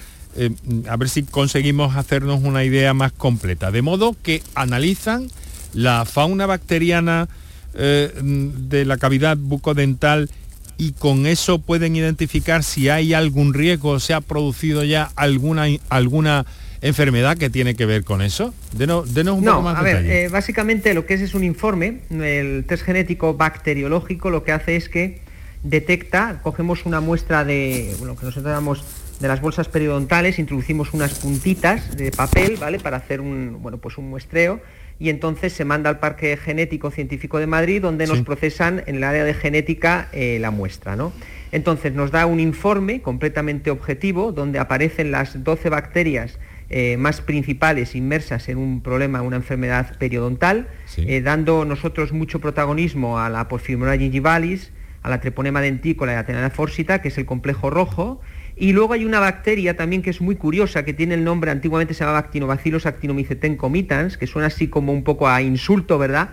a 0.87 0.97
ver 0.97 1.09
si 1.09 1.23
conseguimos 1.23 1.95
hacernos 1.95 2.43
una 2.43 2.63
idea 2.63 2.93
más 2.93 3.11
completa. 3.11 3.71
De 3.71 3.81
modo 3.81 4.15
que 4.21 4.43
analizan 4.53 5.31
la 5.73 6.05
fauna 6.05 6.45
bacteriana 6.45 7.27
de 7.73 8.85
la 8.85 8.97
cavidad 8.97 9.35
bucodental 9.35 10.29
y 10.77 10.91
con 10.93 11.25
eso 11.25 11.59
pueden 11.59 11.95
identificar 11.95 12.63
si 12.63 12.89
hay 12.89 13.13
algún 13.13 13.53
riesgo, 13.53 13.99
se 13.99 14.13
ha 14.13 14.21
producido 14.21 14.83
ya 14.83 15.09
alguna, 15.15 15.65
alguna 15.89 16.45
enfermedad 16.81 17.37
que 17.37 17.49
tiene 17.49 17.75
que 17.75 17.85
ver 17.85 18.03
con 18.03 18.21
eso? 18.21 18.53
Denos, 18.73 19.13
denos 19.13 19.39
un 19.39 19.45
poco 19.45 19.61
más 19.61 19.77
a 19.77 19.81
ver, 19.81 20.05
eh, 20.05 20.29
básicamente 20.29 20.93
lo 20.93 21.05
que 21.05 21.15
es 21.15 21.21
es 21.21 21.33
un 21.33 21.43
informe, 21.43 21.99
el 22.11 22.65
test 22.67 22.83
genético 22.83 23.33
bacteriológico 23.33 24.29
lo 24.29 24.43
que 24.43 24.51
hace 24.51 24.75
es 24.75 24.89
que 24.89 25.21
detecta, 25.63 26.39
cogemos 26.43 26.85
una 26.85 27.01
muestra 27.01 27.43
de, 27.43 27.95
bueno, 27.99 28.15
que 28.15 28.25
nosotros 28.25 28.51
llamamos 28.51 28.83
de 29.19 29.27
las 29.27 29.41
bolsas 29.41 29.67
periodontales, 29.67 30.37
introducimos 30.37 30.93
unas 30.93 31.15
puntitas 31.15 31.97
de 31.97 32.11
papel, 32.11 32.57
¿vale? 32.57 32.79
Para 32.79 32.97
hacer 32.97 33.19
un, 33.19 33.57
bueno, 33.61 33.79
pues 33.79 33.97
un 33.97 34.09
muestreo 34.09 34.61
y 34.99 35.09
entonces 35.09 35.53
se 35.53 35.65
manda 35.65 35.89
al 35.89 35.99
Parque 35.99 36.37
Genético 36.37 36.91
Científico 36.91 37.39
de 37.39 37.47
Madrid 37.47 37.81
donde 37.81 38.07
nos 38.07 38.21
procesan 38.21 38.83
en 38.87 38.95
el 38.95 39.03
área 39.03 39.23
de 39.23 39.33
genética 39.33 40.09
eh, 40.11 40.37
la 40.39 40.51
muestra. 40.51 40.95
¿no? 40.95 41.13
Entonces 41.51 41.93
nos 41.93 42.11
da 42.11 42.25
un 42.25 42.39
informe 42.39 43.01
completamente 43.01 43.71
objetivo 43.71 44.31
donde 44.31 44.59
aparecen 44.59 45.11
las 45.11 45.43
12 45.43 45.69
bacterias 45.69 46.39
eh, 46.69 46.97
más 46.97 47.21
principales 47.21 47.95
inmersas 47.95 48.49
en 48.49 48.57
un 48.57 48.81
problema, 48.81 49.21
una 49.21 49.37
enfermedad 49.37 49.97
periodontal, 49.97 50.67
eh, 50.97 51.21
dando 51.21 51.63
nosotros 51.63 52.11
mucho 52.11 52.39
protagonismo 52.39 53.19
a 53.19 53.29
la 53.29 53.47
Porphyromonas 53.47 53.99
gingivalis, 53.99 54.73
a 55.01 55.09
la 55.09 55.21
treponema 55.21 55.61
dentícola 55.61 56.11
y 56.11 56.15
a 56.15 56.17
la 56.17 56.25
tenana 56.25 56.49
fórsita, 56.49 57.01
que 57.01 57.07
es 57.07 57.17
el 57.17 57.25
complejo 57.25 57.69
rojo, 57.69 58.19
y 58.59 58.73
luego 58.73 58.93
hay 58.93 59.05
una 59.05 59.19
bacteria 59.19 59.75
también 59.75 60.01
que 60.01 60.09
es 60.09 60.19
muy 60.19 60.35
curiosa, 60.35 60.83
que 60.83 60.93
tiene 60.93 61.13
el 61.13 61.23
nombre, 61.23 61.51
antiguamente 61.51 61.93
se 61.93 61.99
llamaba 61.99 62.19
Actinobacillus 62.19 62.87
actinomyceten 62.87 63.55
comitans, 63.55 64.17
que 64.17 64.25
suena 64.25 64.47
así 64.47 64.67
como 64.67 64.93
un 64.93 65.03
poco 65.03 65.27
a 65.27 65.43
insulto, 65.43 65.99
¿verdad? 65.99 66.29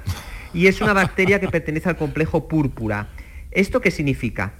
Y 0.54 0.66
es 0.66 0.80
una 0.80 0.94
bacteria 0.94 1.38
que 1.38 1.48
pertenece 1.48 1.90
al 1.90 1.96
complejo 1.96 2.48
púrpura. 2.48 3.08
¿Esto 3.50 3.82
qué 3.82 3.90
significa? 3.90 4.54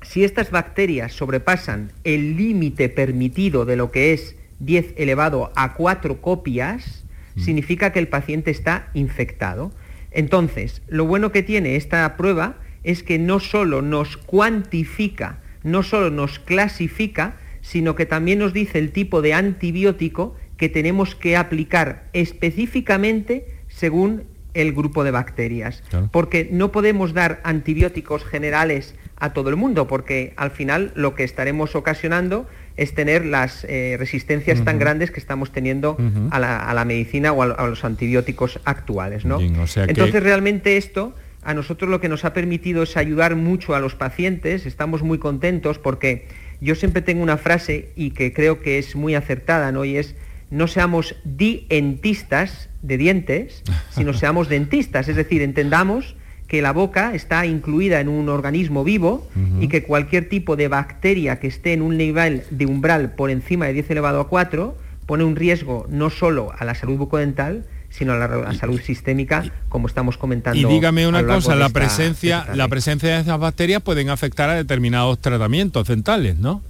Si 0.00 0.24
estas 0.24 0.50
bacterias 0.50 1.12
sobrepasan 1.12 1.92
el 2.02 2.36
límite 2.36 2.88
permitido 2.88 3.66
de 3.66 3.76
lo 3.76 3.90
que 3.90 4.14
es 4.14 4.36
10 4.60 4.94
elevado 4.96 5.52
a 5.54 5.74
4 5.74 6.20
copias, 6.22 7.04
mm. 7.34 7.40
significa 7.40 7.92
que 7.92 7.98
el 7.98 8.08
paciente 8.08 8.50
está 8.50 8.88
infectado. 8.94 9.70
Entonces, 10.12 10.80
lo 10.88 11.04
bueno 11.04 11.30
que 11.30 11.42
tiene 11.42 11.76
esta 11.76 12.16
prueba 12.16 12.56
es 12.84 13.02
que 13.02 13.18
no 13.18 13.38
solo 13.38 13.82
nos 13.82 14.16
cuantifica, 14.16 15.41
no 15.62 15.82
solo 15.82 16.10
nos 16.10 16.38
clasifica, 16.38 17.36
sino 17.60 17.94
que 17.94 18.06
también 18.06 18.38
nos 18.38 18.52
dice 18.52 18.78
el 18.78 18.92
tipo 18.92 19.22
de 19.22 19.34
antibiótico 19.34 20.34
que 20.56 20.68
tenemos 20.68 21.14
que 21.14 21.36
aplicar 21.36 22.08
específicamente 22.12 23.46
según 23.68 24.24
el 24.54 24.72
grupo 24.72 25.02
de 25.04 25.10
bacterias. 25.10 25.82
Porque 26.10 26.48
no 26.50 26.72
podemos 26.72 27.14
dar 27.14 27.40
antibióticos 27.44 28.24
generales 28.24 28.94
a 29.16 29.32
todo 29.32 29.50
el 29.50 29.56
mundo, 29.56 29.86
porque 29.86 30.34
al 30.36 30.50
final 30.50 30.92
lo 30.94 31.14
que 31.14 31.24
estaremos 31.24 31.74
ocasionando 31.74 32.46
es 32.76 32.94
tener 32.94 33.24
las 33.24 33.64
eh, 33.64 33.96
resistencias 33.98 34.64
tan 34.64 34.78
grandes 34.78 35.10
que 35.10 35.20
estamos 35.20 35.52
teniendo 35.52 35.96
a, 36.30 36.38
la, 36.38 36.84
medicina 36.84 37.32
o 37.32 37.42
a, 37.42 37.66
los 37.66 37.84
antibióticos 37.84 38.60
actuales. 38.64 39.24
¿no? 39.24 39.40
Entonces 39.40 40.22
realmente 40.22 40.76
esto 40.76 41.14
a 41.42 41.54
nosotros 41.54 41.90
lo 41.90 42.00
que 42.00 42.08
nos 42.08 42.24
ha 42.24 42.32
permitido 42.32 42.84
es 42.84 42.96
ayudar 42.96 43.36
mucho 43.36 43.74
a 43.74 43.80
los 43.80 43.94
pacientes, 43.94 44.66
estamos 44.66 45.02
muy 45.02 45.18
contentos 45.18 45.78
porque 45.78 46.28
yo 46.60 46.74
siempre 46.74 47.02
tengo 47.02 47.22
una 47.22 47.36
frase 47.36 47.90
y 47.96 48.10
que 48.12 48.32
creo 48.32 48.60
que 48.60 48.78
es 48.78 48.94
muy 48.94 49.14
acertada, 49.14 49.72
¿no? 49.72 49.84
Y 49.84 49.96
es 49.96 50.14
no 50.50 50.68
seamos 50.68 51.16
dientistas 51.24 52.68
de 52.82 52.98
dientes, 52.98 53.62
sino 53.90 54.12
seamos 54.12 54.48
dentistas, 54.48 55.08
es 55.08 55.16
decir, 55.16 55.42
entendamos 55.42 56.14
que 56.46 56.60
la 56.60 56.72
boca 56.72 57.14
está 57.14 57.46
incluida 57.46 58.00
en 58.00 58.08
un 58.08 58.28
organismo 58.28 58.84
vivo 58.84 59.26
y 59.58 59.68
que 59.68 59.84
cualquier 59.84 60.28
tipo 60.28 60.54
de 60.54 60.68
bacteria 60.68 61.40
que 61.40 61.46
esté 61.46 61.72
en 61.72 61.80
un 61.80 61.96
nivel 61.96 62.42
de 62.50 62.66
umbral 62.66 63.14
por 63.14 63.30
encima 63.30 63.64
de 63.64 63.72
10 63.72 63.92
elevado 63.92 64.20
a 64.20 64.28
4 64.28 64.76
pone 65.06 65.24
un 65.24 65.34
riesgo 65.34 65.86
no 65.88 66.10
solo 66.10 66.52
a 66.58 66.66
la 66.66 66.74
salud 66.74 66.98
bucodental, 66.98 67.64
sino 67.92 68.14
a 68.14 68.16
la, 68.16 68.52
salud 68.54 68.80
sistémica, 68.80 69.44
como 69.68 69.86
estamos 69.86 70.16
comentando. 70.16 70.58
Y 70.58 70.64
dígame 70.64 71.06
una 71.06 71.24
cosa, 71.24 71.54
la 71.54 71.68
presencia, 71.68 72.46
la 72.54 72.68
presencia 72.68 73.14
de 73.14 73.20
esas 73.20 73.38
bacterias 73.38 73.82
pueden 73.82 74.08
afectar 74.08 74.48
a 74.50 74.54
determinados 74.54 75.20
tratamientos 75.20 75.86
dentales, 75.86 76.38
¿no? 76.38 76.62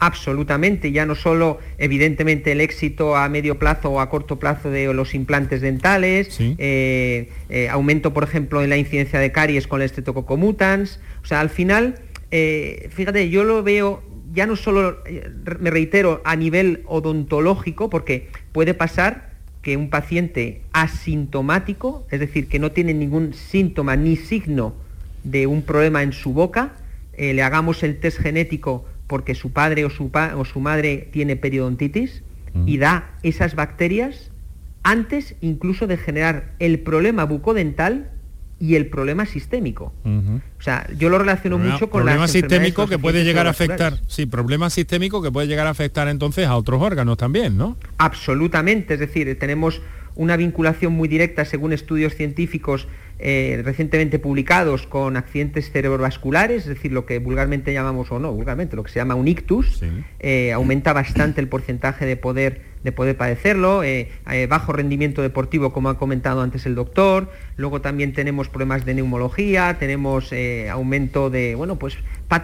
Absolutamente, 0.00 0.92
ya 0.92 1.06
no 1.06 1.16
solo 1.16 1.58
evidentemente 1.76 2.52
el 2.52 2.60
éxito 2.60 3.16
a 3.16 3.28
medio 3.28 3.58
plazo 3.58 3.90
o 3.90 4.00
a 4.00 4.08
corto 4.08 4.38
plazo 4.38 4.70
de 4.70 4.92
los 4.94 5.12
implantes 5.12 5.60
dentales, 5.60 6.38
eh, 6.40 7.30
eh, 7.48 7.68
aumento 7.68 8.14
por 8.14 8.22
ejemplo 8.22 8.62
en 8.62 8.70
la 8.70 8.76
incidencia 8.76 9.18
de 9.18 9.32
caries 9.32 9.66
con 9.66 9.82
el 9.82 9.90
mutans, 10.36 11.00
o 11.24 11.26
sea, 11.26 11.40
al 11.40 11.50
final, 11.50 11.96
eh, 12.30 12.88
fíjate, 12.92 13.28
yo 13.28 13.42
lo 13.42 13.64
veo 13.64 14.04
ya 14.32 14.46
no 14.46 14.54
solo, 14.54 14.98
me 15.58 15.70
reitero, 15.70 16.20
a 16.24 16.36
nivel 16.36 16.82
odontológico, 16.86 17.90
porque 17.90 18.28
puede 18.52 18.74
pasar 18.74 19.27
que 19.62 19.76
un 19.76 19.90
paciente 19.90 20.62
asintomático, 20.72 22.06
es 22.10 22.20
decir, 22.20 22.48
que 22.48 22.58
no 22.58 22.72
tiene 22.72 22.94
ningún 22.94 23.34
síntoma 23.34 23.96
ni 23.96 24.16
signo 24.16 24.74
de 25.24 25.46
un 25.46 25.62
problema 25.62 26.02
en 26.02 26.12
su 26.12 26.32
boca, 26.32 26.72
le 27.16 27.42
hagamos 27.42 27.82
el 27.82 27.98
test 27.98 28.20
genético 28.20 28.84
porque 29.08 29.34
su 29.34 29.52
padre 29.52 29.84
o 29.84 29.90
su, 29.90 30.10
o 30.36 30.44
su 30.44 30.60
madre 30.60 31.08
tiene 31.10 31.34
periodontitis 31.34 32.22
y 32.66 32.78
da 32.78 33.10
esas 33.22 33.54
bacterias 33.54 34.30
antes 34.82 35.34
incluso 35.40 35.86
de 35.86 35.96
generar 35.96 36.54
el 36.58 36.80
problema 36.80 37.24
bucodental 37.24 38.10
y 38.60 38.74
el 38.74 38.88
problema 38.88 39.26
sistémico. 39.26 39.92
O 40.04 40.62
sea, 40.62 40.86
yo 40.96 41.08
lo 41.08 41.18
relaciono 41.18 41.58
mucho 41.58 41.90
con 41.90 42.02
problema 42.02 42.28
sistémico 42.28 42.86
que 42.86 42.98
puede 42.98 43.24
llegar 43.24 43.46
a 43.46 43.50
afectar, 43.50 43.98
sí, 44.06 44.26
problema 44.26 44.70
sistémico 44.70 45.22
que 45.22 45.30
puede 45.30 45.46
llegar 45.46 45.66
a 45.66 45.70
afectar 45.70 46.08
entonces 46.08 46.46
a 46.46 46.56
otros 46.56 46.82
órganos 46.82 47.16
también, 47.16 47.56
¿no? 47.56 47.76
Absolutamente, 47.98 48.94
es 48.94 49.00
decir, 49.00 49.38
tenemos 49.38 49.80
una 50.16 50.36
vinculación 50.36 50.92
muy 50.92 51.08
directa 51.08 51.44
según 51.44 51.72
estudios 51.72 52.14
científicos 52.14 52.88
eh, 53.20 53.62
recientemente 53.64 54.20
publicados 54.20 54.86
con 54.86 55.16
accidentes 55.16 55.72
cerebrovasculares, 55.72 56.62
es 56.62 56.68
decir, 56.68 56.92
lo 56.92 57.04
que 57.04 57.18
vulgarmente 57.18 57.72
llamamos, 57.72 58.12
o 58.12 58.20
no, 58.20 58.32
vulgarmente, 58.32 58.76
lo 58.76 58.84
que 58.84 58.92
se 58.92 59.00
llama 59.00 59.16
un 59.16 59.26
ictus, 59.26 59.82
eh, 60.20 60.52
aumenta 60.52 60.92
bastante 60.92 61.40
el 61.40 61.48
porcentaje 61.48 62.06
de 62.06 62.16
poder, 62.16 62.62
de 62.84 62.92
poder 62.92 63.16
padecerlo, 63.16 63.82
eh, 63.82 64.08
bajo 64.48 64.72
rendimiento 64.72 65.20
deportivo, 65.20 65.72
como 65.72 65.88
ha 65.88 65.98
comentado 65.98 66.42
antes 66.42 66.64
el 66.64 66.76
doctor, 66.76 67.28
luego 67.56 67.80
también 67.80 68.12
tenemos 68.12 68.48
problemas 68.48 68.84
de 68.84 68.94
neumología, 68.94 69.76
tenemos 69.80 70.32
aumento 70.70 71.28
de, 71.28 71.56
bueno, 71.56 71.76
pues 71.76 71.98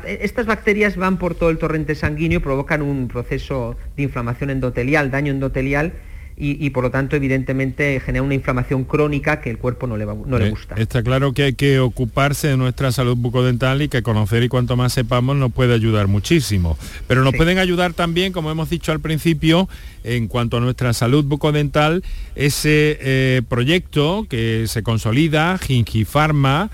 estas 0.06 0.46
bacterias 0.46 0.96
van 0.96 1.18
por 1.18 1.36
todo 1.36 1.50
el 1.50 1.58
torrente 1.58 1.94
sanguíneo, 1.94 2.40
provocan 2.40 2.82
un 2.82 3.06
proceso 3.06 3.76
de 3.96 4.02
inflamación 4.02 4.50
endotelial, 4.50 5.12
daño 5.12 5.30
endotelial, 5.30 5.92
y, 6.36 6.70
por 6.70 6.82
lo 6.82 6.90
tanto 6.90 7.14
evidentemente 7.14 8.00
genera 8.00 8.22
una 8.22 8.34
inflamación 8.34 8.84
crónica 8.84 9.40
que 9.40 9.50
el 9.50 9.58
cuerpo 9.58 9.86
no 9.86 9.96
le, 9.96 10.04
no 10.04 10.38
le 10.38 10.46
eh, 10.46 10.50
gusta. 10.50 10.74
Está 10.74 11.02
claro 11.02 11.32
que 11.32 11.44
hay 11.44 11.52
que 11.54 11.78
ocuparse 11.78 12.48
de 12.48 12.56
nuestra 12.56 12.90
salud 12.90 13.16
bucodental 13.16 13.82
y 13.82 13.88
que 13.88 14.02
conocer 14.02 14.42
y 14.42 14.48
cuanto 14.48 14.76
más 14.76 14.92
sepamos 14.92 15.36
nos 15.36 15.52
puede 15.52 15.74
ayudar 15.74 16.08
muchísimo. 16.08 16.76
Pero 17.06 17.22
nos 17.22 17.34
pueden 17.34 17.58
ayudar 17.58 17.92
también, 17.92 18.32
como 18.32 18.50
hemos 18.50 18.68
dicho 18.68 18.90
al 18.90 19.00
principio, 19.00 19.68
en 20.02 20.26
cuanto 20.26 20.56
a 20.56 20.60
nuestra 20.60 20.92
salud 20.92 21.24
bucodental, 21.24 22.02
ese 22.34 22.98
eh, 23.00 23.42
proyecto 23.48 24.26
que 24.28 24.64
se 24.66 24.82
consolida, 24.82 25.56
Gingifarma, 25.58 26.70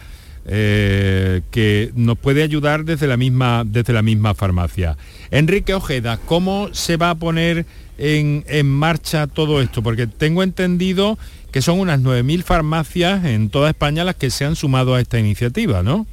eh, 0.46 1.42
que 1.50 1.92
nos 1.94 2.18
puede 2.18 2.42
ayudar 2.42 2.84
desde 2.84 3.06
la 3.06 3.18
misma, 3.18 3.62
desde 3.66 3.92
la 3.92 4.02
misma 4.02 4.34
farmacia. 4.34 4.96
Enrique 5.30 5.74
Ojeda, 5.74 6.18
¿cómo 6.24 6.70
se 6.72 6.96
va 6.96 7.10
a 7.10 7.14
poner 7.14 7.66
en, 8.00 8.66
marcha 8.66 9.26
todo 9.26 9.60
esto? 9.60 9.82
Porque 9.82 10.06
tengo 10.06 10.42
entendido 10.42 11.18
que 11.52 11.62
son 11.62 11.78
unas 11.78 12.00
9.000 12.00 12.42
farmacias 12.42 13.24
en 13.24 13.50
toda 13.50 13.70
España 13.70 14.04
las 14.04 14.16
que 14.16 14.30
se 14.30 14.44
han 14.44 14.56
sumado 14.56 14.94
a 14.94 15.00
esta 15.00 15.18
iniciativa, 15.18 15.82
¿no? 15.82 16.06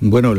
Bueno, 0.00 0.34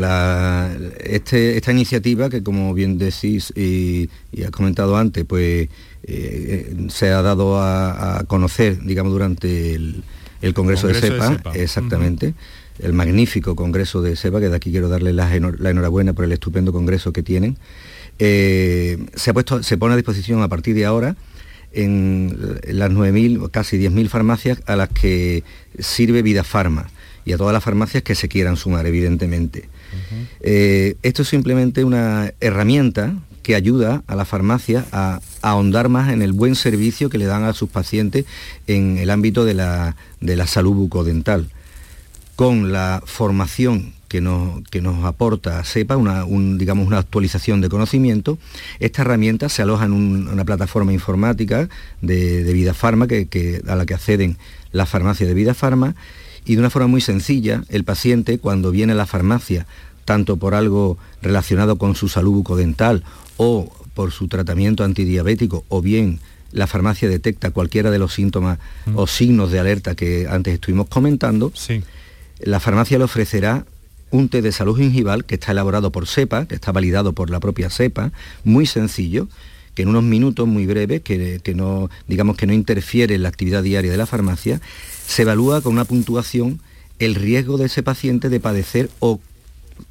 este, 1.00 1.56
esta 1.56 1.72
iniciativa 1.72 2.30
que 2.30 2.42
como 2.42 2.74
bien 2.74 2.96
decís 2.96 3.52
y, 3.56 4.08
has 4.44 4.50
comentado 4.50 4.96
antes, 4.96 5.24
pues 5.24 5.68
eh, 6.04 6.76
se 6.88 7.10
ha 7.10 7.22
dado 7.22 7.60
a, 7.60 8.24
conocer, 8.28 8.82
digamos, 8.82 9.12
durante 9.12 9.74
el, 9.74 10.02
Congreso, 10.54 10.86
de, 10.86 10.94
SEPA, 10.94 11.40
exactamente, 11.54 12.34
el 12.78 12.92
magnífico 12.92 13.56
Congreso 13.56 14.00
de 14.00 14.14
SEPA, 14.14 14.38
que 14.40 14.48
de 14.48 14.56
aquí 14.56 14.70
quiero 14.70 14.88
darle 14.88 15.12
la 15.12 15.34
enhorabuena 15.34 16.12
por 16.12 16.24
el 16.24 16.32
estupendo 16.32 16.72
Congreso 16.72 17.12
que 17.12 17.24
tienen. 17.24 17.58
Eh, 18.18 18.98
se, 19.14 19.30
ha 19.30 19.34
puesto, 19.34 19.62
se 19.62 19.76
pone 19.76 19.94
a 19.94 19.96
disposición 19.96 20.42
a 20.42 20.48
partir 20.48 20.74
de 20.74 20.84
ahora 20.84 21.16
en 21.72 22.58
las 22.66 22.90
9.000, 22.90 23.50
casi 23.50 23.78
10.000 23.78 24.08
farmacias 24.08 24.62
a 24.66 24.76
las 24.76 24.88
que 24.88 25.44
sirve 25.78 26.22
Vida 26.22 26.44
Farma 26.44 26.90
y 27.24 27.32
a 27.32 27.36
todas 27.36 27.52
las 27.52 27.62
farmacias 27.62 28.02
que 28.02 28.14
se 28.14 28.28
quieran 28.28 28.56
sumar, 28.56 28.86
evidentemente. 28.86 29.68
Eh, 30.40 30.96
esto 31.02 31.22
es 31.22 31.28
simplemente 31.28 31.84
una 31.84 32.32
herramienta 32.40 33.14
que 33.42 33.54
ayuda 33.54 34.02
a 34.06 34.16
la 34.16 34.24
farmacia 34.24 34.86
a, 34.92 35.20
ahondar 35.42 35.88
más 35.88 36.12
en 36.12 36.22
el 36.22 36.32
buen 36.32 36.54
servicio 36.54 37.10
que 37.10 37.18
le 37.18 37.26
dan 37.26 37.44
a 37.44 37.52
sus 37.52 37.68
pacientes 37.68 38.24
en 38.66 38.98
el 38.98 39.10
ámbito 39.10 39.44
de 39.44 39.54
la, 39.54 39.96
de 40.20 40.36
la 40.36 40.46
salud 40.46 40.74
bucodental. 40.74 41.48
Con 42.34 42.72
la 42.72 43.02
formación 43.04 43.92
que 44.08 44.20
nos, 44.20 44.62
que 44.70 44.80
nos 44.80 45.04
aporta 45.04 45.62
SEPA, 45.62 45.96
una, 45.96 46.24
digamos, 46.56 46.86
una 46.86 46.98
actualización 46.98 47.60
de 47.60 47.68
conocimiento. 47.68 48.38
Esta 48.80 49.02
herramienta 49.02 49.48
se 49.48 49.62
aloja 49.62 49.84
en 49.84 49.92
una 49.92 50.44
plataforma 50.44 50.92
informática 50.92 51.68
de, 52.00 52.42
de 52.42 52.52
Vida 52.52 52.74
Farma, 52.74 53.06
que, 53.06 53.62
a 53.68 53.76
la 53.76 53.86
que 53.86 53.94
acceden 53.94 54.38
las 54.72 54.88
farmacias 54.88 55.28
de 55.28 55.34
Vida 55.34 55.54
Farma, 55.54 55.94
y 56.44 56.54
de 56.54 56.60
una 56.60 56.70
forma 56.70 56.88
muy 56.88 57.02
sencilla, 57.02 57.62
el 57.68 57.84
paciente 57.84 58.38
cuando 58.38 58.70
viene 58.70 58.94
a 58.94 58.96
la 58.96 59.06
farmacia, 59.06 59.66
tanto 60.06 60.38
por 60.38 60.54
algo 60.54 60.96
relacionado 61.20 61.76
con 61.76 61.94
su 61.94 62.08
salud 62.08 62.32
bucodental 62.32 63.04
o 63.36 63.70
por 63.92 64.12
su 64.12 64.28
tratamiento 64.28 64.84
antidiabético, 64.84 65.64
o 65.68 65.82
bien 65.82 66.20
la 66.50 66.66
farmacia 66.66 67.10
detecta 67.10 67.50
cualquiera 67.50 67.90
de 67.90 67.98
los 67.98 68.14
síntomas 68.14 68.58
o 68.94 69.06
signos 69.06 69.50
de 69.50 69.58
alerta 69.58 69.94
que 69.94 70.26
antes 70.30 70.54
estuvimos 70.54 70.88
comentando, 70.88 71.52
la 72.40 72.60
farmacia 72.60 72.96
le 72.96 73.04
ofrecerá 73.04 73.66
un 74.10 74.28
té 74.28 74.42
de 74.42 74.52
salud 74.52 74.76
gingival 74.76 75.24
que 75.24 75.34
está 75.34 75.52
elaborado 75.52 75.92
por 75.92 76.06
cepa, 76.06 76.46
que 76.46 76.54
está 76.54 76.72
validado 76.72 77.12
por 77.12 77.30
la 77.30 77.40
propia 77.40 77.70
cepa, 77.70 78.12
muy 78.44 78.66
sencillo, 78.66 79.28
que 79.74 79.82
en 79.82 79.88
unos 79.88 80.02
minutos 80.02 80.48
muy 80.48 80.66
breves, 80.66 81.02
que, 81.02 81.40
no, 81.54 81.88
digamos 82.08 82.36
que 82.36 82.46
no 82.46 82.52
interfiere 82.52 83.14
en 83.14 83.22
la 83.22 83.28
actividad 83.28 83.62
diaria 83.62 83.92
de 83.92 83.96
la 83.96 84.06
farmacia, 84.06 84.60
se 85.06 85.22
evalúa 85.22 85.60
con 85.60 85.72
una 85.72 85.84
puntuación 85.84 86.60
el 86.98 87.14
riesgo 87.14 87.58
de 87.58 87.66
ese 87.66 87.82
paciente 87.82 88.28
de 88.28 88.40
padecer 88.40 88.90
o 88.98 89.20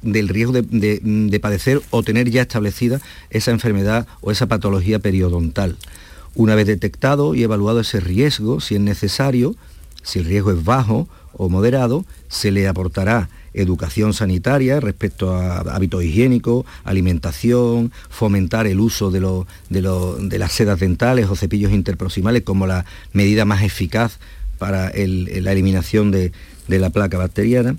del 0.02 0.28
riesgo 0.28 0.52
de, 0.52 1.40
padecer 1.40 1.80
o 1.88 2.02
tener 2.02 2.30
ya 2.30 2.42
establecida 2.42 3.00
esa 3.30 3.50
enfermedad 3.50 4.06
o 4.20 4.30
esa 4.30 4.46
patología 4.46 4.98
periodontal. 4.98 5.76
Una 6.34 6.54
vez 6.54 6.66
detectado 6.66 7.34
y 7.34 7.42
evaluado 7.42 7.80
ese 7.80 8.00
riesgo, 8.00 8.60
si 8.60 8.74
es 8.74 8.82
necesario, 8.82 9.56
si 10.02 10.18
el 10.18 10.26
riesgo 10.26 10.52
es 10.52 10.62
bajo 10.64 11.08
o 11.32 11.48
moderado, 11.48 12.04
se 12.28 12.50
le 12.50 12.68
aportará 12.68 13.30
educación 13.54 14.14
sanitaria 14.14 14.80
respecto 14.80 15.34
a 15.34 15.58
hábitos 15.60 16.04
higiénicos, 16.04 16.66
alimentación, 16.84 17.92
fomentar 18.08 18.66
el 18.66 18.80
uso 18.80 19.10
de, 19.10 19.20
de, 19.70 20.38
las 20.38 20.52
sedas 20.52 20.80
dentales 20.80 21.28
o 21.28 21.36
cepillos 21.36 21.72
interproximales 21.72 22.42
como 22.42 22.66
la 22.66 22.84
medida 23.12 23.44
más 23.44 23.62
eficaz 23.62 24.18
para 24.58 24.92
la 24.94 25.52
eliminación 25.52 26.10
de, 26.10 26.32
la 26.68 26.90
placa 26.90 27.16
bacteriana. 27.16 27.76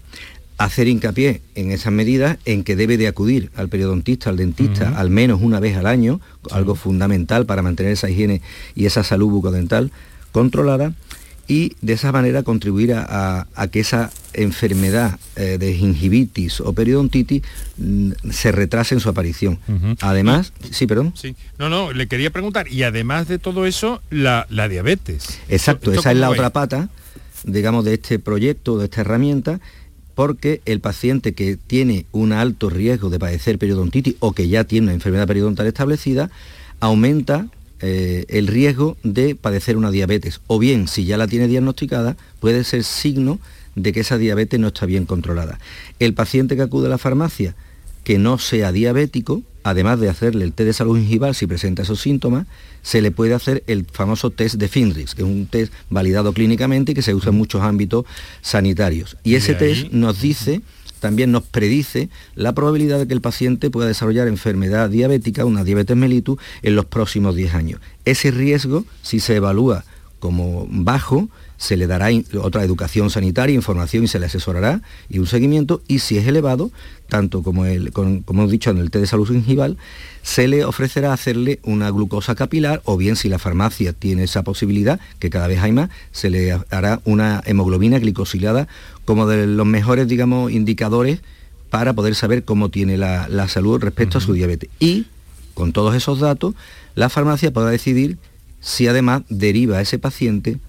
Hacer 0.57 0.89
hincapié 0.89 1.41
en 1.55 1.72
esas 1.72 1.93
medidas 1.93 2.38
en 2.43 2.65
que 2.65 2.76
debe 2.76 2.97
de 2.97 3.07
acudir 3.07 3.49
al 3.55 3.70
periodontista, 3.70 4.30
al 4.30 4.36
dentista, 4.36 4.99
al 4.99 5.09
menos 5.09 5.41
una 5.41 5.61
vez 5.61 5.78
al 5.78 5.86
año, 5.86 6.20
algo 6.51 6.76
fundamental 6.76 7.45
para 7.45 7.61
mantener 7.61 7.93
esa 7.93 8.09
higiene 8.09 8.41
y 8.76 8.86
esa 8.86 9.03
salud 9.03 9.30
bucodental 9.30 9.91
controlada, 10.34 10.93
y 11.50 11.76
de 11.82 11.93
esa 11.93 12.12
manera 12.12 12.43
contribuir 12.43 12.93
a, 12.93 13.47
que 13.72 13.80
esa 13.80 14.12
enfermedad 14.34 15.20
eh, 15.36 15.58
de 15.58 15.74
gingivitis 15.74 16.62
o 16.62 16.74
periodontitis 16.74 17.41
mm, 17.78 18.12
se 18.30 18.52
retrase 18.52 18.93
en 18.93 19.02
su 19.02 19.10
aparición. 19.10 19.58
Además, 20.02 20.54
sí, 20.70 20.86
perdón. 20.86 21.12
Sí. 21.16 21.36
No, 21.58 21.68
no, 21.68 21.91
le 21.91 22.08
quería 22.08 22.30
preguntar, 22.30 22.72
y 22.72 22.84
además 22.84 23.28
de 23.28 23.39
todo 23.39 23.66
eso, 23.66 24.04
la, 24.12 24.45
diabetes. 24.70 25.39
Exacto, 25.50 25.91
esa 25.91 26.12
es 26.12 26.18
la 26.18 26.30
otra 26.30 26.52
pata, 26.52 26.89
digamos, 27.43 27.84
de 27.84 27.95
este 27.95 28.20
proyecto, 28.20 28.78
de 28.78 28.86
esta 28.86 29.02
herramienta, 29.02 29.60
porque 30.14 30.62
el 30.66 30.82
paciente 30.82 31.34
que 31.34 31.58
tiene 31.58 32.06
un 32.12 32.32
alto 32.32 32.70
riesgo 32.70 33.10
de 33.10 33.18
padecer 33.18 33.58
periodontitis 33.58 34.16
o 34.20 34.34
que 34.34 34.50
ya 34.50 34.66
tiene 34.66 34.86
una 34.86 34.93
enfermedad 34.93 35.26
periodontal 35.26 35.66
establecida, 35.66 36.30
aumenta 36.80 37.47
eh, 37.82 38.26
el 38.30 38.48
riesgo 38.48 38.98
de 39.04 39.36
padecer 39.36 39.78
una 39.78 39.92
diabetes. 39.92 40.42
O 40.48 40.60
bien, 40.60 40.88
si 40.88 41.06
ya 41.06 41.18
la 41.18 41.28
tiene 41.28 41.48
diagnosticada, 41.48 42.18
puede 42.40 42.64
ser 42.64 42.84
signo 42.84 43.40
de 43.76 43.94
que 43.94 44.02
esa 44.02 44.18
diabetes 44.18 44.60
no 44.60 44.68
está 44.68 44.86
bien 44.86 45.06
controlada. 45.06 45.60
El 46.00 46.14
paciente 46.14 46.56
que 46.56 46.64
acude 46.64 46.88
a 46.88 46.90
la 46.90 46.98
farmacia 46.98 47.56
que 48.04 48.18
no 48.18 48.38
sea 48.38 48.72
diabético, 48.72 49.44
además 49.64 50.00
de 50.00 50.10
hacerle 50.10 50.46
el 50.46 50.54
test 50.54 50.68
de 50.68 50.74
salud 50.74 50.98
gingival 50.98 51.36
si 51.36 51.48
presenta 51.48 51.84
esos 51.84 52.02
síntomas, 52.02 52.48
se 52.82 53.02
le 53.02 53.12
puede 53.12 53.34
hacer 53.34 53.64
el 53.68 53.86
famoso 53.86 54.32
test 54.32 54.56
de 54.56 54.68
Finrix, 54.68 55.16
que 55.16 55.22
es 55.22 55.28
un 55.28 55.46
test 55.46 55.72
validado 55.90 56.34
clínicamente 56.34 56.92
y 56.94 56.96
que 56.96 57.02
se 57.02 57.14
usa 57.14 57.30
en 57.30 57.38
muchos 57.38 57.62
ámbitos 57.62 58.06
sanitarios. 58.42 59.18
Y 59.24 59.36
ese 59.36 59.54
test 59.54 59.92
nos 59.92 60.22
dice 60.22 60.62
también 61.00 61.32
nos 61.32 61.43
predice 61.43 62.10
la 62.36 62.54
probabilidad 62.54 63.00
de 63.00 63.08
que 63.08 63.14
el 63.14 63.22
paciente 63.22 63.70
pueda 63.70 63.88
desarrollar 63.88 64.28
enfermedad 64.28 64.89
diabética, 64.89 65.45
una 65.45 65.64
diabetes 65.64 65.97
mellitus, 65.97 66.39
en 66.62 66.76
los 66.76 66.86
próximos 66.86 67.36
10 67.36 67.54
años. 67.54 67.82
Ese 68.06 68.32
riesgo, 68.32 68.86
si 69.02 69.20
se 69.20 69.36
evalúa 69.36 69.84
como 70.20 70.68
bajo, 70.70 71.30
se 71.60 71.76
le 71.76 71.88
dará 71.88 72.08
otra 72.41 72.64
educación 72.64 73.10
sanitaria, 73.10 73.54
información 73.54 74.06
y 74.06 74.08
se 74.08 74.18
le 74.18 74.28
asesorará 74.28 74.82
y 75.10 75.20
un 75.20 75.28
seguimiento 75.28 75.82
y 75.88 76.00
si 76.00 76.18
es 76.18 76.26
elevado, 76.26 76.72
tanto 77.10 77.43
como, 77.43 77.66
el, 77.66 77.91
como 77.91 78.24
hemos 78.30 78.50
dicho 78.50 78.70
en 78.70 78.78
el 78.78 78.91
té 78.91 79.00
de 79.00 79.08
salud 79.08 79.28
gingival, 79.28 79.78
se 80.24 80.47
le 80.47 80.64
ofrecerá 80.64 81.12
hacerle 81.12 81.60
una 81.64 81.89
glucosa 81.91 82.34
capilar 82.34 82.82
o 82.86 82.95
bien 82.95 83.18
si 83.18 83.28
la 83.28 83.39
farmacia 83.39 83.91
tiene 83.91 84.24
esa 84.24 84.43
posibilidad, 84.43 85.02
que 85.20 85.30
cada 85.30 85.47
vez 85.47 85.60
hay 85.60 85.74
más, 85.74 85.89
se 86.12 86.30
le 86.30 86.54
hará 86.70 87.02
una 87.04 87.43
hemoglobina 87.45 88.00
glicosilada 88.00 88.70
como 89.10 89.26
de 89.26 89.47
los 89.47 89.66
mejores, 89.66 90.07
digamos, 90.07 90.51
indicadores 90.51 91.22
para 91.72 91.93
poder 91.93 92.14
saber 92.14 92.43
cómo 92.43 92.70
tiene 92.70 92.95
la, 92.95 93.47
salud 93.47 93.82
respecto 93.82 94.20
a 94.20 94.22
su 94.22 94.34
diabetes. 94.34 94.70
Y 94.80 95.07
con 95.55 95.74
todos 95.74 95.95
esos 95.95 96.20
datos, 96.20 96.53
la 96.93 97.10
farmacia 97.10 97.51
podrá 97.51 97.72
decidir 97.72 98.20
si 98.60 98.88
además 98.88 99.24
deriva 99.28 99.80
a 99.80 99.82
ese 99.82 99.97
paciente 99.97 100.60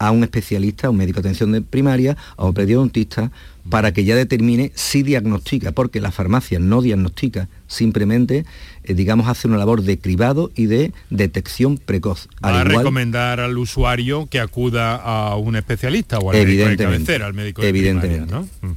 a 0.00 0.10
un 0.10 0.24
especialista, 0.24 0.86
a 0.86 0.90
un 0.90 0.96
médico 0.96 1.20
de 1.20 1.28
atención 1.28 1.64
primaria, 1.68 2.16
a 2.38 2.46
un 2.46 2.54
periodontista, 2.54 3.30
para 3.68 3.92
que 3.92 4.04
ya 4.04 4.16
determine 4.16 4.72
si 4.74 5.02
diagnostica, 5.02 5.72
porque 5.72 6.00
la 6.00 6.10
farmacia 6.10 6.58
no 6.58 6.80
diagnostica, 6.80 7.48
simplemente, 7.66 8.46
eh, 8.84 8.94
digamos, 8.94 9.28
hace 9.28 9.46
una 9.46 9.58
labor 9.58 9.82
de 9.82 9.98
cribado 9.98 10.50
y 10.56 10.66
de 10.66 10.92
detección 11.10 11.76
precoz. 11.76 12.28
Va 12.42 12.62
a 12.62 12.64
recomendar 12.64 13.40
al 13.40 13.58
usuario 13.58 14.26
que 14.26 14.40
acuda 14.40 14.96
a 14.96 15.36
un 15.36 15.54
especialista 15.54 16.18
o 16.18 16.30
al 16.30 16.36
evidentemente, 16.36 16.98
médico 16.98 17.18
de 17.18 17.24
al 17.24 17.34
médico 17.34 17.62
de 17.62 17.68
Evidentemente. 17.68 18.34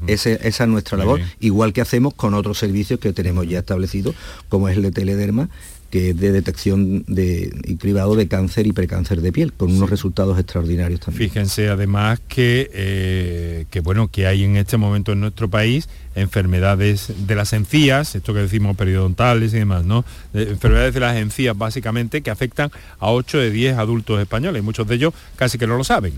esa 0.07 0.29
es 0.33 0.67
nuestra 0.67 0.97
labor, 0.97 1.21
igual 1.39 1.71
que 1.71 1.79
hacemos 1.79 2.13
con 2.13 2.33
otros 2.33 2.57
servicios 2.57 2.99
que 2.99 3.13
tenemos 3.13 3.47
ya 3.47 3.59
establecidos, 3.59 4.13
como 4.49 4.67
es 4.67 4.75
el 4.75 4.83
de 4.83 4.91
telederma, 4.91 5.49
que 5.93 6.09
es 6.09 6.19
de 6.19 6.31
detección 6.31 7.05
de, 7.05 7.55
y 7.65 7.75
cribado 7.75 8.15
de 8.15 8.27
cáncer 8.27 8.65
y 8.65 8.71
precáncer 8.71 9.21
de 9.21 9.31
piel, 9.31 9.53
con 9.53 9.71
unos 9.71 9.91
resultados 9.91 10.39
extraordinarios 10.39 11.01
también. 11.01 11.29
Fíjense 11.29 11.69
además 11.69 12.19
que, 12.27 12.67
eh, 12.73 13.65
que, 13.69 13.79
bueno, 13.79 14.07
que 14.07 14.25
hay 14.25 14.43
en 14.43 14.57
este 14.57 14.77
momento 14.77 15.11
en 15.11 15.19
nuestro 15.19 15.51
país 15.51 15.87
enfermedades 16.15 17.13
de 17.27 17.35
las 17.35 17.53
encías, 17.53 18.15
esto 18.15 18.33
que 18.33 18.39
decimos 18.39 18.75
periodontales 18.75 19.53
y 19.53 19.57
demás, 19.57 19.85
¿no? 19.85 20.03
enfermedades 20.33 20.95
de 20.95 20.99
las 20.99 21.15
encías 21.15 21.55
básicamente 21.55 22.23
que 22.23 22.31
afectan 22.31 22.71
a 22.97 23.11
8 23.11 23.37
de 23.37 23.51
10 23.51 23.77
adultos 23.77 24.19
españoles, 24.19 24.63
muchos 24.63 24.87
de 24.87 24.95
ellos 24.95 25.13
casi 25.35 25.59
que 25.59 25.67
no 25.67 25.77
lo 25.77 25.83
saben. 25.83 26.13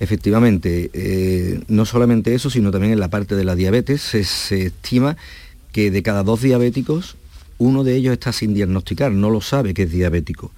Efectivamente, 0.00 0.90
eh, 0.94 1.62
no 1.68 1.84
solamente 1.84 2.34
eso, 2.34 2.50
sino 2.50 2.72
también 2.72 2.94
en 2.94 2.98
la 2.98 3.08
parte 3.08 3.36
de 3.36 3.44
la 3.44 3.54
diabetes 3.54 4.00
se 4.00 4.66
estima 4.66 5.16
que 5.70 5.92
de 5.92 6.02
cada 6.02 6.24
dos 6.24 6.42
diabéticos 6.42 7.16
uno 7.60 7.84
de 7.84 7.94
ellos 7.94 8.14
está 8.14 8.32
sin 8.32 8.54
diagnosticar, 8.54 9.12
no 9.12 9.28
lo 9.28 9.42
sabe 9.42 9.74
que 9.74 9.82
es 9.82 9.92
diabético. 9.92 10.50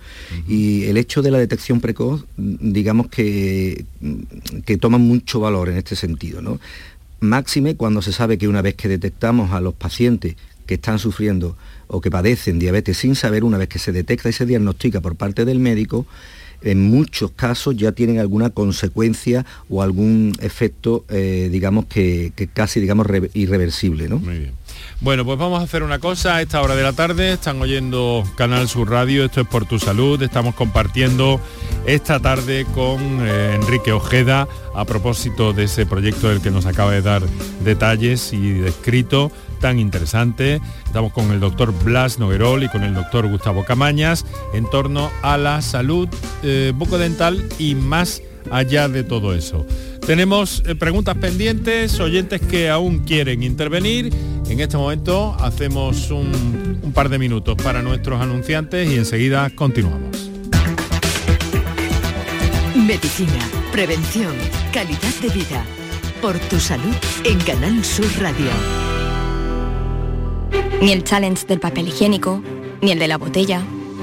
Y 0.49 0.85
el 0.85 0.97
hecho 0.97 1.21
de 1.21 1.33
la 1.33 1.39
detección 1.39 1.81
precoz, 1.81 2.25
digamos 2.37 3.09
que, 3.09 3.85
que 4.65 4.77
toma 4.77 4.99
mucho 4.99 5.41
valor 5.41 5.69
en 5.69 5.79
este 5.79 5.97
sentido. 5.97 6.41
¿no? 6.41 6.61
Máxime 7.19 7.75
cuando 7.75 8.03
se 8.03 8.13
sabe 8.13 8.39
que 8.39 8.47
una 8.47 8.63
vez 8.63 8.77
que 8.77 8.87
detectamos 8.87 9.51
a 9.51 9.61
los 9.61 9.75
pacientes 9.75 10.37
que 10.65 10.75
están 10.75 11.01
sufriendo 11.01 11.57
o 11.89 12.01
que 12.01 12.09
padecen 12.09 12.61
diabetes 12.61 12.99
sin 12.99 13.17
saber, 13.17 13.43
una 13.43 13.59
vez 13.59 13.69
que 13.69 13.81
se 13.81 13.91
detecta 13.91 14.29
y 14.29 14.33
se 14.33 14.47
diagnostica 14.47 15.01
por 15.01 15.17
parte 15.17 15.45
del 15.45 15.59
médico, 15.59 16.07
en 16.63 16.83
muchos 16.83 17.33
casos 17.33 17.77
ya 17.77 17.91
tienen 17.91 18.21
alguna 18.21 18.51
consecuencia 18.51 19.45
o 19.69 19.83
algún 19.83 20.35
efecto, 20.41 21.05
eh, 21.09 21.49
digamos, 21.51 21.87
que, 21.87 22.33
casi, 22.55 22.79
digamos, 22.79 23.09
irreversible. 23.35 24.09
¿no? 24.09 24.21
Muy 24.21 24.39
bien. 24.39 24.53
Bueno, 25.01 25.25
pues 25.25 25.39
vamos 25.39 25.61
a 25.61 25.65
hacer 25.65 25.83
una 25.83 25.99
cosa 25.99 26.37
a 26.37 26.43
esta 26.43 26.63
hora 26.63 26.75
de 26.75 26.83
la 26.83 26.93
tarde. 26.93 27.33
Están 27.33 27.61
oyendo 27.61 28.25
Canal 28.37 28.69
Sur 28.69 28.91
Radio, 28.91 29.25
esto 29.25 29.41
es 29.41 29.47
por 29.47 29.67
tu 29.67 29.79
salud. 29.79 30.23
Estamos 30.23 30.55
compartiendo 30.55 31.41
esta 31.87 32.21
tarde 32.21 32.67
con 32.75 33.01
eh, 33.27 33.55
Enrique 33.55 33.93
Ojeda 33.93 34.47
a 34.75 34.85
propósito 34.85 35.53
de 35.53 35.65
ese 35.65 35.87
proyecto 35.87 36.29
del 36.29 36.41
que 36.41 36.51
nos 36.51 36.67
acaba 36.67 36.93
de 36.93 37.03
dar 37.03 37.23
detalles 37.65 38.33
y 38.33 38.53
descrito 38.53 39.33
tan 39.61 39.79
interesante. 39.79 40.61
Estamos 40.85 41.13
con 41.13 41.31
el 41.31 41.41
doctor 41.41 41.73
Blas 41.85 42.19
Noguerol 42.19 42.65
y 42.65 42.69
con 42.69 42.83
el 42.83 42.95
doctor 42.95 43.29
Gustavo 43.29 43.65
Camañas 43.65 44.27
en 44.53 44.69
torno 44.69 45.11
a 45.23 45.39
la 45.39 45.63
salud 45.63 46.09
eh, 46.43 46.73
bucodental 46.75 47.43
y 47.59 47.75
más 47.75 48.23
allá 48.51 48.89
de 48.89 49.05
todo 49.05 49.35
eso. 49.35 49.67
Tenemos 50.07 50.65
eh, 50.67 50.75
preguntas 50.75 51.17
pendientes, 51.17 52.01
oyentes 52.01 52.41
que 52.41 52.69
aún 52.69 53.01
quieren 53.01 53.43
intervenir. 53.43 54.13
En 54.49 54.61
este 54.61 54.77
momento 54.77 55.37
hacemos 55.39 56.11
un, 56.11 56.81
un 56.83 56.93
par 56.93 57.09
de 57.09 57.19
minutos 57.19 57.57
para 57.63 57.83
nuestros 57.83 58.21
anunciantes 58.21 58.91
y 58.91 58.97
enseguida 58.97 59.49
continuamos. 59.51 60.29
Medicina, 62.75 63.49
prevención, 63.71 64.35
calidad 64.73 65.15
de 65.23 65.29
vida. 65.29 65.65
Por 66.21 66.37
tu 66.39 66.59
salud 66.59 66.95
en 67.25 67.39
Canal 67.41 67.85
Sur 67.85 68.07
Radio. 68.19 68.51
Ni 70.81 70.93
el 70.93 71.05
challenge 71.05 71.47
del 71.47 71.61
papel 71.61 71.89
higiénico, 71.89 72.43
ni 72.81 72.91
el 72.91 72.99
de 72.99 73.07
la 73.07 73.19
botella 73.19 73.63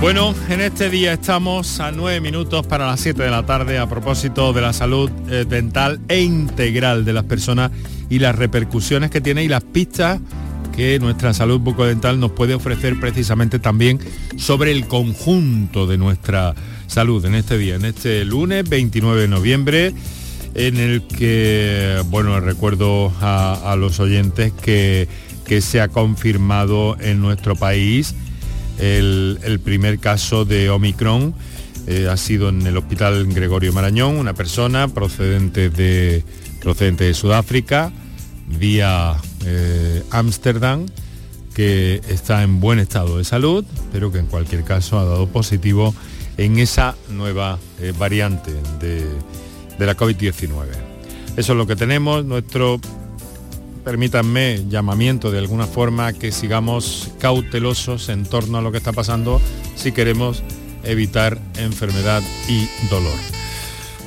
Bueno, 0.00 0.32
en 0.48 0.60
este 0.60 0.90
día 0.90 1.14
estamos 1.14 1.80
a 1.80 1.90
nueve 1.90 2.20
minutos 2.20 2.64
para 2.64 2.86
las 2.86 3.00
7 3.00 3.20
de 3.20 3.30
la 3.30 3.44
tarde 3.44 3.78
a 3.78 3.88
propósito 3.88 4.52
de 4.52 4.60
la 4.60 4.72
salud 4.72 5.10
eh, 5.28 5.44
dental 5.44 6.00
e 6.06 6.20
integral 6.20 7.04
de 7.04 7.12
las 7.12 7.24
personas 7.24 7.72
y 8.08 8.20
las 8.20 8.36
repercusiones 8.36 9.10
que 9.10 9.20
tiene 9.20 9.42
y 9.42 9.48
las 9.48 9.64
pistas 9.64 10.20
que 10.76 11.00
nuestra 11.00 11.34
salud 11.34 11.58
bucodental 11.58 12.20
nos 12.20 12.30
puede 12.30 12.54
ofrecer 12.54 13.00
precisamente 13.00 13.58
también 13.58 13.98
sobre 14.36 14.70
el 14.70 14.86
conjunto 14.86 15.88
de 15.88 15.98
nuestra 15.98 16.54
salud 16.86 17.24
en 17.24 17.34
este 17.34 17.58
día, 17.58 17.74
en 17.74 17.84
este 17.84 18.24
lunes 18.24 18.68
29 18.68 19.22
de 19.22 19.28
noviembre, 19.28 19.92
en 20.54 20.76
el 20.76 21.08
que, 21.08 22.00
bueno, 22.06 22.38
recuerdo 22.38 23.12
a, 23.20 23.72
a 23.72 23.74
los 23.74 23.98
oyentes 23.98 24.52
que, 24.52 25.08
que 25.44 25.60
se 25.60 25.80
ha 25.80 25.88
confirmado 25.88 26.96
en 27.00 27.20
nuestro 27.20 27.56
país 27.56 28.14
el, 28.78 29.60
primer 29.62 29.98
caso 29.98 30.44
de 30.44 30.70
Omicron. 30.70 31.34
eh, 31.86 32.08
ha 32.10 32.16
sido 32.16 32.50
en 32.50 32.66
el 32.66 32.76
hospital 32.76 33.26
Gregorio 33.32 33.72
Marañón, 33.72 34.16
una 34.16 34.34
persona 34.34 34.88
procedente 34.88 35.70
de, 35.70 36.22
procedente 36.60 37.04
de 37.04 37.14
Sudáfrica, 37.14 37.92
vía 38.46 39.16
eh, 39.46 40.02
Ámsterdam, 40.10 40.86
que 41.54 42.00
está 42.08 42.42
en 42.42 42.60
buen 42.60 42.78
estado 42.78 43.18
de 43.18 43.24
salud, 43.24 43.64
pero 43.90 44.12
que 44.12 44.18
en 44.18 44.26
cualquier 44.26 44.64
caso 44.64 44.98
ha 44.98 45.04
dado 45.04 45.28
positivo 45.28 45.94
en 46.36 46.58
esa 46.58 46.94
nueva 47.10 47.58
eh, 47.80 47.92
variante 47.98 48.52
de, 48.80 49.06
de 49.78 49.86
la 49.86 49.96
COVID-19. 49.96 50.66
Eso 51.36 51.52
es 51.52 51.56
lo 51.56 51.66
que 51.66 51.76
tenemos, 51.76 52.24
nuestro 52.24 52.80
permítanme, 53.88 54.66
llamamiento 54.68 55.30
de 55.30 55.38
alguna 55.38 55.66
forma 55.66 56.12
que 56.12 56.30
sigamos 56.30 57.10
cautelosos 57.18 58.10
en 58.10 58.26
torno 58.26 58.58
a 58.58 58.60
lo 58.60 58.70
que 58.70 58.76
está 58.76 58.92
pasando 58.92 59.40
si 59.76 59.92
queremos 59.92 60.42
evitar 60.84 61.38
enfermedad 61.56 62.22
y 62.50 62.68
dolor. 62.90 63.16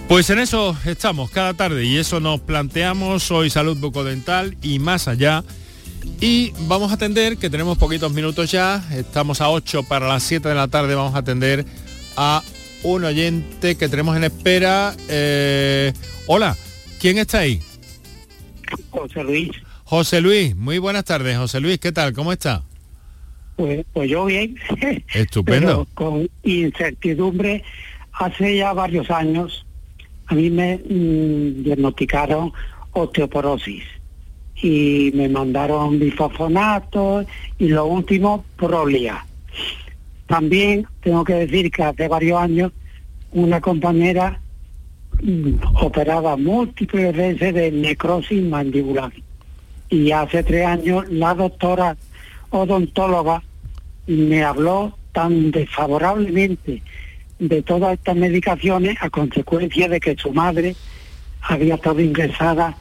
Pues 0.07 0.29
en 0.29 0.37
eso 0.37 0.77
estamos 0.85 1.31
cada 1.31 1.55
tarde 1.55 1.83
y 1.83 1.97
eso 1.97 2.19
nos 2.19 2.41
planteamos 2.41 3.31
hoy 3.31 3.49
salud 3.49 3.75
bucodental 3.75 4.55
y 4.61 4.77
más 4.77 5.07
allá. 5.07 5.43
Y 6.19 6.53
vamos 6.67 6.91
a 6.91 6.93
atender, 6.93 7.37
que 7.37 7.49
tenemos 7.49 7.79
poquitos 7.79 8.13
minutos 8.13 8.51
ya, 8.51 8.87
estamos 8.91 9.41
a 9.41 9.49
8 9.49 9.81
para 9.81 10.07
las 10.07 10.21
7 10.21 10.47
de 10.47 10.53
la 10.53 10.67
tarde, 10.67 10.93
vamos 10.93 11.15
a 11.15 11.17
atender 11.17 11.65
a 12.17 12.43
un 12.83 13.03
oyente 13.03 13.73
que 13.73 13.89
tenemos 13.89 14.15
en 14.15 14.25
espera. 14.25 14.95
Eh, 15.09 15.91
hola, 16.27 16.55
¿quién 16.99 17.17
está 17.17 17.39
ahí? 17.39 17.59
José 18.91 19.23
Luis. 19.23 19.49
José 19.91 20.21
Luis, 20.21 20.55
muy 20.55 20.77
buenas 20.77 21.03
tardes. 21.03 21.37
José 21.37 21.59
Luis, 21.59 21.77
¿qué 21.77 21.91
tal? 21.91 22.13
¿Cómo 22.13 22.31
está? 22.31 22.63
Pues, 23.57 23.83
pues 23.91 24.09
yo 24.09 24.23
bien. 24.23 24.55
Estupendo. 25.13 25.67
Pero 25.67 25.87
con 25.93 26.29
incertidumbre, 26.43 27.61
hace 28.13 28.55
ya 28.55 28.71
varios 28.71 29.11
años 29.11 29.65
a 30.27 30.35
mí 30.35 30.49
me 30.49 30.77
mm, 30.77 31.63
diagnosticaron 31.63 32.53
osteoporosis 32.93 33.83
y 34.55 35.11
me 35.13 35.27
mandaron 35.27 35.99
bifosfonato 35.99 37.25
y 37.59 37.67
lo 37.67 37.85
último 37.85 38.45
prolia. 38.55 39.25
También 40.25 40.87
tengo 41.01 41.25
que 41.25 41.33
decir 41.33 41.69
que 41.69 41.83
hace 41.83 42.07
varios 42.07 42.39
años 42.39 42.71
una 43.33 43.59
compañera 43.59 44.39
mm, 45.21 45.55
operaba 45.81 46.37
múltiples 46.37 47.13
veces 47.13 47.53
de 47.53 47.71
necrosis 47.73 48.41
mandibular 48.41 49.11
y 49.91 50.11
hace 50.11 50.41
tres 50.41 50.65
años 50.65 51.05
la 51.09 51.35
doctora 51.35 51.95
odontóloga 52.49 53.43
me 54.07 54.43
habló 54.43 54.97
tan 55.11 55.51
desfavorablemente 55.51 56.81
de 57.37 57.61
todas 57.61 57.93
estas 57.93 58.15
medicaciones 58.15 58.97
a 59.01 59.09
consecuencia 59.09 59.89
de 59.89 59.99
que 59.99 60.15
su 60.15 60.31
madre 60.31 60.75
había 61.41 61.75
estado 61.75 61.99
ingresada 61.99 62.77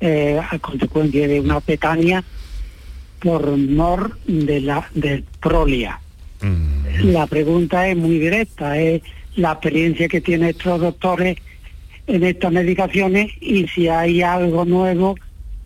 eh, 0.00 0.40
a 0.50 0.58
consecuencia 0.58 1.28
de 1.28 1.40
una 1.40 1.60
petania 1.60 2.24
por 3.20 3.56
mor 3.56 4.18
de 4.26 4.60
la 4.60 4.88
del 4.92 5.24
prolia. 5.40 6.00
La 7.02 7.26
pregunta 7.26 7.86
es 7.86 7.96
muy 7.96 8.18
directa, 8.18 8.78
es 8.78 9.02
la 9.36 9.52
experiencia 9.52 10.08
que 10.08 10.22
tienen 10.22 10.48
estos 10.48 10.80
doctores 10.80 11.36
en 12.06 12.24
estas 12.24 12.50
medicaciones 12.50 13.30
y 13.40 13.68
si 13.68 13.88
hay 13.88 14.22
algo 14.22 14.64
nuevo 14.64 15.16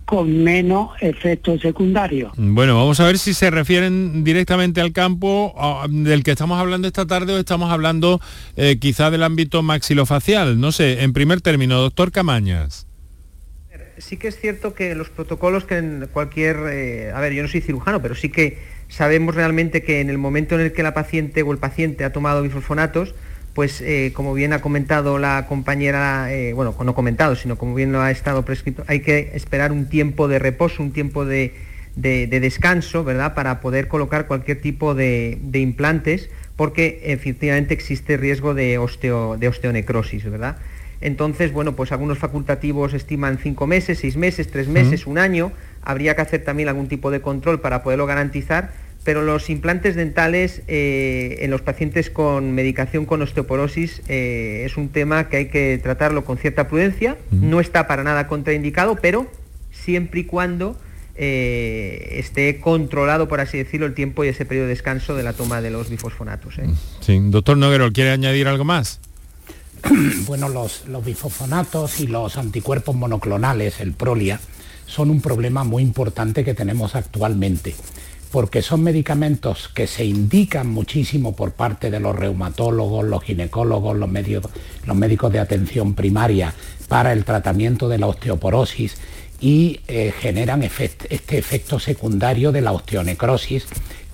con 0.04 0.44
menos 0.44 0.90
efectos 1.00 1.60
secundarios. 1.60 2.32
Bueno, 2.36 2.76
vamos 2.76 3.00
a 3.00 3.06
ver 3.06 3.18
si 3.18 3.34
se 3.34 3.50
refieren 3.50 4.24
directamente 4.24 4.80
al 4.80 4.92
campo 4.92 5.54
del 5.88 6.22
que 6.22 6.32
estamos 6.32 6.58
hablando 6.60 6.86
esta 6.86 7.06
tarde 7.06 7.32
o 7.32 7.38
estamos 7.38 7.70
hablando 7.70 8.20
eh, 8.56 8.78
quizá 8.78 9.10
del 9.10 9.22
ámbito 9.22 9.62
maxilofacial. 9.62 10.60
No 10.60 10.72
sé, 10.72 11.02
en 11.02 11.12
primer 11.12 11.40
término, 11.40 11.80
doctor 11.80 12.12
Camañas. 12.12 12.86
Sí 13.98 14.16
que 14.16 14.28
es 14.28 14.38
cierto 14.38 14.74
que 14.74 14.94
los 14.94 15.08
protocolos 15.08 15.64
que 15.64 15.78
en 15.78 16.08
cualquier... 16.12 16.56
Eh, 16.70 17.12
a 17.14 17.20
ver, 17.20 17.32
yo 17.32 17.42
no 17.42 17.48
soy 17.48 17.60
cirujano, 17.60 18.02
pero 18.02 18.14
sí 18.14 18.28
que 18.28 18.58
sabemos 18.88 19.34
realmente 19.34 19.82
que 19.82 20.00
en 20.00 20.10
el 20.10 20.18
momento 20.18 20.56
en 20.56 20.62
el 20.62 20.72
que 20.72 20.82
la 20.82 20.94
paciente 20.94 21.42
o 21.42 21.52
el 21.52 21.58
paciente 21.58 22.04
ha 22.04 22.12
tomado 22.12 22.42
bifosfonatos, 22.42 23.14
pues 23.54 23.80
eh, 23.80 24.12
como 24.14 24.34
bien 24.34 24.52
ha 24.52 24.60
comentado 24.60 25.18
la 25.18 25.46
compañera, 25.46 26.32
eh, 26.32 26.52
bueno, 26.52 26.74
no 26.84 26.94
comentado, 26.94 27.36
sino 27.36 27.56
como 27.56 27.74
bien 27.74 27.92
lo 27.92 28.00
ha 28.00 28.10
estado 28.10 28.44
prescrito, 28.44 28.84
hay 28.88 29.00
que 29.00 29.30
esperar 29.34 29.70
un 29.70 29.88
tiempo 29.88 30.26
de 30.26 30.40
reposo, 30.40 30.82
un 30.82 30.90
tiempo 30.92 31.24
de, 31.24 31.54
descanso, 31.94 33.04
¿verdad?, 33.04 33.34
para 33.34 33.60
poder 33.60 33.86
colocar 33.86 34.26
cualquier 34.26 34.60
tipo 34.60 34.96
de, 34.96 35.38
implantes, 35.54 36.30
porque 36.56 37.00
efectivamente 37.04 37.74
existe 37.74 38.16
riesgo 38.16 38.54
de, 38.54 38.80
de 39.38 39.48
osteonecrosis, 39.48 40.28
¿verdad? 40.28 40.56
Entonces, 41.00 41.52
bueno, 41.52 41.76
pues 41.76 41.92
algunos 41.92 42.18
facultativos 42.18 42.94
estiman 42.94 43.38
cinco 43.38 43.66
meses, 43.66 43.98
seis 43.98 44.16
meses, 44.16 44.50
tres 44.50 44.68
meses, 44.68 45.06
un 45.06 45.18
año. 45.18 45.52
Habría 45.82 46.16
que 46.16 46.22
hacer 46.22 46.44
también 46.44 46.68
algún 46.68 46.88
tipo 46.88 47.10
de 47.10 47.20
control 47.20 47.60
para 47.60 47.82
poderlo 47.82 48.06
garantizar 48.06 48.70
pero 49.04 49.22
los 49.22 49.50
implantes 49.50 49.94
dentales 49.94 50.62
eh, 50.66 51.36
en 51.40 51.50
los 51.50 51.60
pacientes 51.60 52.10
con 52.10 52.52
medicación 52.52 53.04
con 53.04 53.20
osteoporosis 53.20 54.02
eh, 54.08 54.62
es 54.64 54.76
un 54.78 54.88
tema 54.88 55.28
que 55.28 55.36
hay 55.36 55.48
que 55.48 55.78
tratarlo 55.80 56.24
con 56.24 56.38
cierta 56.38 56.68
prudencia, 56.68 57.18
no 57.30 57.60
está 57.60 57.86
para 57.86 58.02
nada 58.02 58.26
contraindicado, 58.26 58.96
pero 58.96 59.30
siempre 59.70 60.20
y 60.20 60.24
cuando 60.24 60.76
eh, 61.16 62.16
esté 62.18 62.60
controlado, 62.60 63.28
por 63.28 63.40
así 63.40 63.58
decirlo, 63.58 63.86
el 63.86 63.94
tiempo 63.94 64.24
y 64.24 64.28
ese 64.28 64.46
periodo 64.46 64.66
de 64.66 64.70
descanso 64.70 65.14
de 65.14 65.22
la 65.22 65.34
toma 65.34 65.60
de 65.60 65.70
los 65.70 65.90
bifosfonatos. 65.90 66.54
Sí, 67.00 67.20
doctor 67.24 67.58
Noguero, 67.58 67.92
¿quiere 67.92 68.10
añadir 68.10 68.48
algo 68.48 68.64
más? 68.64 69.00
Bueno, 70.26 70.48
los, 70.48 70.86
los 70.88 71.04
bifosfonatos 71.04 72.00
y 72.00 72.06
los 72.06 72.38
anticuerpos 72.38 72.96
monoclonales, 72.96 73.80
el 73.80 73.92
prolia, 73.92 74.40
son 74.86 75.10
un 75.10 75.20
problema 75.20 75.62
muy 75.62 75.82
importante 75.82 76.42
que 76.42 76.54
tenemos 76.54 76.94
actualmente 76.94 77.74
porque 78.34 78.62
son 78.62 78.82
medicamentos 78.82 79.68
que 79.68 79.86
se 79.86 80.04
indican 80.04 80.66
muchísimo 80.66 81.36
por 81.36 81.52
parte 81.52 81.88
de 81.88 82.00
los 82.00 82.16
reumatólogos, 82.16 83.04
los 83.04 83.22
ginecólogos, 83.22 83.96
los, 83.96 84.08
médicos 84.08 85.32
de 85.32 85.38
atención 85.38 85.94
primaria 85.94 86.52
para 86.88 87.12
el 87.12 87.24
tratamiento 87.24 87.88
de 87.88 87.98
la 87.98 88.08
osteoporosis 88.08 88.96
y 89.40 89.82
eh, 89.86 90.12
generan 90.18 90.64
este 90.64 91.38
efecto 91.38 91.78
secundario 91.78 92.50
de 92.50 92.60
la 92.60 92.72
osteonecrosis 92.72 93.66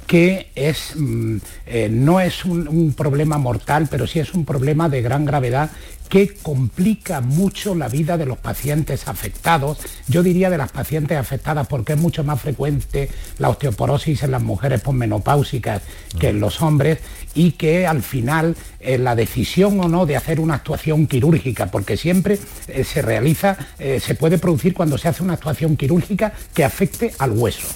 que 0.06 0.50
es, 0.54 0.94
mm, 0.96 1.36
eh, 1.66 1.88
no 1.90 2.20
es 2.20 2.44
un, 2.44 2.92
problema 2.92 3.38
mortal, 3.38 3.88
pero 3.90 4.06
sí 4.06 4.18
es 4.18 4.34
un 4.34 4.44
problema 4.44 4.90
de 4.90 5.00
gran 5.00 5.24
gravedad 5.24 5.70
que 6.10 6.34
complica 6.34 7.20
mucho 7.20 7.74
la 7.74 7.88
vida 7.88 8.18
de 8.18 8.26
los 8.26 8.36
pacientes 8.36 9.08
afectados, 9.08 9.78
yo 10.08 10.22
diría 10.22 10.50
de 10.50 10.58
las 10.58 10.72
pacientes 10.72 11.16
afectadas 11.16 11.68
porque 11.68 11.94
es 11.94 11.98
mucho 11.98 12.24
más 12.24 12.42
frecuente 12.42 13.08
la 13.38 13.48
osteoporosis 13.48 14.24
en 14.24 14.32
las 14.32 14.42
mujeres 14.42 14.80
posmenopáusicas 14.80 15.82
que 16.18 16.30
en 16.30 16.40
los 16.40 16.60
hombres 16.60 16.98
y 17.34 17.52
que 17.52 17.86
al 17.86 18.02
final 18.02 18.56
eh, 18.80 18.98
la 18.98 19.14
decisión 19.14 19.78
o 19.80 19.88
no 19.88 20.04
de 20.04 20.16
hacer 20.16 20.40
una 20.40 20.54
actuación 20.54 21.06
quirúrgica, 21.06 21.66
porque 21.66 21.96
siempre 21.96 22.38
eh, 22.66 22.82
se 22.82 23.02
realiza, 23.02 23.56
eh, 23.78 24.00
se 24.00 24.16
puede 24.16 24.38
producir 24.38 24.74
cuando 24.74 24.98
se 24.98 25.08
hace 25.08 25.22
una 25.22 25.34
actuación 25.34 25.76
quirúrgica 25.76 26.32
que 26.52 26.64
afecte 26.64 27.12
al 27.18 27.30
hueso. 27.30 27.68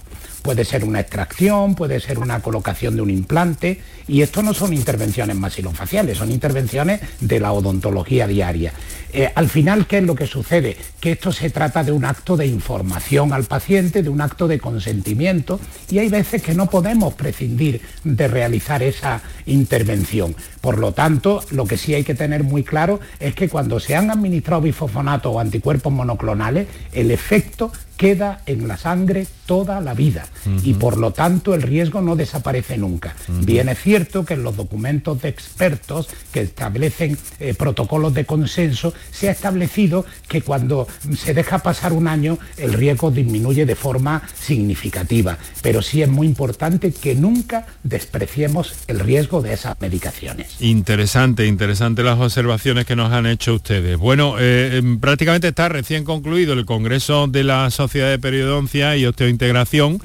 Puede 0.44 0.66
ser 0.66 0.84
una 0.84 1.00
extracción, 1.00 1.74
puede 1.74 2.00
ser 2.00 2.18
una 2.18 2.42
colocación 2.42 2.96
de 2.96 3.00
un 3.00 3.08
implante 3.08 3.80
y 4.06 4.20
esto 4.20 4.42
no 4.42 4.52
son 4.52 4.74
intervenciones 4.74 5.36
masilofaciales, 5.36 6.18
son 6.18 6.30
intervenciones 6.30 7.00
de 7.18 7.40
la 7.40 7.50
odontología 7.52 8.26
diaria. 8.26 8.74
Eh, 9.10 9.32
al 9.34 9.48
final, 9.48 9.86
¿qué 9.86 9.98
es 9.98 10.04
lo 10.04 10.14
que 10.14 10.26
sucede? 10.26 10.76
Que 11.00 11.12
esto 11.12 11.32
se 11.32 11.48
trata 11.48 11.82
de 11.82 11.92
un 11.92 12.04
acto 12.04 12.36
de 12.36 12.46
información 12.46 13.32
al 13.32 13.44
paciente, 13.44 14.02
de 14.02 14.10
un 14.10 14.20
acto 14.20 14.46
de 14.46 14.60
consentimiento 14.60 15.58
y 15.90 16.00
hay 16.00 16.10
veces 16.10 16.42
que 16.42 16.52
no 16.52 16.68
podemos 16.68 17.14
prescindir 17.14 17.80
de 18.04 18.28
realizar 18.28 18.82
esa 18.82 19.22
intervención. 19.46 20.36
Por 20.60 20.76
lo 20.76 20.92
tanto, 20.92 21.42
lo 21.52 21.64
que 21.64 21.78
sí 21.78 21.94
hay 21.94 22.04
que 22.04 22.14
tener 22.14 22.44
muy 22.44 22.64
claro 22.64 23.00
es 23.18 23.34
que 23.34 23.48
cuando 23.48 23.80
se 23.80 23.96
han 23.96 24.10
administrado 24.10 24.60
bifosfonatos 24.60 25.34
o 25.34 25.40
anticuerpos 25.40 25.90
monoclonales, 25.90 26.68
el 26.92 27.10
efecto 27.10 27.72
queda 27.96 28.40
en 28.46 28.68
la 28.68 28.76
sangre 28.76 29.26
toda 29.46 29.80
la 29.80 29.94
vida 29.94 30.26
y 30.62 30.74
por 30.74 30.96
lo 30.96 31.12
tanto 31.12 31.54
el 31.54 31.62
riesgo 31.62 32.00
no 32.00 32.16
desaparece 32.16 32.78
nunca. 32.78 33.14
Bien 33.28 33.68
es 33.68 33.78
cierto 33.78 34.24
que 34.24 34.34
en 34.34 34.42
los 34.42 34.56
documentos 34.56 35.20
de 35.20 35.28
expertos 35.28 36.08
que 36.32 36.40
establecen 36.40 37.18
eh, 37.40 37.54
protocolos 37.54 38.14
de 38.14 38.24
consenso 38.24 38.94
se 39.10 39.28
ha 39.28 39.32
establecido 39.32 40.04
que 40.28 40.42
cuando 40.42 40.88
se 41.16 41.34
deja 41.34 41.58
pasar 41.58 41.92
un 41.92 42.08
año 42.08 42.38
el 42.56 42.72
riesgo 42.72 43.10
disminuye 43.10 43.66
de 43.66 43.76
forma 43.76 44.22
significativa, 44.34 45.38
pero 45.62 45.82
sí 45.82 46.02
es 46.02 46.08
muy 46.08 46.26
importante 46.26 46.92
que 46.92 47.14
nunca 47.14 47.66
despreciemos 47.82 48.74
el 48.86 49.00
riesgo 49.00 49.42
de 49.42 49.52
esas 49.52 49.80
medicaciones. 49.80 50.56
Interesante, 50.60 51.46
interesante 51.46 52.02
las 52.02 52.18
observaciones 52.18 52.86
que 52.86 52.96
nos 52.96 53.12
han 53.12 53.26
hecho 53.26 53.54
ustedes. 53.54 53.98
Bueno, 53.98 54.36
eh, 54.38 54.78
em, 54.78 54.98
prácticamente 54.98 55.48
está 55.48 55.68
recién 55.68 56.04
concluido 56.04 56.54
el 56.54 56.64
Congreso 56.64 57.26
de 57.26 57.44
la 57.44 57.70
Sociedad 57.84 58.10
de 58.10 58.18
Periodoncia 58.18 58.96
y 58.96 59.06
Osteointegración, 59.06 60.00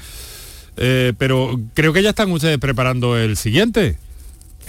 eh, 0.78 1.14
pero 1.18 1.60
creo 1.74 1.94
que 1.94 2.04
ya 2.04 2.10
están 2.10 2.32
ustedes 2.32 2.58
preparando 2.58 3.18
el 3.18 3.38
siguiente. 3.38 3.98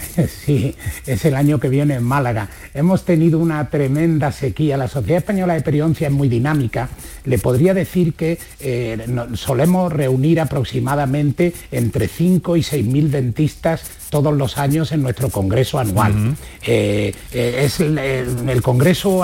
Sí, 0.45 0.75
es 1.05 1.25
el 1.25 1.35
año 1.35 1.59
que 1.59 1.69
viene 1.69 1.95
en 1.95 2.03
Málaga. 2.03 2.49
Hemos 2.73 3.05
tenido 3.05 3.39
una 3.39 3.69
tremenda 3.69 4.31
sequía. 4.31 4.77
La 4.77 4.87
Sociedad 4.87 5.19
Española 5.19 5.53
de 5.53 5.61
Periodoncia 5.61 6.07
es 6.07 6.13
muy 6.13 6.29
dinámica. 6.29 6.89
Le 7.25 7.37
podría 7.37 7.73
decir 7.73 8.13
que 8.13 8.39
eh, 8.59 9.05
solemos 9.35 9.91
reunir 9.91 10.39
aproximadamente 10.39 11.53
entre 11.71 12.07
5 12.07 12.57
y 12.57 12.63
6 12.63 12.85
mil 12.85 13.11
dentistas 13.11 13.83
todos 14.11 14.35
los 14.35 14.57
años 14.57 14.91
en 14.91 15.01
nuestro 15.01 15.29
congreso 15.29 15.79
anual. 15.79 16.35
Eh, 16.63 17.15
eh, 17.31 17.61
es 17.63 17.79
el, 17.79 18.61
congreso 18.61 19.23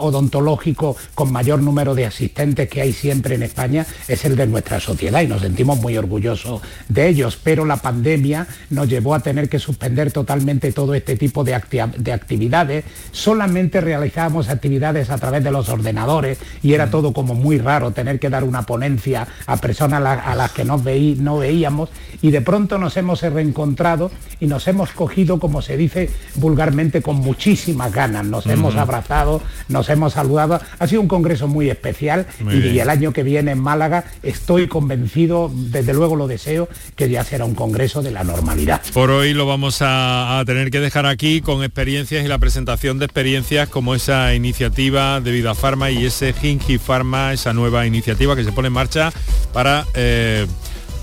odontológico 0.00 0.96
con 1.14 1.30
mayor 1.30 1.62
número 1.62 1.94
de 1.94 2.06
asistentes 2.06 2.68
que 2.68 2.80
hay 2.80 2.92
siempre 2.92 3.34
en 3.34 3.42
España, 3.42 3.86
es 4.08 4.24
el 4.24 4.34
de 4.34 4.46
nuestra 4.46 4.80
sociedad 4.80 5.20
y 5.20 5.28
nos 5.28 5.42
sentimos 5.42 5.80
muy 5.80 5.96
orgullosos 5.98 6.62
de 6.88 7.08
ellos, 7.08 7.38
pero 7.44 7.66
la 7.66 7.76
pandemia 7.76 8.46
nos 8.70 8.88
llevó 8.88 9.14
a 9.14 9.20
tener 9.20 9.50
que 9.50 9.58
suspender 9.58 10.11
totalmente 10.12 10.72
todo 10.72 10.94
este 10.94 11.16
tipo 11.16 11.44
de, 11.44 11.54
actividades. 11.54 12.84
Solamente 13.10 13.80
realizábamos 13.80 14.48
actividades 14.48 15.10
a 15.10 15.18
través 15.18 15.42
de 15.44 15.50
los 15.50 15.68
ordenadores 15.68 16.38
y 16.62 16.74
era 16.74 16.90
todo 16.90 17.12
como 17.12 17.34
muy 17.34 17.58
raro 17.58 17.90
tener 17.90 18.18
que 18.18 18.30
dar 18.30 18.44
una 18.44 18.62
ponencia 18.62 19.26
a 19.46 19.56
personas 19.56 20.02
a, 20.02 20.34
las 20.34 20.52
que 20.52 20.64
no 20.64 20.78
veíamos 20.78 21.90
y 22.20 22.30
de 22.30 22.40
pronto 22.40 22.78
nos 22.78 22.96
hemos 22.96 23.22
reencontrado 23.22 24.10
y 24.40 24.46
nos 24.46 24.66
hemos 24.68 24.90
cogido, 24.90 25.38
como 25.38 25.62
se 25.62 25.76
dice 25.76 26.10
vulgarmente, 26.36 27.02
con 27.02 27.16
muchísimas 27.16 27.92
ganas. 27.92 28.24
Nos 28.24 28.46
hemos 28.46 28.76
abrazado, 28.76 29.40
nos 29.68 29.88
hemos 29.88 30.14
saludado. 30.14 30.60
Ha 30.78 30.86
sido 30.86 31.00
un 31.00 31.08
congreso 31.08 31.48
muy 31.48 31.70
especial 31.70 32.26
y, 32.50 32.78
el 32.78 32.90
año 32.90 33.12
que 33.12 33.22
viene 33.22 33.52
en 33.52 33.60
Málaga 33.60 34.04
estoy 34.22 34.66
convencido, 34.66 35.50
desde 35.54 35.94
luego 35.94 36.16
lo 36.16 36.26
deseo, 36.26 36.68
que 36.96 37.08
ya 37.08 37.24
será 37.24 37.44
un 37.44 37.54
congreso 37.54 38.02
de 38.02 38.10
la 38.10 38.24
normalidad. 38.24 38.80
Por 38.92 39.10
hoy 39.10 39.34
lo 39.34 39.46
vamos 39.46 39.80
a, 39.80 40.01
tener 40.46 40.70
que 40.70 40.80
dejar 40.80 41.06
aquí 41.06 41.40
con 41.40 41.62
experiencias 41.62 42.24
y 42.24 42.28
la 42.28 42.38
presentación 42.38 42.98
de 42.98 43.06
experiencias 43.06 43.68
como 43.68 43.94
esa 43.94 44.34
iniciativa 44.34 45.20
de 45.20 45.32
Vida 45.32 45.54
Pharma 45.54 45.90
y 45.90 46.04
ese 46.04 46.32
Gingi 46.32 46.78
Pharma, 46.78 47.32
esa 47.32 47.52
nueva 47.52 47.86
iniciativa 47.86 48.36
que 48.36 48.44
se 48.44 48.52
pone 48.52 48.68
en 48.68 48.74
marcha 48.74 49.12
para... 49.52 49.86
Eh, 49.94 50.46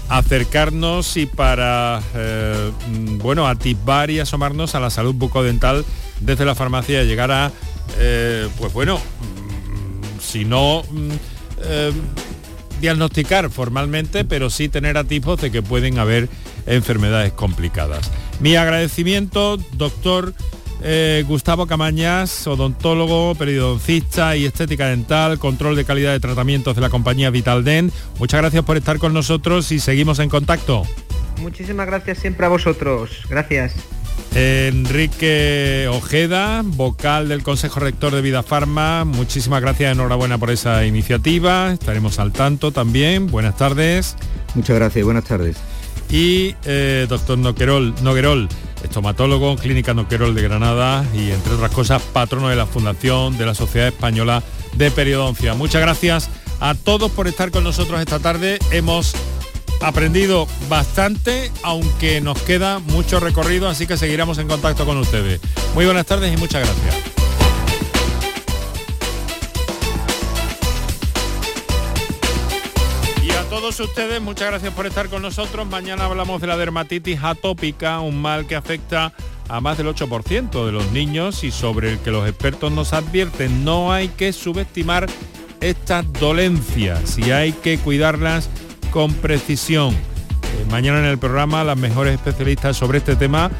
acercarnos 0.10 1.18
y 1.18 1.28
para, 1.28 2.02
eh, 2.16 2.72
bueno, 3.18 3.48
atisbar 3.48 4.10
y 4.10 4.20
asomarnos 4.20 4.74
a 4.74 4.80
la 4.80 4.90
salud 4.90 5.14
bucodental 5.14 5.86
desde 6.20 6.46
la 6.46 6.56
farmacia 6.56 7.04
llegar 7.04 7.32
a, 7.32 7.52
eh, 8.00 8.50
pues 8.58 8.74
bueno, 8.74 8.98
mm, 8.98 10.20
si 10.20 10.46
no 10.46 10.84
mm, 10.90 11.10
eh, 11.64 11.92
diagnosticar 12.82 13.52
formalmente, 13.52 14.26
pero 14.26 14.50
sí 14.50 14.68
tener 14.68 14.98
atisbos 14.98 15.42
de 15.42 15.52
que 15.52 15.62
pueden 15.62 16.00
haber 16.00 16.28
enfermedades 16.66 17.34
complicadas. 17.34 18.12
Mi 18.40 18.56
agradecimiento, 18.56 19.58
doctor 19.74 20.34
eh, 20.82 21.26
Gustavo 21.28 21.68
Camañas, 21.68 22.48
odontólogo, 22.48 23.36
periodoncista 23.36 24.36
y 24.38 24.46
estética 24.46 24.88
dental, 24.88 25.38
control 25.38 25.76
de 25.76 25.84
calidad 25.86 26.14
de 26.14 26.20
tratamientos 26.20 26.76
de 26.76 26.82
la 26.82 26.90
compañía 26.90 27.30
Vitaldent. 27.30 27.94
Muchas 28.18 28.40
gracias 28.40 28.64
por 28.64 28.78
estar 28.78 28.98
con 28.98 29.14
nosotros 29.14 29.72
y 29.72 29.80
seguimos 29.80 30.20
en 30.20 30.30
contacto. 30.30 30.84
Muchísimas 31.42 31.88
gracias 31.88 32.20
siempre 32.20 32.46
a 32.46 32.50
vosotros. 32.50 33.12
Gracias. 33.30 33.74
Enrique 34.36 35.88
Ojeda, 35.92 36.62
vocal 36.64 37.30
del 37.30 37.42
Consejo 37.42 37.80
Rector 37.80 38.14
de 38.14 38.22
Vida 38.22 38.44
Farma, 38.44 39.04
muchísimas 39.04 39.60
gracias, 39.60 39.92
enhorabuena 39.92 40.38
por 40.38 40.52
esa 40.52 40.86
iniciativa, 40.86 41.72
estaremos 41.74 42.20
al 42.20 42.32
tanto 42.32 42.72
también, 42.72 43.28
buenas 43.28 43.58
tardes. 43.58 44.16
Muchas 44.54 44.76
gracias, 44.76 45.04
buenas 45.04 45.24
tardes. 45.24 45.58
Y 46.10 46.56
eh, 46.66 47.06
doctor 47.08 47.38
Noquerol, 47.38 47.94
Noguerol, 48.02 48.50
estomatólogo, 48.84 49.56
Clínica 49.58 49.94
Noquerol 49.94 50.34
de 50.34 50.42
Granada 50.42 51.06
y 51.14 51.32
entre 51.32 51.54
otras 51.54 51.72
cosas 51.72 52.02
patrono 52.02 52.50
de 52.50 52.56
la 52.56 52.66
Fundación 52.66 53.38
de 53.38 53.46
la 53.46 53.54
Sociedad 53.54 53.90
Española 53.90 54.44
de 54.76 54.92
Periodoncia. 54.92 55.54
Muchas 55.54 55.82
gracias 55.82 56.30
a 56.60 56.76
todos 56.76 57.12
por 57.12 57.28
estar 57.28 57.52
con 57.52 57.64
nosotros 57.64 58.00
esta 58.00 58.20
tarde. 58.20 58.60
Hemos 58.72 59.16
aprendido 59.82 60.48
bastante, 60.68 61.52
aunque 61.64 62.22
nos 62.22 62.42
queda 62.42 62.80
mucho 62.80 63.20
recorrido, 63.20 63.70
así 63.70 63.88
que 63.88 63.98
seguiremos 63.98 64.38
en 64.38 64.48
contacto 64.48 64.86
con 64.86 64.98
ustedes. 64.98 65.40
Muy 65.74 65.86
buenas 65.86 66.06
tardes 66.06 66.34
y 66.34 66.38
muchas 66.38 66.66
gracias. 66.66 67.19
Ustedes, 73.80 74.22
muchas 74.22 74.50
gracias 74.50 74.74
por 74.74 74.86
estar 74.86 75.10
con 75.10 75.22
nosotros. 75.22 75.68
Mañana 75.68 76.06
hablamos 76.06 76.42
de 76.42 76.48
la 76.48 76.58
dermatitis 76.58 77.20
atópica, 77.24 78.00
un 78.00 78.22
mal 78.22 78.48
que 78.48 78.56
afecta 78.56 79.14
a 79.48 79.62
más 79.62 79.78
del 79.78 79.88
8% 79.88 80.66
de 80.66 80.72
los 80.72 80.92
niños 80.92 81.44
y 81.44 81.52
sobre 81.52 81.94
el 81.94 82.00
que 82.00 82.12
los 82.12 82.28
expertos 82.28 82.72
nos 82.72 82.94
advierten. 82.94 83.64
No 83.64 83.92
hay 83.92 84.10
que 84.10 84.34
subestimar 84.34 85.08
estas 85.62 86.12
dolencias 86.14 87.18
y 87.18 87.32
hay 87.32 87.52
que 87.52 87.78
cuidarlas 87.78 88.50
con 88.92 89.14
precisión. 89.14 89.94
Eh, 89.94 90.66
mañana 90.70 91.00
en 91.00 91.06
el 91.06 91.18
programa 91.18 91.64
las 91.64 91.78
mejores 91.78 92.16
especialistas 92.16 92.78
sobre 92.78 93.00
este 93.00 93.16
tema, 93.16 93.52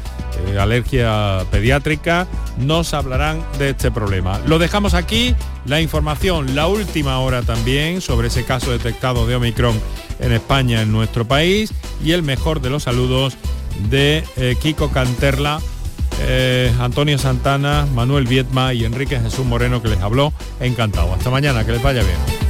eh, 0.48 0.58
alergia 0.58 1.44
pediátrica, 1.50 2.26
nos 2.58 2.94
hablarán 2.94 3.42
de 3.58 3.70
este 3.70 3.90
problema. 3.90 4.38
Lo 4.46 4.58
dejamos 4.58 4.94
aquí, 4.94 5.34
la 5.66 5.80
información, 5.80 6.54
la 6.54 6.66
última 6.66 7.18
hora 7.20 7.42
también 7.42 8.00
sobre 8.00 8.28
ese 8.28 8.44
caso 8.44 8.70
detectado 8.72 9.26
de 9.26 9.36
Omicron 9.36 9.78
en 10.18 10.32
España, 10.32 10.82
en 10.82 10.92
nuestro 10.92 11.26
país, 11.26 11.72
y 12.04 12.12
el 12.12 12.22
mejor 12.22 12.60
de 12.60 12.70
los 12.70 12.84
saludos 12.84 13.36
de 13.88 14.24
eh, 14.36 14.56
Kiko 14.60 14.90
Canterla, 14.90 15.60
Antonio 16.78 17.16
Santana, 17.16 17.86
Manuel 17.94 18.26
Vietma 18.26 18.74
y 18.74 18.84
Enrique 18.84 19.18
Jesús 19.18 19.46
Moreno 19.46 19.80
que 19.80 19.88
les 19.88 20.00
habló. 20.00 20.34
Encantado. 20.60 21.14
Hasta 21.14 21.30
mañana, 21.30 21.64
que 21.64 21.72
les 21.72 21.82
vaya 21.82 22.02
bien. 22.02 22.49